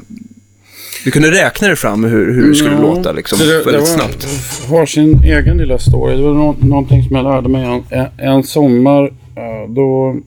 [1.03, 3.77] Du kunde räkna det fram hur, hur det skulle Ja, låta liksom det, väldigt det
[3.77, 4.27] var, snabbt.
[4.69, 6.15] har sin egen lilla story.
[6.15, 9.03] Det var nå, någonting som jag lärde mig en, en, sommar.
[9.35, 10.19] eh, då...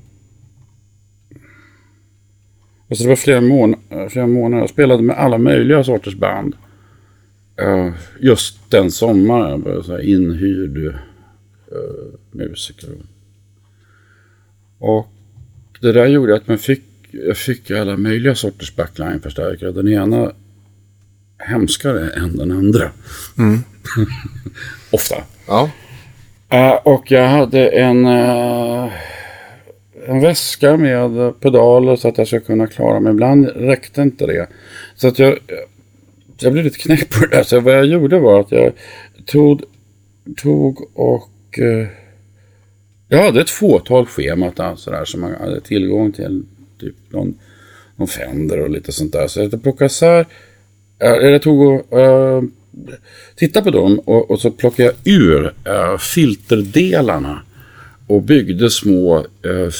[2.90, 4.62] Alltså det var flera, mån, eh, flera månader.
[4.62, 6.54] Jag spelade med alla möjliga sorters band.
[7.62, 9.62] Eh, just den sommaren.
[9.66, 10.94] Jag var så inhyrd uh,
[12.32, 12.88] musiker.
[14.78, 15.08] Och
[15.80, 19.72] det där gjorde att man fick, jag fick alla möjliga sorters backline-förstärkare.
[19.72, 20.32] Den ena
[21.38, 22.90] hemskare än den andra.
[24.90, 25.16] Ofta.
[25.46, 25.70] Ja.
[26.48, 28.92] Eh, och jag hade en, eh,
[30.08, 33.12] en väska med pedaler så att jag skulle kunna klara mig.
[33.12, 34.46] Ibland räckte inte det.
[34.94, 35.38] Så att jag,
[36.38, 37.42] jag blev lite knäpp på det där.
[37.42, 38.72] Så vad jag gjorde var att jag
[39.26, 39.62] tog,
[40.36, 41.58] tog och...
[41.58, 41.88] eh,
[43.08, 46.42] jag hade ett fåtal schemat alltså där, som man hade tillgång till.
[46.80, 47.34] typ någon,
[47.96, 49.28] någon Fender och lite sånt där.
[49.28, 50.26] Så jag plockade isär,
[50.98, 52.42] jag tog och uh,
[53.36, 57.42] tittade på dem och, och, så plockade jag ur uh, filterdelarna
[58.06, 59.70] och byggde små eh, uh,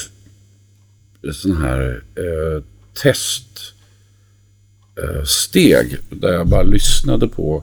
[1.32, 2.62] sådana här uh,
[4.94, 7.62] teststeg där jag bara lyssnade på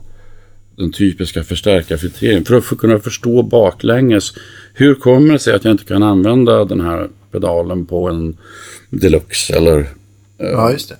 [0.76, 4.32] den typiska förstärkarfiltreringen för att kunna förstå baklänges
[4.74, 8.36] hur kommer det sig att jag inte kan använda den här pedalen på en
[8.90, 9.78] Deluxe eller...
[9.78, 9.86] Eh,
[10.38, 10.96] ja, just det.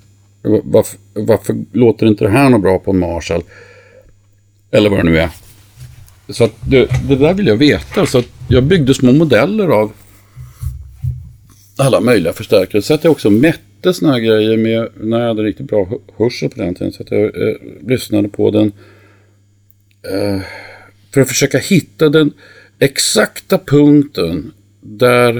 [0.64, 3.42] Varför, varför, låter inte det här något bra på en Marshall?
[4.70, 5.30] Eller vad det nu är.
[6.28, 8.06] Så det, det där vill jag veta.
[8.06, 9.92] Så att jag byggde små modeller av
[11.76, 12.82] alla möjliga förstärkare.
[12.82, 15.88] Så att jag också mätte såna här grejer med, när jag hade riktigt bra
[16.18, 16.92] hörsel på den tiden.
[16.92, 17.54] Så att jag eh,
[17.86, 18.72] lyssnade på den.
[20.10, 20.40] Eh,
[21.14, 22.32] för att försöka hitta den
[22.78, 25.36] exakta punkten där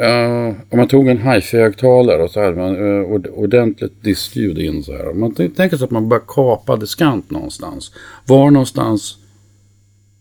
[0.00, 4.92] uh, om man tog en hifi-högtalare och så hade man uh, ordentligt diskljud in så
[4.92, 5.10] här.
[5.10, 7.92] Om man tänker sig att man bara kapade skant någonstans.
[8.26, 9.18] Var någonstans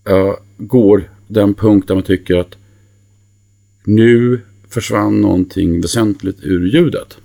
[0.09, 2.57] uh, går den punkt där man tycker att
[3.83, 7.17] nu försvann någonting väsentligt ur ljudet.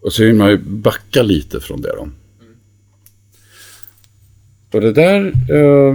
[0.00, 2.08] Och så vill man ju backa lite från det då.
[4.72, 5.94] Och det där eh,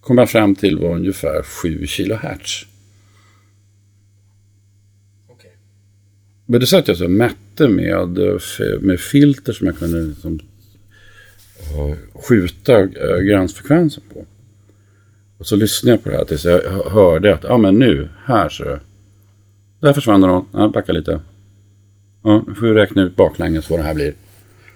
[0.00, 2.66] kom jag fram till var ungefär 7 kHz.
[5.28, 5.50] Okay.
[6.46, 8.18] Men det satt jag så mätte med,
[8.80, 10.40] med filter som jag kunde liksom,
[12.28, 14.26] skjuta äh, gränsfrekvensen på.
[15.38, 18.48] Och så lyssnade jag på det här tills jag hörde att, ja men nu, här
[18.48, 18.78] så
[19.80, 20.46] Där försvann de.
[20.52, 21.20] Ja, backa lite.
[22.22, 24.14] Ja, nu får vi räkna ut baklänges vad det här blir.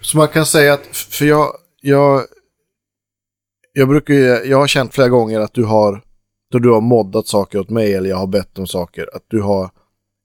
[0.00, 1.52] Så man kan säga att, för jag,
[1.86, 2.22] jag,
[3.72, 6.02] jag brukar jag har känt flera gånger att du har,
[6.50, 9.40] då du har moddat saker åt mig eller jag har bett om saker, att du
[9.40, 9.70] har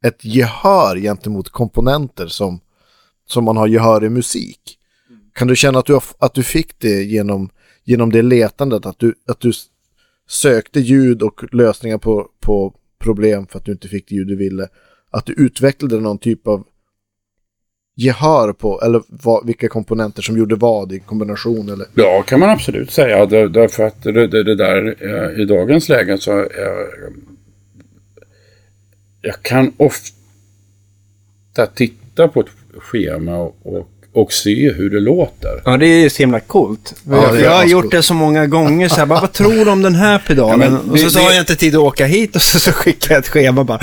[0.06, 2.60] ett gehör gentemot komponenter som,
[3.26, 4.77] som man har gehör i musik.
[5.34, 7.49] Kan du känna att du, att du fick det genom,
[7.84, 9.52] genom det letandet, att du, att du
[10.30, 14.36] sökte ljud och lösningar på, på problem för att du inte fick det ljud du
[14.36, 14.68] ville?
[15.11, 16.64] Att du utvecklade någon typ av
[17.99, 21.69] gehör på, eller vad, vilka komponenter som gjorde vad i kombination?
[21.69, 21.88] Eller?
[21.93, 23.26] Ja, kan man absolut säga.
[23.26, 26.39] Därför att det, det, det där eh, i dagens läge så...
[26.39, 26.47] Eh,
[29.21, 32.47] jag kan ofta titta på ett
[32.77, 35.61] schema och, och och se hur det låter.
[35.65, 36.95] Ja, det är så himla coolt.
[37.10, 38.90] Ja, jag har gjort det så många gånger.
[38.90, 40.73] Så här, bara, vad tror du om den här pedalen?
[40.73, 42.72] Ja, men, och så, så har jag inte tid att åka hit och så, så
[42.72, 43.80] skickar jag ett schema bara.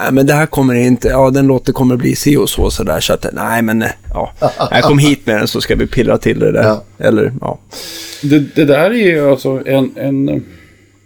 [0.00, 2.82] Nej, men det här kommer inte, ja den låter kommer bli si och så så
[2.82, 3.00] där.
[3.00, 3.84] Så att, nej men,
[4.14, 4.32] ja.
[4.70, 6.62] Jag kom hit med den så ska vi pilla till det där.
[6.62, 6.84] Ja.
[6.98, 7.58] Eller, ja.
[8.22, 9.90] Det, det där är ju alltså en...
[9.96, 10.26] en...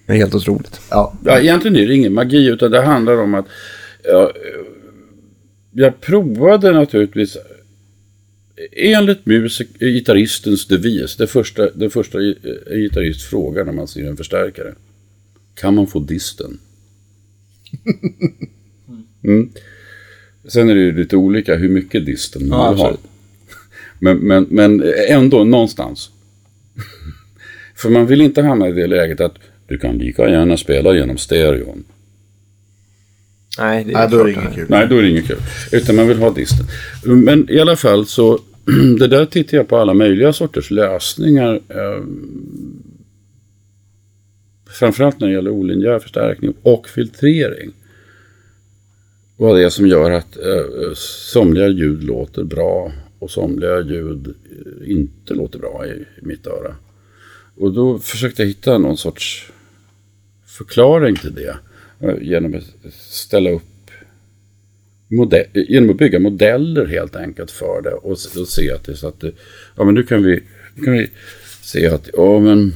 [0.07, 0.81] Det är helt otroligt.
[0.91, 1.13] Ja.
[1.25, 3.47] ja, egentligen är det ingen magi utan det handlar om att
[4.05, 4.31] ja,
[5.73, 7.37] jag provade naturligtvis
[8.73, 12.19] enligt musik, gitarristens devis, det första, det första
[12.71, 14.75] gitarrist frågar när man ser en förstärkare.
[15.55, 16.59] Kan man få disten?
[19.25, 19.51] Mm.
[20.49, 22.97] Sen är det ju lite olika hur mycket disten man ja, har.
[23.99, 26.11] Men, men, men ändå någonstans.
[27.77, 29.35] För man vill inte hamna i det läget att
[29.67, 31.85] du kan lika gärna spela genom stereon.
[33.59, 34.67] Nej, det är Nej då är det inget kul.
[34.69, 35.41] Nej, då är det inget kul.
[35.73, 36.67] Utan man vill ha disten.
[37.05, 38.39] Men i alla fall så,
[38.99, 41.61] det där tittar jag på alla möjliga sorters lösningar.
[41.69, 42.05] Eh,
[44.71, 47.73] framförallt när det gäller olinjär förstärkning och filtrering.
[49.37, 50.95] Vad det är som gör att eh,
[51.33, 56.75] somliga ljud låter bra och somliga ljud eh, inte låter bra i, i mitt öra.
[57.57, 59.53] Och då försökte jag hitta någon sorts
[60.47, 61.57] förklaring till det.
[62.21, 63.91] Genom att ställa upp
[65.11, 69.09] modell, genom att bygga modeller helt enkelt för det och, och se att det så
[69.09, 69.33] att det,
[69.77, 70.43] ja men nu kan vi,
[70.75, 71.11] nu kan vi
[71.63, 72.75] se att ja men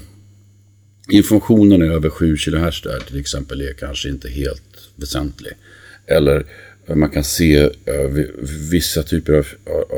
[1.09, 5.53] informationen över 7 kHz där till exempel är kanske inte helt väsentlig.
[6.07, 6.47] Eller
[6.95, 7.71] man kan se uh,
[8.71, 9.47] vissa typer av,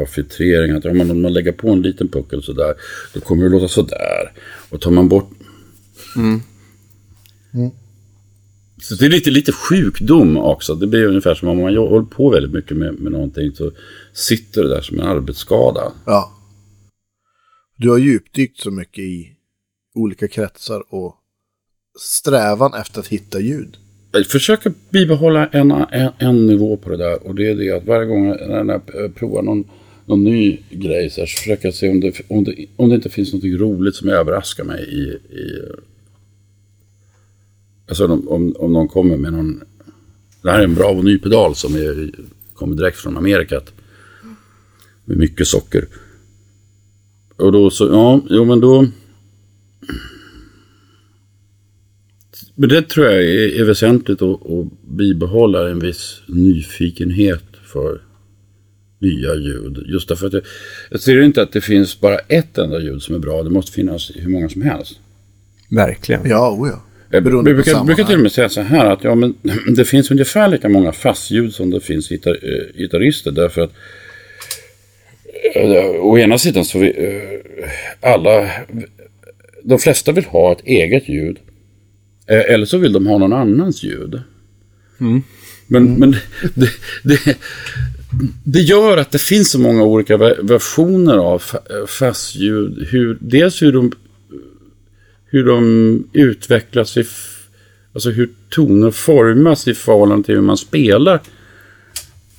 [0.03, 0.73] av filtrering.
[0.73, 2.75] Att om man, om man lägger på en liten puckel sådär,
[3.15, 4.33] då kommer det låta sådär.
[4.69, 5.31] Och tar man bort...
[6.17, 6.41] Mm.
[7.55, 7.71] Mm.
[8.81, 10.75] Så det är lite, lite sjukdom också.
[10.75, 13.71] Det blir ungefär som om man håller på väldigt mycket med, med någonting så
[14.13, 15.93] sitter det där som en arbetsskada.
[16.07, 16.33] Ja.
[17.77, 19.33] Du har djupdykt så mycket i
[19.95, 21.15] olika kretsar och
[22.01, 23.77] strävan efter att hitta ljud.
[24.13, 27.85] Jag försöker bibehålla en, en, en nivå på det där och det är det att
[27.85, 29.65] varje gång jag provar någon,
[30.07, 32.95] någon ny grej så, här, så försöker jag se om det, om, det, om det
[32.95, 35.03] inte finns något roligt som överraskar mig i,
[35.37, 35.63] i
[37.89, 39.63] Alltså om, om, om någon kommer med någon
[40.43, 42.11] Det här är en Bravo ny pedal som är,
[42.55, 43.73] kommer direkt från Amerikat.
[45.05, 45.87] Med mycket socker.
[47.37, 48.87] Och då så, ja, jo men då...
[52.55, 58.01] Men det tror jag är, är väsentligt att, att bibehålla en viss nyfikenhet för
[58.99, 59.85] nya ljud.
[59.87, 60.43] Just därför att jag,
[60.91, 63.43] jag ser inte att det finns bara ett enda ljud som är bra.
[63.43, 64.99] Det måste finnas hur många som helst.
[65.71, 66.29] Verkligen.
[66.29, 66.83] Ja, oh ja.
[67.11, 69.35] Jag Beroende på brukar, brukar till och med säga så här att ja, men
[69.77, 73.31] det finns ungefär lika många fastljud som det finns gitar, eh, gitarrister.
[73.31, 73.73] Därför att
[75.55, 78.51] eh, å ena sidan så vi, eh, alla,
[79.65, 81.37] de flesta vill ha ett eget ljud.
[82.27, 84.21] Eh, eller så vill de ha någon annans ljud.
[85.67, 86.11] Men, men
[86.55, 86.71] det,
[87.05, 87.37] det,
[88.45, 92.89] det gör att det finns så många olika ver- versioner av fa- fastljud.
[92.91, 93.93] Hur, dels hur de,
[95.31, 97.05] hur de utvecklas, i,
[97.93, 101.21] alltså hur toner formas i förhållande till hur man spelar.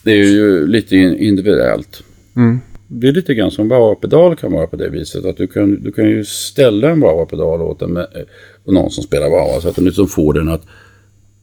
[0.03, 2.03] Det är ju lite in- individuellt.
[2.87, 5.25] Det är lite grann som wah-pedal kan vara på det viset.
[5.25, 8.07] Att du kan, du kan ju ställa en wah-pedal åt en, med-
[8.65, 10.65] och någon som spelar wah så att den liksom får den att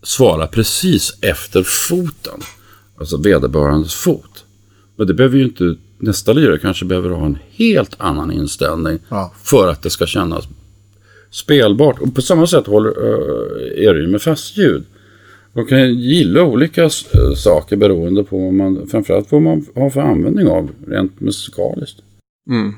[0.02, 2.40] svara precis efter foten.
[2.98, 4.44] Alltså vederbörandes fot.
[4.97, 9.32] Men det behöver ju inte, nästa lirare kanske behöver ha en helt annan inställning Ja.
[9.44, 10.44] för att det ska kännas
[11.37, 11.99] spelbart.
[12.01, 14.85] Och på samma sätt håller, eh, är det ju med fastljud.
[15.53, 20.01] Man kan gilla olika eh, saker beroende på vad man, framförallt vad man har för
[20.01, 21.99] användning av rent musikaliskt.
[22.51, 22.75] Mm.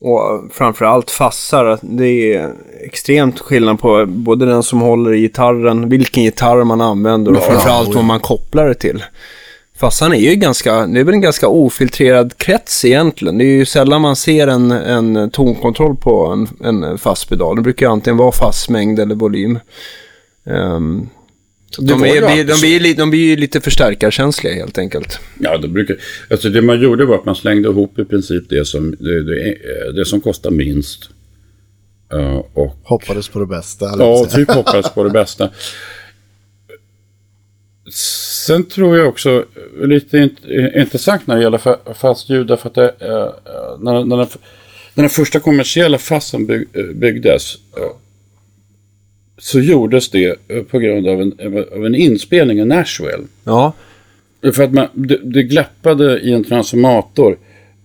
[0.00, 6.22] Och framförallt fassar, det är extremt skillnad på både den som håller i gitarren, vilken
[6.22, 7.94] gitarr man använder och Ja, framförallt oj.
[7.94, 9.04] vad man kopplar det till.
[9.76, 13.38] Fassan är ju ganska, det är väl en ganska ofiltrerad krets egentligen.
[13.38, 16.48] Det är ju sällan man ser en, en tonkontroll på en,
[16.84, 17.56] en fast pedal.
[17.56, 19.58] Det brukar ju antingen vara fastmängd eller volym.
[21.78, 25.18] Det de, är, blir, alltid de, blir, li- de blir ju lite förstärkarkänsliga helt enkelt.
[25.40, 25.96] Ja, det, brukar,
[26.30, 29.56] alltså det man gjorde var att man slängde ihop i princip det som, det, det,
[29.96, 31.08] det som kostar minst.
[32.12, 33.84] Eh, och Hoppades på det bästa.
[33.98, 35.50] Ja, typ hoppades på det bästa.
[38.46, 39.44] Sen tror jag också
[39.82, 43.08] lite int- intressant när det gäller fa- fastljud därför att det, eh,
[43.54, 44.26] eh, när, när, den,
[44.94, 47.90] när den första kommersiella fasten bygg, eh, byggdes eh,
[49.38, 51.32] så gjordes det eh, på grund av en,
[51.72, 53.24] av en inspelning i Nashville.
[53.44, 53.72] Ja,
[54.54, 57.38] För att man, det, det glappade i en transformator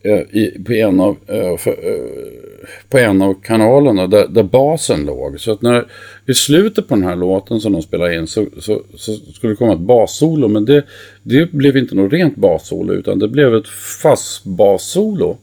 [0.04, 2.49] eh, i, på, en av, eh, för, eh,
[2.90, 5.40] på en av kanalerna där, där basen låg.
[5.40, 5.86] Så att när,
[6.26, 9.58] i slutet på den här låten som de spelade in så, så, så skulle det
[9.58, 10.48] komma ett bassolo.
[10.48, 10.86] Men det,
[11.24, 13.68] det blev inte något rent bassolo utan det blev ett
[14.02, 15.38] fast bassolo.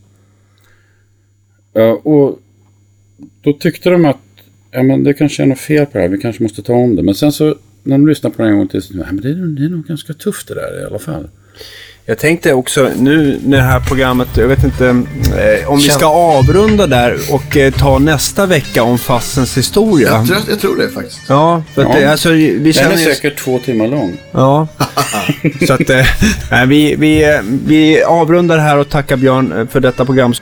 [1.78, 2.38] Uh, och
[3.42, 4.16] då tyckte de att
[4.70, 6.96] ja, men det kanske är något fel på det här, vi kanske måste ta om
[6.96, 7.02] det.
[7.02, 9.28] Men sen så när de lyssnade på den en gång till så ja, men det,
[9.28, 11.28] är, det är nog ganska tufft det där i alla fall.
[12.08, 16.06] Jag tänkte också nu när det här programmet, jag vet inte eh, om vi ska
[16.06, 20.08] avrunda där och eh, ta nästa vecka om fassens historia.
[20.08, 21.20] Jag tror, jag tror det faktiskt.
[21.28, 22.00] Ja, för att Ja.
[22.00, 23.04] det, alltså, vi Den känner är ju...
[23.04, 24.16] säkert två timmar lång.
[24.32, 24.68] Ja.
[25.66, 30.04] Så att eh, vi, vi, eh, vi avrundar här och tackar Björn eh, för detta
[30.04, 30.34] program.